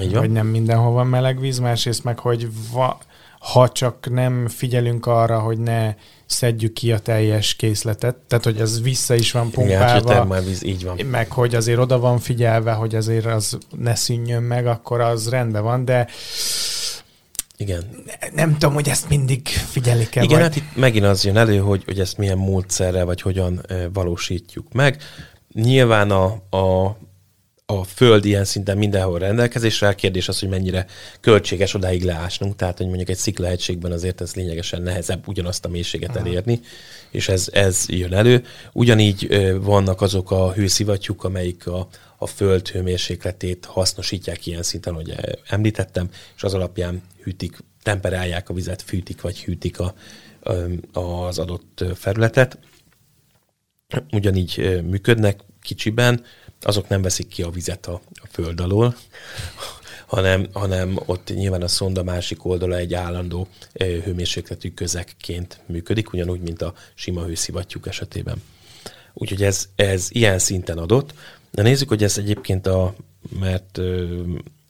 így 0.00 0.10
van. 0.10 0.20
vagy 0.20 0.30
nem 0.30 0.46
mindenhol 0.46 0.92
van 0.92 1.06
meleg 1.06 1.40
víz, 1.40 1.58
másrészt 1.58 2.04
meg, 2.04 2.18
hogy 2.18 2.48
va, 2.72 2.98
ha 3.38 3.68
csak 3.68 4.10
nem 4.10 4.48
figyelünk 4.48 5.06
arra, 5.06 5.38
hogy 5.38 5.58
ne 5.58 5.94
szedjük 6.30 6.72
ki 6.72 6.92
a 6.92 6.98
teljes 6.98 7.54
készletet, 7.54 8.16
tehát 8.16 8.44
hogy 8.44 8.60
ez 8.60 8.82
vissza 8.82 9.14
is 9.14 9.32
van 9.32 9.50
pumpálva, 9.50 9.98
Igen, 9.98 10.30
hát, 10.30 10.44
víz, 10.44 10.64
így 10.64 10.84
van. 10.84 11.06
meg 11.06 11.30
hogy 11.30 11.54
azért 11.54 11.78
oda 11.78 11.98
van 11.98 12.18
figyelve, 12.18 12.72
hogy 12.72 12.94
azért 12.94 13.26
az 13.26 13.58
ne 13.78 13.94
szűnjön 13.94 14.42
meg, 14.42 14.66
akkor 14.66 15.00
az 15.00 15.28
rendben 15.28 15.62
van, 15.62 15.84
de 15.84 16.06
igen. 17.56 17.84
Nem 18.34 18.52
tudom, 18.52 18.74
hogy 18.74 18.88
ezt 18.88 19.08
mindig 19.08 19.48
figyelik 19.48 20.16
el. 20.16 20.24
Igen, 20.24 20.38
vagy... 20.40 20.46
hát 20.46 20.56
itt 20.56 20.76
megint 20.76 21.04
az 21.04 21.24
jön 21.24 21.36
elő, 21.36 21.58
hogy, 21.58 21.82
hogy 21.84 22.00
ezt 22.00 22.18
milyen 22.18 22.38
módszerrel, 22.38 23.04
vagy 23.04 23.20
hogyan 23.20 23.66
valósítjuk 23.92 24.72
meg. 24.72 25.02
Nyilván 25.52 26.10
a, 26.10 26.24
a 26.56 26.96
a 27.70 27.84
föld 27.84 28.24
ilyen 28.24 28.44
szinten 28.44 28.78
mindenhol 28.78 29.18
rendelkezésre 29.18 29.86
áll. 29.86 29.94
Kérdés 29.94 30.28
az, 30.28 30.38
hogy 30.38 30.48
mennyire 30.48 30.86
költséges 31.20 31.74
odáig 31.74 32.04
leásnunk. 32.04 32.56
Tehát, 32.56 32.76
hogy 32.76 32.86
mondjuk 32.86 33.08
egy 33.08 33.16
sziklahegységben 33.16 33.92
azért 33.92 34.20
ez 34.20 34.34
lényegesen 34.34 34.82
nehezebb 34.82 35.28
ugyanazt 35.28 35.64
a 35.64 35.68
mélységet 35.68 36.16
elérni, 36.16 36.60
és 37.10 37.28
ez, 37.28 37.48
ez 37.52 37.84
jön 37.88 38.12
elő. 38.12 38.44
Ugyanígy 38.72 39.52
vannak 39.60 40.00
azok 40.00 40.30
a 40.30 40.52
hőszivattyúk, 40.52 41.24
amelyik 41.24 41.66
a, 41.66 41.88
a 42.18 42.26
föld 42.26 42.68
hőmérsékletét 42.68 43.64
hasznosítják 43.64 44.46
ilyen 44.46 44.62
szinten, 44.62 44.94
hogy 44.94 45.14
említettem, 45.46 46.08
és 46.36 46.42
az 46.42 46.54
alapján 46.54 47.02
hűtik, 47.22 47.56
temperálják 47.82 48.48
a 48.48 48.54
vizet, 48.54 48.82
fűtik 48.82 49.20
vagy 49.20 49.44
hűtik 49.44 49.78
a, 49.78 49.94
az 50.92 51.38
adott 51.38 51.84
felületet. 51.94 52.58
Ugyanígy 54.12 54.80
működnek 54.84 55.40
kicsiben, 55.62 56.24
azok 56.60 56.88
nem 56.88 57.02
veszik 57.02 57.28
ki 57.28 57.42
a 57.42 57.50
vizet 57.50 57.86
a, 57.86 58.00
a 58.14 58.26
föld 58.30 58.60
alól, 58.60 58.96
hanem, 60.06 60.48
hanem 60.52 60.98
ott 61.06 61.34
nyilván 61.34 61.62
a 61.62 61.68
szonda 61.68 62.02
másik 62.02 62.44
oldala 62.44 62.76
egy 62.76 62.94
állandó 62.94 63.48
hőmérsékletű 63.78 64.70
közekként 64.70 65.60
működik, 65.66 66.12
ugyanúgy, 66.12 66.40
mint 66.40 66.62
a 66.62 66.74
sima 66.94 67.24
hőszivattyúk 67.24 67.86
esetében. 67.86 68.42
Úgyhogy 69.14 69.42
ez, 69.42 69.68
ez 69.74 70.08
ilyen 70.10 70.38
szinten 70.38 70.78
adott. 70.78 71.14
De 71.50 71.62
nézzük, 71.62 71.88
hogy 71.88 72.02
ez 72.02 72.18
egyébként 72.18 72.66
a, 72.66 72.94
mert 73.40 73.78
ö, 73.78 74.22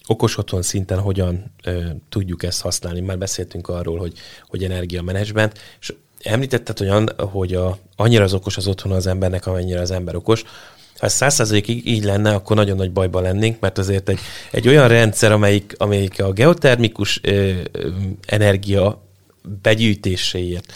okos 0.07 0.39
otthon 0.39 0.63
szinten 0.63 1.01
hogyan 1.01 1.53
ö, 1.63 1.85
tudjuk 2.09 2.43
ezt 2.43 2.61
használni. 2.61 3.01
Már 3.01 3.19
beszéltünk 3.19 3.69
arról, 3.69 3.99
hogy, 3.99 4.19
hogy 4.49 4.65
energiamenedzsment, 4.65 5.59
és 5.81 5.95
említetted, 6.23 6.79
hogy, 6.79 6.89
an, 6.89 7.09
hogy 7.17 7.55
a, 7.55 7.79
annyira 7.97 8.25
az 8.25 8.35
okos 8.35 8.57
az 8.57 8.67
otthon 8.67 8.93
az 8.93 9.07
embernek, 9.07 9.47
amennyire 9.47 9.81
az 9.81 9.91
ember 9.91 10.15
okos. 10.15 10.45
Ha 11.01 11.07
ez 11.07 11.15
százszerzalékig 11.15 11.87
így 11.89 12.05
lenne, 12.05 12.35
akkor 12.35 12.57
nagyon 12.57 12.77
nagy 12.77 12.93
bajban 12.93 13.23
lennénk, 13.23 13.61
mert 13.61 13.79
azért 13.79 14.09
egy, 14.09 14.21
egy 14.51 14.69
olyan 14.69 14.89
rendszer, 14.89 15.33
amelyik, 15.33 15.75
amelyik 15.79 16.23
a 16.23 16.33
geotermikus 16.33 17.21
ö, 17.23 17.53
ö, 17.73 17.89
energia 18.27 19.03
begyűjtéséért 19.63 20.73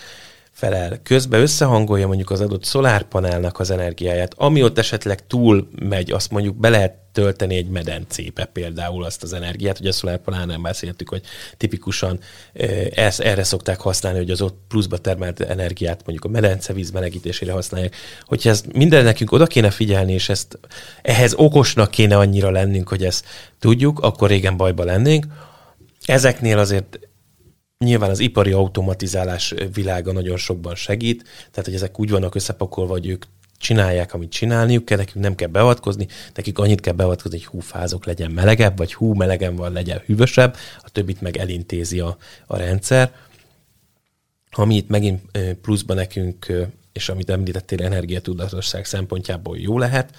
felel. 0.55 1.01
Közben 1.03 1.41
összehangolja 1.41 2.07
mondjuk 2.07 2.31
az 2.31 2.41
adott 2.41 2.65
szolárpanelnak 2.65 3.61
az 3.61 3.71
energiáját, 3.71 4.35
ami 4.37 4.63
ott 4.63 4.79
esetleg 4.79 5.27
túl 5.27 5.69
megy, 5.89 6.11
azt 6.11 6.31
mondjuk 6.31 6.57
be 6.57 6.69
lehet 6.69 6.95
tölteni 7.13 7.57
egy 7.57 7.69
medencébe 7.69 8.45
például 8.45 9.05
azt 9.05 9.23
az 9.23 9.33
energiát. 9.33 9.81
Ugye 9.81 9.89
a 9.89 9.93
szolárpanel 9.93 10.47
nem 10.47 10.63
beszéltük, 10.63 11.09
hogy 11.09 11.23
tipikusan 11.57 12.19
ezt, 12.95 13.21
erre 13.21 13.43
szokták 13.43 13.81
használni, 13.81 14.19
hogy 14.19 14.31
az 14.31 14.41
ott 14.41 14.59
pluszba 14.69 14.99
termelt 14.99 15.41
energiát 15.41 16.03
mondjuk 16.05 16.25
a 16.25 16.41
medencevíz 16.41 16.91
melegítésére 16.91 17.53
használják. 17.53 17.97
Hogyha 18.25 18.51
ezt 18.51 18.73
minden 18.73 19.05
nekünk 19.05 19.33
oda 19.33 19.47
kéne 19.47 19.71
figyelni, 19.71 20.13
és 20.13 20.29
ezt 20.29 20.59
ehhez 21.03 21.35
okosnak 21.35 21.91
kéne 21.91 22.17
annyira 22.17 22.51
lennünk, 22.51 22.89
hogy 22.89 23.05
ezt 23.05 23.27
tudjuk, 23.59 24.01
akkor 24.01 24.29
régen 24.29 24.57
bajba 24.57 24.85
lennénk. 24.85 25.27
Ezeknél 26.05 26.59
azért 26.59 26.99
Nyilván 27.79 28.11
az 28.11 28.19
ipari 28.19 28.53
automatizálás 28.53 29.55
világa 29.73 30.13
nagyon 30.13 30.37
sokban 30.37 30.75
segít, 30.75 31.23
tehát 31.23 31.65
hogy 31.65 31.75
ezek 31.75 32.01
úgy 32.01 32.11
vannak 32.11 32.35
összepakolva, 32.35 32.93
hogy 32.93 33.07
ők 33.07 33.25
csinálják, 33.59 34.15
amit 34.15 34.31
csinálniuk 34.31 34.85
kell, 34.85 34.99
nekünk 34.99 35.25
nem 35.25 35.35
kell 35.35 35.49
beavatkozni, 35.49 36.09
nekik 36.35 36.59
annyit 36.59 36.81
kell 36.81 36.95
beavatkozni, 36.95 37.39
hogy 37.39 37.47
hú, 37.47 37.61
fázok 37.61 38.05
legyen 38.05 38.31
melegebb, 38.31 38.77
vagy 38.77 38.95
hú, 38.95 39.15
melegen 39.15 39.57
van, 39.57 39.73
legyen 39.73 40.03
hűvösebb, 40.07 40.57
a 40.83 40.91
többit 40.91 41.21
meg 41.21 41.37
elintézi 41.37 42.01
a, 42.01 42.17
a 42.47 42.57
rendszer. 42.57 43.13
Ami 44.51 44.77
itt 44.77 44.89
megint 44.89 45.23
pluszban 45.63 45.97
nekünk, 45.97 46.53
és 46.93 47.09
amit 47.09 47.31
említettél 47.31 47.83
energiatudatosság 47.83 48.85
szempontjából 48.85 49.59
jó 49.59 49.79
lehet, 49.79 50.17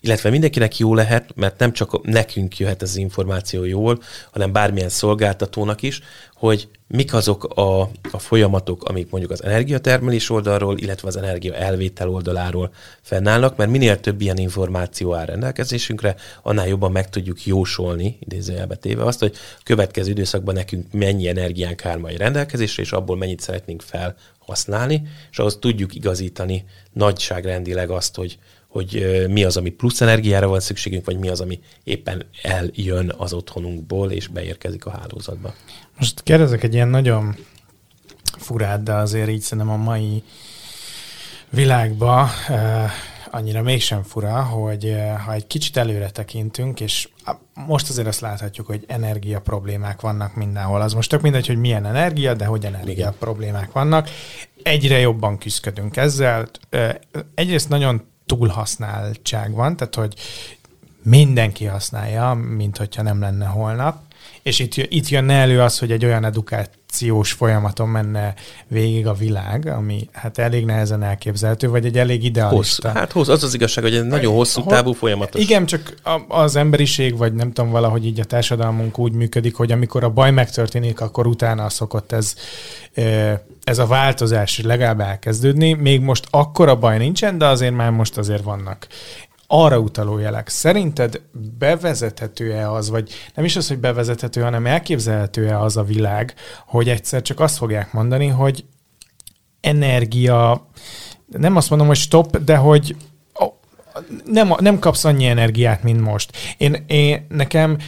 illetve 0.00 0.30
mindenkinek 0.30 0.78
jó 0.78 0.94
lehet, 0.94 1.30
mert 1.34 1.58
nem 1.58 1.72
csak 1.72 2.06
nekünk 2.06 2.58
jöhet 2.58 2.82
ez 2.82 2.88
az 2.88 2.96
információ 2.96 3.64
jól, 3.64 4.02
hanem 4.30 4.52
bármilyen 4.52 4.88
szolgáltatónak 4.88 5.82
is, 5.82 6.00
hogy 6.34 6.68
mik 6.88 7.14
azok 7.14 7.44
a, 7.44 7.80
a 8.10 8.18
folyamatok, 8.18 8.84
amik 8.84 9.10
mondjuk 9.10 9.32
az 9.32 9.44
energiatermelés 9.44 10.30
oldalról, 10.30 10.78
illetve 10.78 11.08
az 11.08 11.16
energia 11.16 11.54
elvétel 11.54 12.08
oldaláról 12.08 12.72
fennállnak, 13.02 13.56
mert 13.56 13.70
minél 13.70 14.00
több 14.00 14.20
ilyen 14.20 14.36
információ 14.36 15.14
áll 15.14 15.24
rendelkezésünkre, 15.24 16.16
annál 16.42 16.68
jobban 16.68 16.92
meg 16.92 17.10
tudjuk 17.10 17.46
jósolni, 17.46 18.16
idézőjelbe 18.20 18.74
téve 18.74 19.04
azt, 19.04 19.18
hogy 19.18 19.32
a 19.58 19.60
következő 19.64 20.10
időszakban 20.10 20.54
nekünk 20.54 20.92
mennyi 20.92 21.28
energiánk 21.28 21.84
áll 21.84 21.98
majd 21.98 22.16
rendelkezésre, 22.16 22.82
és 22.82 22.92
abból 22.92 23.16
mennyit 23.16 23.40
szeretnénk 23.40 23.82
felhasználni, 23.82 25.02
és 25.30 25.38
ahhoz 25.38 25.56
tudjuk 25.60 25.94
igazítani 25.94 26.64
nagyságrendileg 26.92 27.90
azt, 27.90 28.16
hogy 28.16 28.38
hogy 28.76 29.24
mi 29.28 29.44
az, 29.44 29.56
ami 29.56 29.70
plusz 29.70 30.00
energiára 30.00 30.48
van 30.48 30.60
szükségünk, 30.60 31.04
vagy 31.04 31.18
mi 31.18 31.28
az, 31.28 31.40
ami 31.40 31.60
éppen 31.84 32.26
eljön 32.42 33.12
az 33.16 33.32
otthonunkból, 33.32 34.10
és 34.10 34.26
beérkezik 34.26 34.86
a 34.86 34.90
hálózatba. 34.90 35.54
Most 35.98 36.22
kérdezek 36.22 36.62
egy 36.62 36.74
ilyen 36.74 36.88
nagyon 36.88 37.36
furát, 38.38 38.82
de 38.82 38.92
azért 38.92 39.28
így 39.28 39.40
szerintem 39.40 39.72
a 39.72 39.76
mai 39.76 40.22
világba 41.50 42.28
annyira 43.30 43.62
mégsem 43.62 44.02
fura, 44.02 44.42
hogy 44.42 44.96
ha 45.24 45.32
egy 45.32 45.46
kicsit 45.46 45.76
előre 45.76 46.10
tekintünk, 46.10 46.80
és 46.80 47.08
most 47.54 47.88
azért 47.88 48.06
azt 48.06 48.20
láthatjuk, 48.20 48.66
hogy 48.66 48.84
energia 48.86 49.40
problémák 49.40 50.00
vannak 50.00 50.34
mindenhol. 50.34 50.80
Az 50.80 50.92
most 50.92 51.10
tök 51.10 51.20
mindegy, 51.20 51.46
hogy 51.46 51.58
milyen 51.58 51.86
energia, 51.86 52.34
de 52.34 52.44
hogy 52.44 52.64
energia 52.64 52.92
Igen. 52.92 53.14
problémák 53.18 53.72
vannak. 53.72 54.08
Egyre 54.62 54.98
jobban 54.98 55.38
küzdködünk 55.38 55.96
ezzel. 55.96 56.48
Eh, 56.70 56.94
egyrészt 57.34 57.68
nagyon 57.68 58.02
túlhasználtság 58.26 59.52
van, 59.52 59.76
tehát 59.76 59.94
hogy 59.94 60.14
mindenki 61.02 61.64
használja, 61.64 62.32
mint 62.34 62.76
hogyha 62.76 63.02
nem 63.02 63.20
lenne 63.20 63.46
holnap, 63.46 64.02
és 64.42 64.58
itt, 64.58 64.76
itt 64.76 65.08
jönne 65.08 65.34
elő 65.34 65.60
az, 65.60 65.78
hogy 65.78 65.92
egy 65.92 66.04
olyan 66.04 66.24
edukált 66.24 66.70
akciós 66.96 67.32
folyamaton 67.32 67.88
menne 67.88 68.34
végig 68.68 69.06
a 69.06 69.12
világ, 69.12 69.66
ami 69.66 70.08
hát 70.12 70.38
elég 70.38 70.64
nehezen 70.64 71.02
elképzelhető, 71.02 71.68
vagy 71.68 71.84
egy 71.84 71.98
elég 71.98 72.24
idealista. 72.24 72.88
Hosszú. 72.88 72.98
Hát 72.98 73.12
hosszú, 73.12 73.32
az 73.32 73.42
az 73.42 73.54
igazság, 73.54 73.84
hogy 73.84 73.94
egy 73.94 74.04
nagyon 74.04 74.34
hosszú 74.34 74.64
távú 74.64 74.92
folyamatos. 74.92 75.42
Igen, 75.42 75.66
csak 75.66 75.94
az 76.28 76.56
emberiség, 76.56 77.16
vagy 77.16 77.34
nem 77.34 77.52
tudom, 77.52 77.70
valahogy 77.70 78.06
így 78.06 78.20
a 78.20 78.24
társadalmunk 78.24 78.98
úgy 78.98 79.12
működik, 79.12 79.54
hogy 79.54 79.72
amikor 79.72 80.04
a 80.04 80.10
baj 80.10 80.30
megtörténik, 80.30 81.00
akkor 81.00 81.26
utána 81.26 81.68
szokott 81.68 82.12
ez, 82.12 82.34
ez 83.64 83.78
a 83.78 83.86
változás 83.86 84.60
legalább 84.60 85.00
elkezdődni. 85.00 85.72
Még 85.72 86.00
most 86.00 86.26
akkora 86.30 86.76
baj 86.76 86.98
nincsen, 86.98 87.38
de 87.38 87.46
azért 87.46 87.74
már 87.74 87.90
most 87.90 88.18
azért 88.18 88.42
vannak 88.42 88.86
arra 89.46 89.78
utaló 89.78 90.18
jelek. 90.18 90.48
Szerinted 90.48 91.20
bevezethető-e 91.58 92.70
az, 92.70 92.90
vagy 92.90 93.12
nem 93.34 93.44
is 93.44 93.56
az, 93.56 93.68
hogy 93.68 93.78
bevezethető, 93.78 94.40
hanem 94.40 94.66
elképzelhető-e 94.66 95.60
az 95.60 95.76
a 95.76 95.82
világ, 95.82 96.34
hogy 96.66 96.88
egyszer 96.88 97.22
csak 97.22 97.40
azt 97.40 97.56
fogják 97.56 97.92
mondani, 97.92 98.26
hogy 98.26 98.64
energia, 99.60 100.66
nem 101.26 101.56
azt 101.56 101.70
mondom, 101.70 101.86
hogy 101.86 101.96
stop, 101.96 102.38
de 102.38 102.56
hogy 102.56 102.96
nem, 104.24 104.54
nem 104.58 104.78
kapsz 104.78 105.04
annyi 105.04 105.26
energiát, 105.26 105.82
mint 105.82 106.00
most. 106.00 106.36
Én, 106.56 106.84
én 106.86 107.26
nekem 107.28 107.78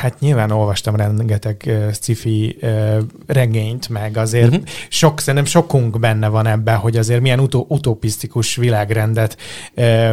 Hát 0.00 0.20
nyilván 0.20 0.50
olvastam 0.50 0.96
rengeteg 0.96 1.62
uh, 1.66 1.92
sci-fi 1.92 2.58
uh, 2.60 2.98
regényt, 3.26 3.88
meg 3.88 4.16
azért 4.16 4.50
uh-huh. 4.50 4.64
sok, 4.88 5.20
szerintem 5.20 5.44
sokunk 5.44 5.98
benne 5.98 6.28
van 6.28 6.46
ebben, 6.46 6.76
hogy 6.76 6.96
azért 6.96 7.20
milyen 7.20 7.40
utó, 7.40 7.66
utopisztikus 7.68 8.56
világrendet 8.56 9.36
uh, 9.76 10.10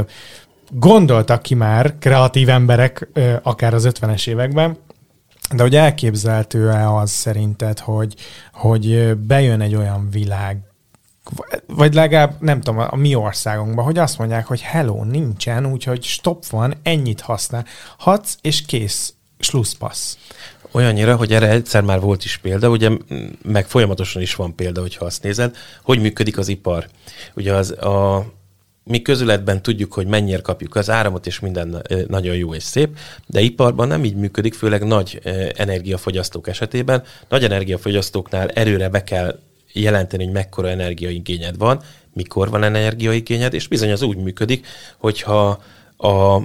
gondoltak 0.69 1.41
ki 1.41 1.53
már 1.53 1.95
kreatív 1.99 2.49
emberek, 2.49 3.09
uh, 3.15 3.33
akár 3.43 3.73
az 3.73 3.87
50-es 3.91 4.27
években, 4.27 4.77
de 5.55 5.61
hogy 5.63 5.75
elképzelhető-e 5.75 6.95
az 6.95 7.11
szerinted, 7.11 7.79
hogy, 7.79 8.15
hogy 8.53 9.17
bejön 9.17 9.61
egy 9.61 9.75
olyan 9.75 10.09
világ, 10.11 10.57
vagy 11.67 11.93
legalább, 11.93 12.35
nem 12.39 12.61
tudom, 12.61 12.79
a 12.89 12.95
mi 12.95 13.15
országunkban, 13.15 13.85
hogy 13.85 13.97
azt 13.97 14.17
mondják, 14.17 14.45
hogy 14.45 14.61
hello, 14.61 15.03
nincsen, 15.03 15.65
úgyhogy 15.65 16.03
stop 16.03 16.45
van, 16.45 16.73
ennyit 16.83 17.21
használ. 17.21 17.65
Hadsz 17.97 18.37
és 18.41 18.65
kész, 18.65 19.13
slusszpassz. 19.39 20.17
Olyannyira, 20.71 21.15
hogy 21.15 21.33
erre 21.33 21.49
egyszer 21.49 21.81
már 21.81 21.99
volt 21.99 22.23
is 22.23 22.37
példa, 22.37 22.69
ugye 22.69 22.89
meg 23.43 23.67
folyamatosan 23.67 24.21
is 24.21 24.35
van 24.35 24.55
példa, 24.55 24.81
hogyha 24.81 25.05
azt 25.05 25.23
nézed, 25.23 25.55
hogy 25.83 25.99
működik 25.99 26.37
az 26.37 26.47
ipar. 26.47 26.87
Ugye 27.35 27.53
az 27.53 27.71
a, 27.71 28.25
mi 28.83 29.01
közületben 29.01 29.61
tudjuk, 29.61 29.93
hogy 29.93 30.07
mennyire 30.07 30.41
kapjuk 30.41 30.75
az 30.75 30.89
áramot, 30.89 31.27
és 31.27 31.39
minden 31.39 31.85
nagyon 32.07 32.35
jó 32.35 32.53
és 32.53 32.63
szép, 32.63 32.97
de 33.25 33.41
iparban 33.41 33.87
nem 33.87 34.03
így 34.03 34.15
működik, 34.15 34.53
főleg 34.53 34.83
nagy 34.83 35.21
energiafogyasztók 35.55 36.47
esetében. 36.47 37.03
Nagy 37.29 37.43
energiafogyasztóknál 37.43 38.49
erőre 38.49 38.89
be 38.89 39.03
kell 39.03 39.39
jelenteni, 39.73 40.23
hogy 40.23 40.33
mekkora 40.33 40.69
energiaigényed 40.69 41.57
van, 41.57 41.81
mikor 42.13 42.49
van 42.49 42.63
energiaigényed, 42.63 43.53
és 43.53 43.67
bizony 43.67 43.91
az 43.91 44.01
úgy 44.01 44.17
működik, 44.17 44.67
hogyha 44.97 45.61
a, 45.97 46.41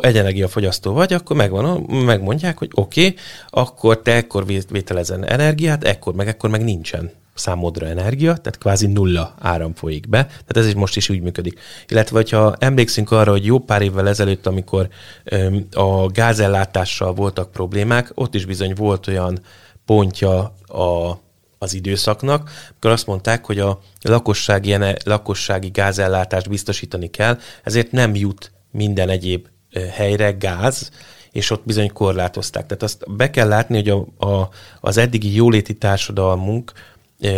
egy 0.00 0.16
energiafogyasztó 0.16 0.92
vagy, 0.92 1.12
akkor 1.12 1.36
megvan, 1.36 1.80
megmondják, 1.80 2.58
hogy 2.58 2.70
oké, 2.74 3.06
okay, 3.06 3.16
akkor 3.50 4.02
te 4.02 4.14
ekkor 4.14 4.46
vételezen 4.46 5.24
energiát, 5.24 5.84
ekkor 5.84 6.14
meg 6.14 6.28
ekkor 6.28 6.50
meg 6.50 6.64
nincsen 6.64 7.10
számodra 7.34 7.86
energia, 7.86 8.36
tehát 8.36 8.58
kvázi 8.58 8.86
nulla 8.86 9.34
áram 9.38 9.74
folyik 9.74 10.08
be, 10.08 10.24
tehát 10.26 10.56
ez 10.56 10.66
is 10.66 10.74
most 10.74 10.96
is 10.96 11.08
úgy 11.08 11.20
működik. 11.20 11.60
Illetve, 11.88 12.16
hogyha 12.16 12.54
emlékszünk 12.58 13.10
arra, 13.10 13.30
hogy 13.30 13.44
jó 13.44 13.58
pár 13.58 13.82
évvel 13.82 14.08
ezelőtt, 14.08 14.46
amikor 14.46 14.88
öm, 15.24 15.66
a 15.72 16.06
gázellátással 16.06 17.12
voltak 17.14 17.50
problémák, 17.50 18.10
ott 18.14 18.34
is 18.34 18.44
bizony 18.44 18.72
volt 18.74 19.06
olyan 19.06 19.38
pontja 19.84 20.38
a 20.66 21.18
az 21.58 21.74
időszaknak, 21.74 22.50
akkor 22.76 22.90
azt 22.90 23.06
mondták, 23.06 23.44
hogy 23.44 23.58
a 23.58 23.80
lakossági, 24.02 24.76
lakossági 25.04 25.68
gázellátást 25.68 26.48
biztosítani 26.48 27.10
kell, 27.10 27.38
ezért 27.62 27.92
nem 27.92 28.14
jut 28.14 28.52
minden 28.70 29.08
egyéb 29.08 29.46
helyre 29.90 30.30
gáz, 30.30 30.90
és 31.32 31.50
ott 31.50 31.62
bizony 31.64 31.92
korlátozták. 31.92 32.66
Tehát 32.66 32.82
azt 32.82 33.16
be 33.16 33.30
kell 33.30 33.48
látni, 33.48 33.76
hogy 33.76 33.88
a, 33.88 34.26
a, 34.26 34.48
az 34.80 34.96
eddigi 34.96 35.34
jóléti 35.34 35.74
társadalmunk 35.74 36.72
e, 37.20 37.30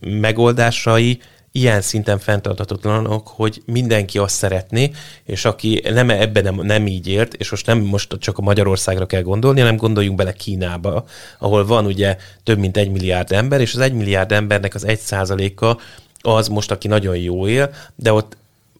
megoldásai 0.00 1.20
ilyen 1.58 1.80
szinten 1.80 2.18
fenntarthatatlanok, 2.18 3.28
hogy 3.28 3.62
mindenki 3.64 4.18
azt 4.18 4.34
szeretné, 4.34 4.90
és 5.24 5.44
aki 5.44 5.82
nem 5.90 6.10
ebben 6.10 6.42
nem, 6.42 6.54
nem 6.54 6.86
így 6.86 7.08
élt, 7.08 7.34
és 7.34 7.50
most 7.50 7.66
nem 7.66 7.78
most 7.78 8.16
csak 8.18 8.38
a 8.38 8.42
Magyarországra 8.42 9.06
kell 9.06 9.22
gondolni, 9.22 9.60
hanem 9.60 9.76
gondoljunk 9.76 10.16
bele 10.16 10.32
Kínába, 10.32 11.04
ahol 11.38 11.66
van 11.66 11.86
ugye 11.86 12.16
több 12.42 12.58
mint 12.58 12.76
egy 12.76 12.90
milliárd 12.90 13.32
ember, 13.32 13.60
és 13.60 13.74
az 13.74 13.80
egy 13.80 13.92
milliárd 13.92 14.32
embernek 14.32 14.74
az 14.74 14.86
egy 14.86 14.98
százaléka 15.00 15.78
az 16.20 16.48
most, 16.48 16.70
aki 16.70 16.88
nagyon 16.88 17.16
jó 17.16 17.48
él, 17.48 17.70
de 17.94 18.12
ott 18.12 18.36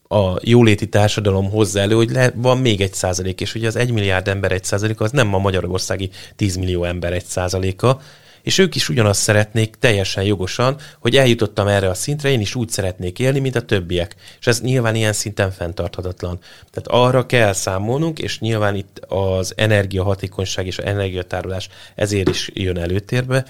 a 0.07 0.37
jóléti 0.41 0.89
társadalom 0.89 1.49
hozza 1.49 1.79
elő, 1.79 1.95
hogy 1.95 2.09
le, 2.11 2.31
van 2.35 2.57
még 2.57 2.81
egy 2.81 2.93
százalék, 2.93 3.41
és 3.41 3.55
ugye 3.55 3.67
az 3.67 3.75
egy 3.75 3.91
milliárd 3.91 4.27
ember 4.27 4.51
egy 4.51 4.63
százaléka, 4.63 5.03
az 5.03 5.11
nem 5.11 5.33
a 5.33 5.37
magyarországi 5.37 6.09
10 6.35 6.55
millió 6.55 6.83
ember 6.83 7.13
egy 7.13 7.25
százaléka, 7.25 8.01
és 8.41 8.57
ők 8.57 8.75
is 8.75 8.89
ugyanazt 8.89 9.21
szeretnék 9.21 9.75
teljesen 9.79 10.23
jogosan, 10.23 10.77
hogy 10.99 11.15
eljutottam 11.15 11.67
erre 11.67 11.89
a 11.89 11.93
szintre, 11.93 12.29
én 12.29 12.39
is 12.39 12.55
úgy 12.55 12.69
szeretnék 12.69 13.19
élni, 13.19 13.39
mint 13.39 13.55
a 13.55 13.61
többiek. 13.61 14.15
És 14.39 14.47
ez 14.47 14.61
nyilván 14.61 14.95
ilyen 14.95 15.13
szinten 15.13 15.51
fenntarthatatlan. 15.51 16.39
Tehát 16.71 17.07
arra 17.07 17.25
kell 17.25 17.53
számolnunk, 17.53 18.19
és 18.19 18.39
nyilván 18.39 18.75
itt 18.75 18.99
az 19.07 19.53
energiahatékonyság 19.55 20.65
és 20.65 20.77
az 20.77 20.85
energiatárolás 20.85 21.69
ezért 21.95 22.29
is 22.29 22.49
jön 22.53 22.77
előtérbe, 22.77 23.45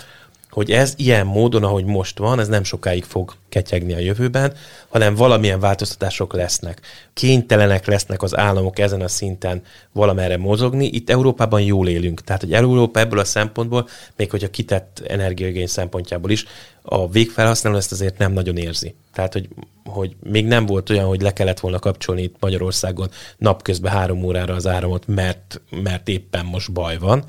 hogy 0.50 0.72
ez 0.72 0.94
ilyen 0.98 1.26
módon, 1.26 1.64
ahogy 1.64 1.86
most 1.86 2.18
van, 2.18 2.40
ez 2.40 2.48
nem 2.48 2.64
sokáig 2.64 3.04
fog 3.04 3.36
ketyegni 3.50 3.94
a 3.94 4.00
jövőben, 4.00 4.54
hanem 4.88 5.16
valamilyen 5.16 5.60
változtatások 5.60 6.34
lesznek. 6.34 6.82
Kénytelenek 7.14 7.86
lesznek 7.86 8.22
az 8.22 8.38
államok 8.38 8.80
ezen 8.80 9.02
a 9.02 9.08
szinten 9.08 9.62
valamerre 9.92 10.38
mozogni. 10.38 10.86
Itt 10.86 11.10
Európában 11.10 11.62
jól 11.62 11.88
élünk. 11.88 12.22
Tehát, 12.22 12.42
hogy 12.42 12.54
Európa 12.54 13.00
ebből 13.00 13.20
a 13.20 13.26
szempontból, 13.26 13.88
még 14.16 14.30
hogyha 14.30 14.50
kitett 14.50 15.04
energiaigény 15.08 15.68
szempontjából 15.68 16.32
is, 16.32 16.46
a 16.82 17.10
végfelhasználó 17.10 17.78
ezt 17.78 17.92
azért 17.92 18.18
nem 18.18 18.34
nagyon 18.34 18.58
érzi. 18.58 18.96
Tehát, 19.14 19.34
hogy, 19.34 19.48
hogy 19.86 20.16
még 20.24 20.46
nem 20.46 20.66
volt 20.66 20.90
olyan, 20.90 21.06
hogy 21.06 21.22
le 21.22 21.34
kellett 21.34 21.60
volna 21.60 21.80
kapcsolni 21.80 22.22
itt 22.22 22.36
Magyarországon 22.40 23.10
napközben 23.38 23.92
három 23.92 24.24
órára 24.24 24.54
az 24.54 24.68
áramot, 24.68 25.08
mert, 25.08 25.62
mert 25.70 26.08
éppen 26.08 26.46
most 26.46 26.72
baj 26.72 26.98
van, 26.98 27.24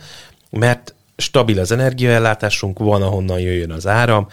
mert 0.51 0.95
stabil 1.21 1.59
az 1.59 1.71
energiaellátásunk, 1.71 2.79
van 2.79 3.03
ahonnan 3.03 3.41
jöjjön 3.41 3.71
az 3.71 3.87
áram, 3.87 4.27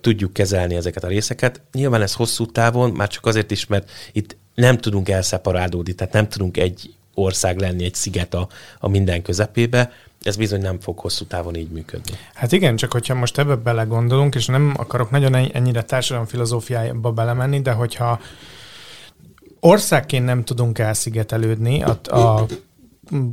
tudjuk 0.00 0.32
kezelni 0.32 0.74
ezeket 0.74 1.04
a 1.04 1.08
részeket. 1.08 1.60
Nyilván 1.72 2.02
ez 2.02 2.14
hosszú 2.14 2.46
távon, 2.46 2.90
már 2.90 3.08
csak 3.08 3.26
azért 3.26 3.50
is, 3.50 3.66
mert 3.66 3.90
itt 4.12 4.36
nem 4.54 4.78
tudunk 4.78 5.08
elszeparádódni, 5.08 5.92
tehát 5.92 6.12
nem 6.12 6.28
tudunk 6.28 6.56
egy 6.56 6.94
ország 7.14 7.58
lenni, 7.58 7.84
egy 7.84 7.94
sziget 7.94 8.34
a, 8.34 8.48
a 8.78 8.88
minden 8.88 9.22
közepébe, 9.22 9.92
ez 10.22 10.36
bizony 10.36 10.60
nem 10.60 10.80
fog 10.80 10.98
hosszú 10.98 11.24
távon 11.24 11.56
így 11.56 11.70
működni. 11.70 12.16
Hát 12.34 12.52
igen, 12.52 12.76
csak 12.76 12.92
hogyha 12.92 13.14
most 13.14 13.38
ebbe 13.38 13.54
belegondolunk, 13.54 14.34
és 14.34 14.46
nem 14.46 14.74
akarok 14.76 15.10
nagyon 15.10 15.34
ennyire 15.34 15.82
társadalom 15.82 16.26
filozófiába 16.26 17.12
belemenni, 17.12 17.60
de 17.60 17.72
hogyha 17.72 18.20
országként 19.60 20.24
nem 20.24 20.44
tudunk 20.44 20.78
elszigetelődni 20.78 21.82
a, 21.82 22.16
a 22.16 22.46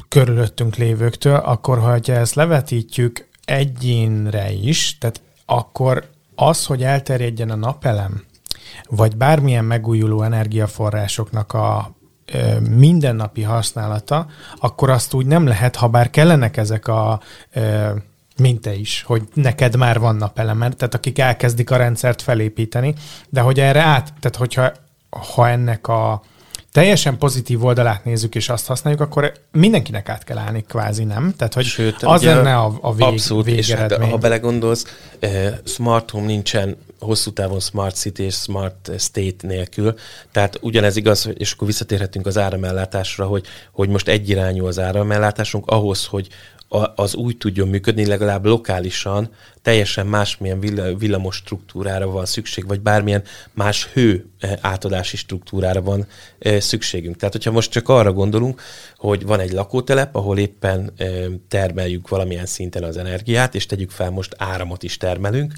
körülöttünk 0.08 0.76
lévőktől, 0.76 1.36
akkor 1.36 1.80
ha 1.80 1.96
ezt 1.96 2.36
levetítjük 2.36 3.28
egyénre 3.46 4.52
is, 4.52 4.98
tehát 4.98 5.22
akkor 5.46 6.10
az, 6.36 6.66
hogy 6.66 6.84
elterjedjen 6.84 7.50
a 7.50 7.56
napelem, 7.56 8.24
vagy 8.90 9.18
bármilyen 9.18 9.66
megújuló 9.66 10.22
energiaforrásoknak 10.22 11.54
a 11.54 11.96
mindennapi 12.70 13.42
használata, 13.42 14.28
akkor 14.60 14.90
azt 14.90 15.14
úgy 15.14 15.26
nem 15.26 15.48
lehet, 15.48 15.76
ha 15.76 15.88
bár 15.88 16.10
kellenek 16.10 16.58
ezek 16.58 16.88
a 16.88 17.22
mint 18.38 18.62
te 18.62 18.76
is, 18.76 19.04
hogy 19.08 19.24
neked 19.34 19.76
már 19.76 20.00
van 20.00 20.16
napelemed, 20.16 20.76
tehát 20.76 20.94
akik 20.94 21.20
elkezdik 21.20 21.72
a 21.72 21.76
rendszert 21.76 22.22
felépíteni, 22.22 22.94
de 23.30 23.42
hogy 23.42 23.60
erre 23.60 23.82
át, 23.82 24.14
tehát 24.20 24.36
hogyha 24.36 24.72
ha 25.36 25.50
ennek 25.50 25.88
a 25.88 26.22
teljesen 26.74 27.18
pozitív 27.18 27.66
oldalát 27.66 28.06
nézzük, 28.06 28.36
és 28.36 28.50
azt 28.50 28.68
használjuk, 28.68 29.02
akkor 29.02 29.34
mindenkinek 29.52 30.10
át 30.10 30.24
kell 30.24 30.38
állni, 30.38 30.64
kvázi 30.68 31.04
nem. 31.04 31.34
Tehát, 31.38 31.54
hogy 31.54 31.66
Sőt, 31.66 32.04
az 32.04 32.24
lenne 32.24 32.56
a, 32.56 32.78
a 32.82 32.94
vég, 32.94 33.08
abszolút, 33.08 33.46
végeredmény. 33.46 34.00
És 34.00 34.04
hát, 34.04 34.12
ha 34.12 34.18
belegondolsz, 34.18 34.86
eh, 35.20 35.54
smart 35.66 36.10
home 36.10 36.26
nincsen 36.26 36.78
hosszú 37.00 37.32
távon 37.32 37.60
smart 37.60 37.96
city 37.96 38.24
és 38.24 38.36
smart 38.36 38.92
state 38.98 39.48
nélkül. 39.48 39.94
Tehát 40.32 40.58
ugyanez 40.62 40.96
igaz, 40.96 41.30
és 41.38 41.52
akkor 41.52 41.68
visszatérhetünk 41.68 42.26
az 42.26 42.38
áramellátásra, 42.38 43.26
hogy, 43.26 43.46
hogy 43.72 43.90
most 43.90 44.08
egyirányú 44.08 44.66
az 44.66 44.80
áramellátásunk 44.80 45.68
ahhoz, 45.68 46.06
hogy 46.06 46.28
az 46.96 47.16
úgy 47.16 47.38
tudjon 47.38 47.68
működni, 47.68 48.06
legalább 48.06 48.46
lokálisan 48.46 49.30
teljesen 49.62 50.08
másmilyen 50.08 50.60
villamos 50.98 51.36
struktúrára 51.36 52.08
van 52.08 52.26
szükség, 52.26 52.68
vagy 52.68 52.82
bármilyen 52.82 53.24
más 53.52 53.88
hő 53.94 54.26
átadási 54.62 55.18
struktúrára 55.18 55.82
van 55.82 56.08
szükségünk. 56.58 57.16
Tehát, 57.16 57.34
hogyha 57.34 57.52
most 57.52 57.72
csak 57.72 57.90
arra 57.90 58.14
gondolunk, 58.14 58.62
hogy 58.98 59.26
van 59.26 59.40
egy 59.40 59.52
lakótelep, 59.52 60.16
ahol 60.16 60.38
éppen 60.38 60.94
termeljük 61.48 62.10
valamilyen 62.10 62.46
szinten 62.46 62.84
az 62.84 62.98
energiát, 62.98 63.56
és 63.56 63.66
tegyük 63.66 63.92
fel 63.92 64.10
most 64.10 64.36
áramot 64.38 64.84
is 64.84 64.98
termelünk, 64.98 65.54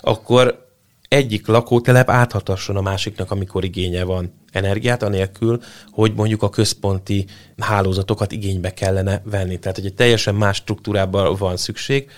akkor 0.00 0.64
egyik 1.08 1.46
lakótelep 1.46 2.10
áthatasson 2.10 2.76
a 2.76 2.80
másiknak, 2.80 3.30
amikor 3.30 3.64
igénye 3.64 4.04
van 4.04 4.32
energiát, 4.52 5.02
anélkül, 5.02 5.60
hogy 5.90 6.12
mondjuk 6.14 6.42
a 6.42 6.48
központi 6.48 7.26
hálózatokat 7.58 8.32
igénybe 8.32 8.74
kellene 8.74 9.22
venni. 9.24 9.58
Tehát, 9.58 9.76
hogy 9.76 9.86
egy 9.86 9.94
teljesen 9.94 10.34
más 10.34 10.56
struktúrában 10.56 11.36
van 11.36 11.56
szükség, 11.56 12.10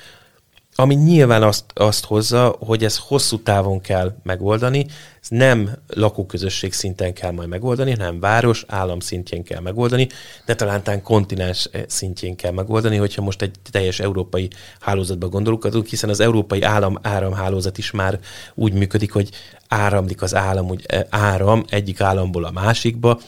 ami 0.80 0.94
nyilván 0.94 1.42
azt, 1.42 1.64
azt 1.74 2.04
hozza, 2.04 2.56
hogy 2.58 2.84
ez 2.84 2.98
hosszú 2.98 3.42
távon 3.42 3.80
kell 3.80 4.14
megoldani, 4.22 4.86
ez 5.20 5.28
nem 5.28 5.70
lakóközösség 5.86 6.72
szinten 6.72 7.12
kell 7.12 7.30
majd 7.30 7.48
megoldani, 7.48 7.90
hanem 7.90 8.20
város, 8.20 8.64
állam 8.68 9.00
szintjén 9.00 9.44
kell 9.44 9.60
megoldani, 9.60 10.08
de 10.46 10.54
talán 10.54 11.02
kontinens 11.02 11.68
szintjén 11.86 12.36
kell 12.36 12.52
megoldani, 12.52 12.96
hogyha 12.96 13.22
most 13.22 13.42
egy 13.42 13.54
teljes 13.70 14.00
európai 14.00 14.48
hálózatba 14.80 15.28
gondolunk, 15.28 15.86
hiszen 15.86 16.10
az 16.10 16.20
európai 16.20 16.62
állam 16.62 16.98
áramhálózat 17.02 17.78
is 17.78 17.90
már 17.90 18.18
úgy 18.54 18.72
működik, 18.72 19.12
hogy 19.12 19.30
áramlik 19.68 20.22
az 20.22 20.34
állam, 20.34 20.68
úgy 20.70 20.86
áram 21.08 21.64
egyik 21.68 22.00
államból 22.00 22.44
a 22.44 22.50
másikba, 22.50 23.20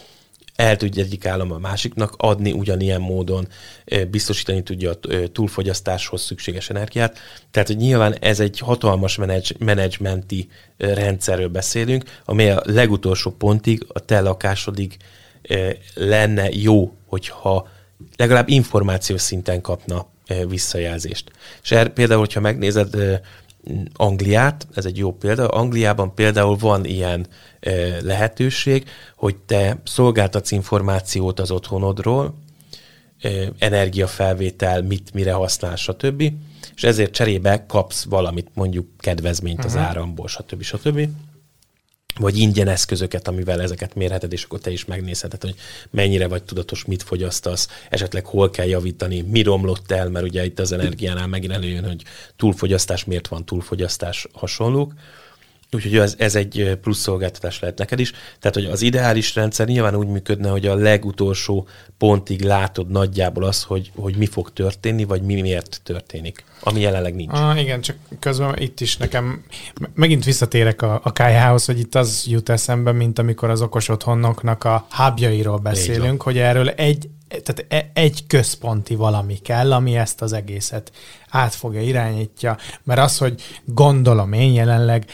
el 0.61 0.77
tudja 0.77 1.03
egyik 1.03 1.25
állam 1.25 1.51
a 1.51 1.57
másiknak 1.57 2.13
adni 2.17 2.51
ugyanilyen 2.51 3.01
módon, 3.01 3.47
biztosítani 4.09 4.63
tudja 4.63 4.91
a 4.91 4.99
túlfogyasztáshoz 5.31 6.21
szükséges 6.21 6.69
energiát. 6.69 7.19
Tehát, 7.51 7.67
hogy 7.67 7.77
nyilván 7.77 8.15
ez 8.19 8.39
egy 8.39 8.59
hatalmas 8.59 9.19
menedzsmenti 9.59 10.49
rendszerről 10.77 11.47
beszélünk, 11.47 12.03
amely 12.25 12.51
a 12.51 12.61
legutolsó 12.65 13.31
pontig, 13.31 13.85
a 13.87 13.99
te 13.99 14.19
lakásodig 14.19 14.97
lenne 15.93 16.49
jó, 16.49 16.93
hogyha 17.05 17.67
legalább 18.15 18.49
információs 18.49 19.21
szinten 19.21 19.61
kapna 19.61 20.07
visszajelzést. 20.47 21.31
És 21.63 21.71
er, 21.71 21.89
például, 21.89 22.19
hogyha 22.19 22.39
megnézed 22.39 23.21
Angliát, 23.93 24.67
ez 24.73 24.85
egy 24.85 24.97
jó 24.97 25.13
példa. 25.13 25.47
Angliában 25.47 26.13
például 26.13 26.57
van 26.57 26.85
ilyen 26.85 27.27
e, 27.59 27.71
lehetőség, 28.01 28.89
hogy 29.15 29.35
te 29.35 29.81
szolgáltatsz 29.83 30.51
információt 30.51 31.39
az 31.39 31.51
otthonodról, 31.51 32.33
e, 33.21 33.29
energiafelvétel, 33.57 34.81
mit, 34.81 35.13
mire 35.13 35.33
használ, 35.33 35.75
stb. 35.75 36.33
És 36.75 36.83
ezért 36.83 37.11
cserébe 37.13 37.65
kapsz 37.65 38.03
valamit, 38.03 38.47
mondjuk 38.53 38.87
kedvezményt 38.97 39.57
uh-huh. 39.57 39.73
az 39.73 39.77
mhm. 39.77 39.87
áramból, 39.89 40.27
stb. 40.27 40.61
stb 40.61 41.09
vagy 42.19 42.37
ingyen 42.37 42.67
eszközöket, 42.67 43.27
amivel 43.27 43.61
ezeket 43.61 43.95
mérheted, 43.95 44.33
és 44.33 44.43
akkor 44.43 44.59
te 44.59 44.71
is 44.71 44.85
megnézheted, 44.85 45.41
hogy 45.41 45.55
mennyire 45.89 46.27
vagy 46.27 46.43
tudatos, 46.43 46.85
mit 46.85 47.03
fogyasztasz, 47.03 47.67
esetleg 47.89 48.25
hol 48.25 48.49
kell 48.49 48.67
javítani, 48.67 49.21
mi 49.21 49.41
romlott 49.41 49.91
el, 49.91 50.09
mert 50.09 50.25
ugye 50.25 50.45
itt 50.45 50.59
az 50.59 50.71
energiánál 50.71 51.27
megint 51.27 51.53
előjön, 51.53 51.85
hogy 51.87 52.03
túlfogyasztás, 52.35 53.05
miért 53.05 53.27
van 53.27 53.45
túlfogyasztás, 53.45 54.27
hasonlók. 54.33 54.93
Úgyhogy 55.75 55.97
ez, 55.97 56.15
ez 56.17 56.35
egy 56.35 56.77
plusz 56.81 56.99
szolgáltatás 56.99 57.59
lehet 57.59 57.77
neked 57.77 57.99
is. 57.99 58.11
Tehát, 58.39 58.55
hogy 58.55 58.65
az 58.65 58.81
ideális 58.81 59.35
rendszer 59.35 59.67
nyilván 59.67 59.95
úgy 59.95 60.07
működne, 60.07 60.49
hogy 60.49 60.67
a 60.67 60.75
legutolsó 60.75 61.67
pontig 61.97 62.41
látod 62.41 62.89
nagyjából 62.89 63.43
azt, 63.43 63.63
hogy, 63.63 63.91
hogy 63.95 64.15
mi 64.15 64.25
fog 64.25 64.53
történni, 64.53 65.03
vagy 65.03 65.21
mi 65.21 65.41
miért 65.41 65.81
történik, 65.83 66.43
ami 66.63 66.79
jelenleg 66.79 67.15
nincs. 67.15 67.31
Ah, 67.33 67.61
igen, 67.61 67.81
csak 67.81 67.95
közben 68.19 68.57
itt 68.57 68.79
is 68.79 68.97
nekem, 68.97 69.43
megint 69.93 70.25
visszatérek 70.25 70.81
a, 70.81 70.99
a 71.03 71.11
kájhához, 71.11 71.65
hogy 71.65 71.79
itt 71.79 71.95
az 71.95 72.25
jut 72.27 72.49
eszembe, 72.49 72.91
mint 72.91 73.19
amikor 73.19 73.49
az 73.49 73.61
okos 73.61 73.89
otthonoknak 73.89 74.63
a 74.63 74.85
hábjairól 74.89 75.57
beszélünk, 75.57 76.21
hogy 76.21 76.37
erről 76.37 76.69
egy, 76.69 77.09
tehát 77.27 77.65
e, 77.67 77.91
egy 77.93 78.27
központi 78.27 78.95
valami 78.95 79.37
kell, 79.37 79.73
ami 79.73 79.95
ezt 79.95 80.21
az 80.21 80.33
egészet 80.33 80.91
átfogja, 81.29 81.81
irányítja, 81.81 82.57
mert 82.83 82.99
az, 82.99 83.17
hogy 83.17 83.41
gondolom 83.65 84.33
én 84.33 84.53
jelenleg 84.53 85.05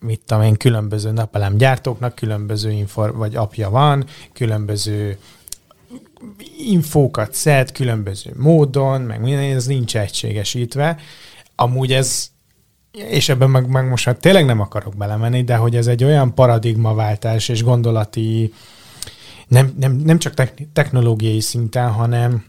mit 0.00 0.20
tudom 0.26 0.42
én, 0.42 0.56
különböző 0.56 1.10
napelemgyártóknak 1.10 2.14
különböző 2.14 2.70
infor, 2.70 3.16
vagy 3.16 3.36
apja 3.36 3.70
van, 3.70 4.04
különböző 4.32 5.18
infókat 6.58 7.34
szed 7.34 7.72
különböző 7.72 8.32
módon, 8.36 9.00
meg 9.00 9.20
minden, 9.20 9.56
ez 9.56 9.66
nincs 9.66 9.96
egységesítve. 9.96 10.96
Amúgy 11.54 11.92
ez, 11.92 12.30
és 12.90 13.28
ebben 13.28 13.50
meg, 13.50 13.68
meg 13.68 13.88
most 13.88 14.04
hát 14.04 14.20
tényleg 14.20 14.44
nem 14.44 14.60
akarok 14.60 14.96
belemenni, 14.96 15.44
de 15.44 15.56
hogy 15.56 15.76
ez 15.76 15.86
egy 15.86 16.04
olyan 16.04 16.34
paradigmaváltás 16.34 17.48
és 17.48 17.62
gondolati, 17.62 18.52
nem, 19.48 19.74
nem, 19.78 19.92
nem 19.92 20.18
csak 20.18 20.34
technológiai 20.72 21.40
szinten, 21.40 21.90
hanem 21.90 22.44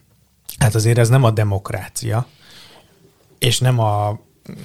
hát 0.58 0.76
azért 0.76 0.98
ez 0.98 1.10
nem 1.10 1.24
a 1.24 1.32
demokrácia, 1.32 2.28
és 3.40 3.60
nem 3.60 3.80
a 3.80 4.20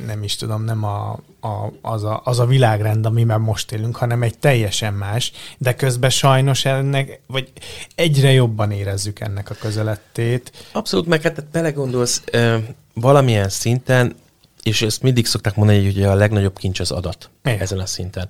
nem 0.06 0.22
is 0.22 0.36
tudom, 0.36 0.64
nem 0.64 0.84
a, 0.84 1.18
a, 1.44 1.72
az, 1.80 2.04
a, 2.04 2.20
az 2.24 2.38
a 2.38 2.46
világrend, 2.46 3.06
amiben 3.06 3.40
most 3.40 3.72
élünk, 3.72 3.96
hanem 3.96 4.22
egy 4.22 4.38
teljesen 4.38 4.94
más, 4.94 5.32
de 5.58 5.74
közben 5.74 6.10
sajnos 6.10 6.64
ennek, 6.64 7.20
vagy 7.26 7.52
egyre 7.94 8.32
jobban 8.32 8.70
érezzük 8.70 9.20
ennek 9.20 9.50
a 9.50 9.54
közelettét. 9.54 10.52
Abszolút, 10.72 11.06
meg 11.06 11.22
hát 11.22 11.44
belegondolsz, 11.44 12.22
ö, 12.30 12.56
valamilyen 12.94 13.48
szinten, 13.48 14.16
és 14.62 14.82
ezt 14.82 15.02
mindig 15.02 15.26
szokták 15.26 15.56
mondani, 15.56 15.84
hogy 15.84 16.02
a 16.02 16.14
legnagyobb 16.14 16.58
kincs 16.58 16.80
az 16.80 16.90
adat 16.90 17.30
Igen. 17.44 17.60
ezen 17.60 17.78
a 17.78 17.86
szinten. 17.86 18.28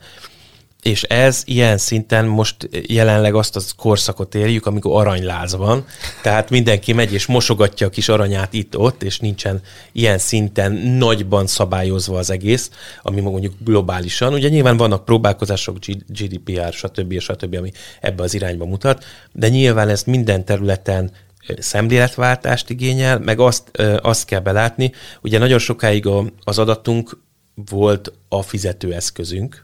És 0.84 1.02
ez 1.02 1.42
ilyen 1.44 1.78
szinten 1.78 2.26
most 2.26 2.68
jelenleg 2.86 3.34
azt 3.34 3.56
az 3.56 3.74
korszakot 3.76 4.34
érjük, 4.34 4.66
amikor 4.66 5.00
aranyláz 5.00 5.56
van, 5.56 5.84
tehát 6.22 6.50
mindenki 6.50 6.92
megy 6.92 7.12
és 7.12 7.26
mosogatja 7.26 7.86
a 7.86 7.90
kis 7.90 8.08
aranyát 8.08 8.52
itt-ott, 8.52 9.02
és 9.02 9.18
nincsen 9.18 9.60
ilyen 9.92 10.18
szinten 10.18 10.72
nagyban 10.72 11.46
szabályozva 11.46 12.18
az 12.18 12.30
egész, 12.30 12.70
ami 13.02 13.20
mondjuk 13.20 13.54
globálisan. 13.58 14.32
Ugye 14.32 14.48
nyilván 14.48 14.76
vannak 14.76 15.04
próbálkozások, 15.04 15.78
GDPR, 16.06 16.72
stb. 16.72 17.18
stb., 17.18 17.54
ami 17.54 17.70
ebbe 18.00 18.22
az 18.22 18.34
irányba 18.34 18.64
mutat, 18.64 19.04
de 19.32 19.48
nyilván 19.48 19.88
ez 19.88 20.02
minden 20.02 20.44
területen 20.44 21.10
szemléletváltást 21.58 22.70
igényel, 22.70 23.18
meg 23.18 23.40
azt, 23.40 23.70
azt 24.02 24.24
kell 24.24 24.40
belátni, 24.40 24.92
ugye 25.22 25.38
nagyon 25.38 25.58
sokáig 25.58 26.08
az 26.44 26.58
adatunk 26.58 27.18
volt 27.54 28.12
a 28.28 28.42
fizetőeszközünk, 28.42 29.63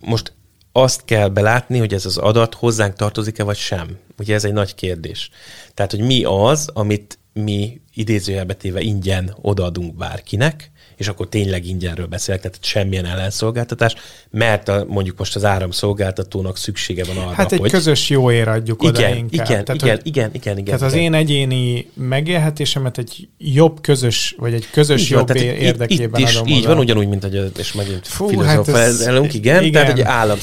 most 0.00 0.32
azt 0.72 1.04
kell 1.04 1.28
belátni, 1.28 1.78
hogy 1.78 1.94
ez 1.94 2.06
az 2.06 2.16
adat 2.16 2.54
hozzánk 2.54 2.94
tartozik-e, 2.94 3.44
vagy 3.44 3.56
sem. 3.56 3.98
Ugye 4.18 4.34
ez 4.34 4.44
egy 4.44 4.52
nagy 4.52 4.74
kérdés. 4.74 5.30
Tehát, 5.74 5.90
hogy 5.90 6.00
mi 6.00 6.24
az, 6.24 6.70
amit 6.72 7.18
mi 7.32 7.80
idézőjelbe 7.94 8.54
téve 8.54 8.80
ingyen 8.80 9.36
odaadunk 9.40 9.94
bárkinek, 9.96 10.70
és 10.96 11.08
akkor 11.08 11.28
tényleg 11.28 11.66
ingyenről 11.66 12.06
beszélek, 12.06 12.40
tehát 12.40 12.58
semmilyen 12.60 13.04
ellenszolgáltatás, 13.04 13.94
mert 14.30 14.68
a, 14.68 14.84
mondjuk 14.88 15.18
most 15.18 15.36
az 15.36 15.44
áramszolgáltatónak 15.44 16.56
szüksége 16.56 17.04
van 17.04 17.16
arra, 17.16 17.34
Hát 17.34 17.52
egy 17.52 17.58
hogy... 17.58 17.70
közös 17.70 18.10
jóért 18.10 18.48
adjuk 18.48 18.82
igen, 18.82 18.94
oda 18.94 19.08
inkább. 19.08 19.32
Igen, 19.32 19.64
tehát, 19.64 19.82
igen, 19.82 19.96
hogy, 19.96 20.06
igen, 20.06 20.30
igen, 20.32 20.58
igen. 20.58 20.64
Tehát 20.64 20.80
igen. 20.80 20.92
az 20.92 20.94
én 20.94 21.14
egyéni 21.14 21.90
megélhetésemet 21.94 22.98
egy 22.98 23.28
jobb 23.38 23.80
közös, 23.80 24.34
vagy 24.38 24.54
egy 24.54 24.68
közös 24.70 25.02
így 25.02 25.10
jobb 25.10 25.28
van, 25.28 25.36
érdekében 25.36 26.20
itt 26.20 26.28
is 26.28 26.34
adom 26.34 26.46
így 26.46 26.58
oda. 26.58 26.68
van, 26.68 26.78
ugyanúgy, 26.78 27.08
mint 27.08 27.22
hogy, 27.22 27.52
és 27.58 27.72
megint 27.72 28.08
Fú, 28.08 28.40
hát 28.40 28.68
ez, 28.68 29.00
igen, 29.00 29.24
igen, 29.34 29.72
tehát 29.72 29.90
hogy 29.90 30.00
állam... 30.00 30.38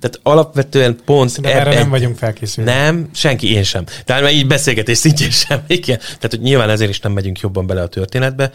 Tehát 0.00 0.20
alapvetően 0.22 0.96
pont... 1.04 1.30
Szerintem 1.30 1.60
erre 1.60 1.74
nem 1.74 1.90
vagyunk 1.90 2.16
felkészülve. 2.16 2.74
Nem, 2.74 3.08
senki, 3.14 3.52
én 3.52 3.62
sem. 3.62 3.84
Tehát 4.04 4.22
már 4.22 4.32
így 4.32 4.46
beszélgetés 4.46 4.98
szintjén 4.98 5.30
sem. 5.30 5.62
Igen. 5.66 5.98
Tehát, 5.98 6.30
hogy 6.30 6.40
nyilván 6.40 6.70
ezért 6.70 6.90
is 6.90 7.00
nem 7.00 7.12
megyünk 7.12 7.40
jobban 7.40 7.66
bele 7.66 7.82
a 7.82 7.86
történetbe, 7.86 8.50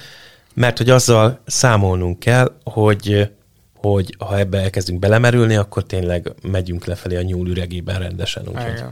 mert 0.53 0.77
hogy 0.77 0.89
azzal 0.89 1.39
számolnunk 1.45 2.19
kell, 2.19 2.51
hogy 2.63 3.29
hogy 3.81 4.15
ha 4.17 4.37
ebbe 4.37 4.61
elkezdünk 4.61 4.99
belemerülni, 4.99 5.55
akkor 5.55 5.83
tényleg 5.83 6.33
megyünk 6.41 6.85
lefelé 6.85 7.15
a 7.15 7.21
nyúl 7.21 7.47
üregében 7.47 7.99
rendesen. 7.99 8.47
Úgyhogy. 8.47 8.83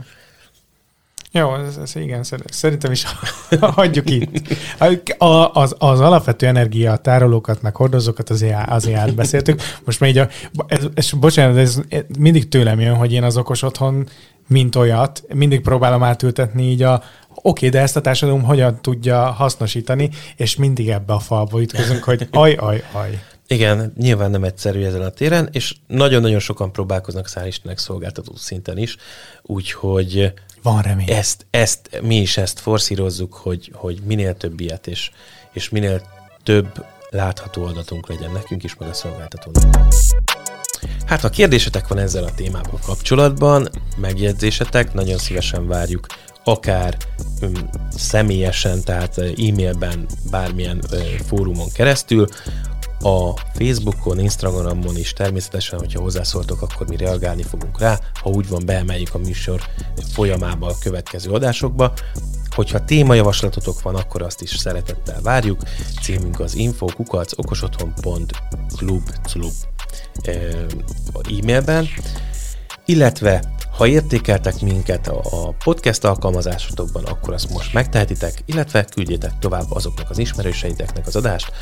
Jó, 1.32 1.54
ez, 1.54 1.76
ez 1.76 1.96
igen, 1.96 2.22
szerintem 2.46 2.92
is 2.92 3.04
hagyjuk 3.60 4.10
itt. 4.10 4.48
A, 5.18 5.52
az, 5.52 5.74
az 5.78 6.00
alapvető 6.00 6.46
energiatárolókat, 6.46 7.62
meg 7.62 7.76
hordozókat 7.76 8.30
azért, 8.30 8.68
azért 8.68 8.98
átbeszéltük. 8.98 9.62
Most 9.84 10.04
így 10.04 10.18
a, 10.18 10.28
ez, 10.66 10.84
ez, 10.94 11.10
bocsánat, 11.10 11.56
ez 11.56 11.80
mindig 12.18 12.48
tőlem 12.48 12.80
jön, 12.80 12.94
hogy 12.94 13.12
én 13.12 13.22
az 13.22 13.36
okos 13.36 13.62
otthon, 13.62 14.08
mint 14.46 14.76
olyat, 14.76 15.22
mindig 15.34 15.60
próbálom 15.60 16.02
átültetni 16.02 16.70
így 16.70 16.82
a, 16.82 17.02
oké, 17.42 17.68
de 17.68 17.80
ezt 17.80 17.96
a 17.96 18.00
társadalom 18.00 18.42
hogyan 18.42 18.82
tudja 18.82 19.30
hasznosítani, 19.30 20.10
és 20.36 20.56
mindig 20.56 20.88
ebbe 20.88 21.12
a 21.12 21.18
falba 21.18 21.60
ütközünk, 21.60 22.04
hogy 22.04 22.28
aj, 22.30 22.54
aj, 22.54 22.84
aj. 22.92 23.22
Igen, 23.46 23.92
nyilván 23.96 24.30
nem 24.30 24.44
egyszerű 24.44 24.84
ezen 24.84 25.02
a 25.02 25.10
téren, 25.10 25.48
és 25.52 25.74
nagyon-nagyon 25.86 26.38
sokan 26.38 26.72
próbálkoznak 26.72 27.28
szál 27.28 27.46
Istennek 27.46 27.78
szolgáltató 27.78 28.32
szinten 28.36 28.78
is, 28.78 28.96
úgyhogy 29.42 30.32
Van 30.62 30.82
remény. 30.82 31.10
Ezt, 31.10 31.46
ezt, 31.50 32.00
mi 32.02 32.16
is 32.16 32.36
ezt 32.36 32.58
forszírozzuk, 32.58 33.34
hogy, 33.34 33.70
hogy 33.74 33.98
minél 34.04 34.36
több 34.36 34.60
ilyet, 34.60 34.86
és, 34.86 35.10
és 35.52 35.68
minél 35.68 36.02
több 36.42 36.84
látható 37.10 37.64
adatunk 37.64 38.08
legyen 38.08 38.32
nekünk 38.32 38.64
is, 38.64 38.76
meg 38.76 38.88
a 38.88 38.92
szolgáltatónak. 38.92 39.86
Hát, 41.06 41.20
ha 41.20 41.28
kérdésetek 41.28 41.88
van 41.88 41.98
ezzel 41.98 42.24
a 42.24 42.34
témával 42.34 42.78
kapcsolatban, 42.84 43.68
megjegyzésetek, 43.96 44.92
nagyon 44.92 45.18
szívesen 45.18 45.66
várjuk, 45.66 46.06
akár 46.48 46.96
um, 47.42 47.52
személyesen, 47.90 48.84
tehát 48.84 49.18
e-mailben, 49.18 50.06
bármilyen 50.30 50.82
fórumon 51.26 51.68
keresztül, 51.72 52.26
a 53.00 53.32
Facebookon, 53.54 54.18
Instagramon 54.18 54.96
is 54.96 55.12
természetesen, 55.12 55.78
hogyha 55.78 56.00
hozzászóltok, 56.00 56.62
akkor 56.62 56.88
mi 56.88 56.96
reagálni 56.96 57.42
fogunk 57.42 57.80
rá, 57.80 57.98
ha 58.22 58.30
úgy 58.30 58.48
van, 58.48 58.62
beemeljük 58.66 59.14
a 59.14 59.18
műsor 59.18 59.60
folyamába 60.12 60.66
a 60.66 60.78
következő 60.80 61.30
adásokba. 61.30 61.92
Hogyha 62.54 62.84
témajavaslatotok 62.84 63.82
van, 63.82 63.94
akkor 63.94 64.22
azt 64.22 64.42
is 64.42 64.56
szeretettel 64.56 65.20
várjuk. 65.22 65.60
Címünk 66.02 66.40
az 66.40 66.54
info.okosotthon.club 66.54 69.02
e-mailben, 71.22 71.88
illetve 72.88 73.42
ha 73.76 73.86
értékeltek 73.86 74.60
minket 74.60 75.08
a 75.08 75.54
podcast 75.64 76.04
alkalmazásotokban, 76.04 77.04
akkor 77.04 77.34
azt 77.34 77.50
most 77.50 77.72
megtehetitek, 77.72 78.42
illetve 78.44 78.84
küldjétek 78.84 79.38
tovább 79.38 79.70
azoknak 79.70 80.10
az 80.10 80.18
ismerőseiteknek 80.18 81.06
az 81.06 81.16
adást, 81.16 81.52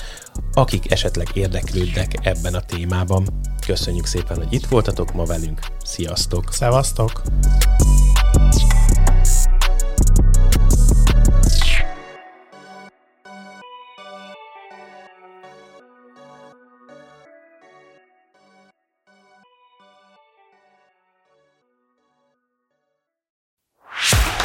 akik 0.53 0.91
esetleg 0.91 1.27
érdeklődnek 1.35 2.13
ebben 2.23 2.55
a 2.55 2.61
témában. 2.61 3.27
Köszönjük 3.67 4.07
szépen, 4.07 4.37
hogy 4.37 4.53
itt 4.53 4.67
voltatok 4.67 5.13
ma 5.13 5.25
velünk. 5.25 5.61
Sziasztok! 5.85 6.53
Szevasztok! 6.53 7.23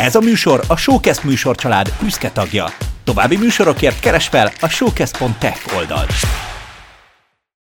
Ez 0.02 0.16
a 0.16 0.20
műsor 0.20 0.64
a 0.68 0.76
Showcast 0.76 1.24
műsorcsalád 1.24 1.94
büszke 2.02 2.32
tagja. 2.32 2.66
További 3.04 3.38
műsorokért 3.38 4.00
keres 4.00 4.28
fel 4.28 4.52
a 4.60 4.68
showcast.tech 4.68 5.76
oldalt. 5.78 6.14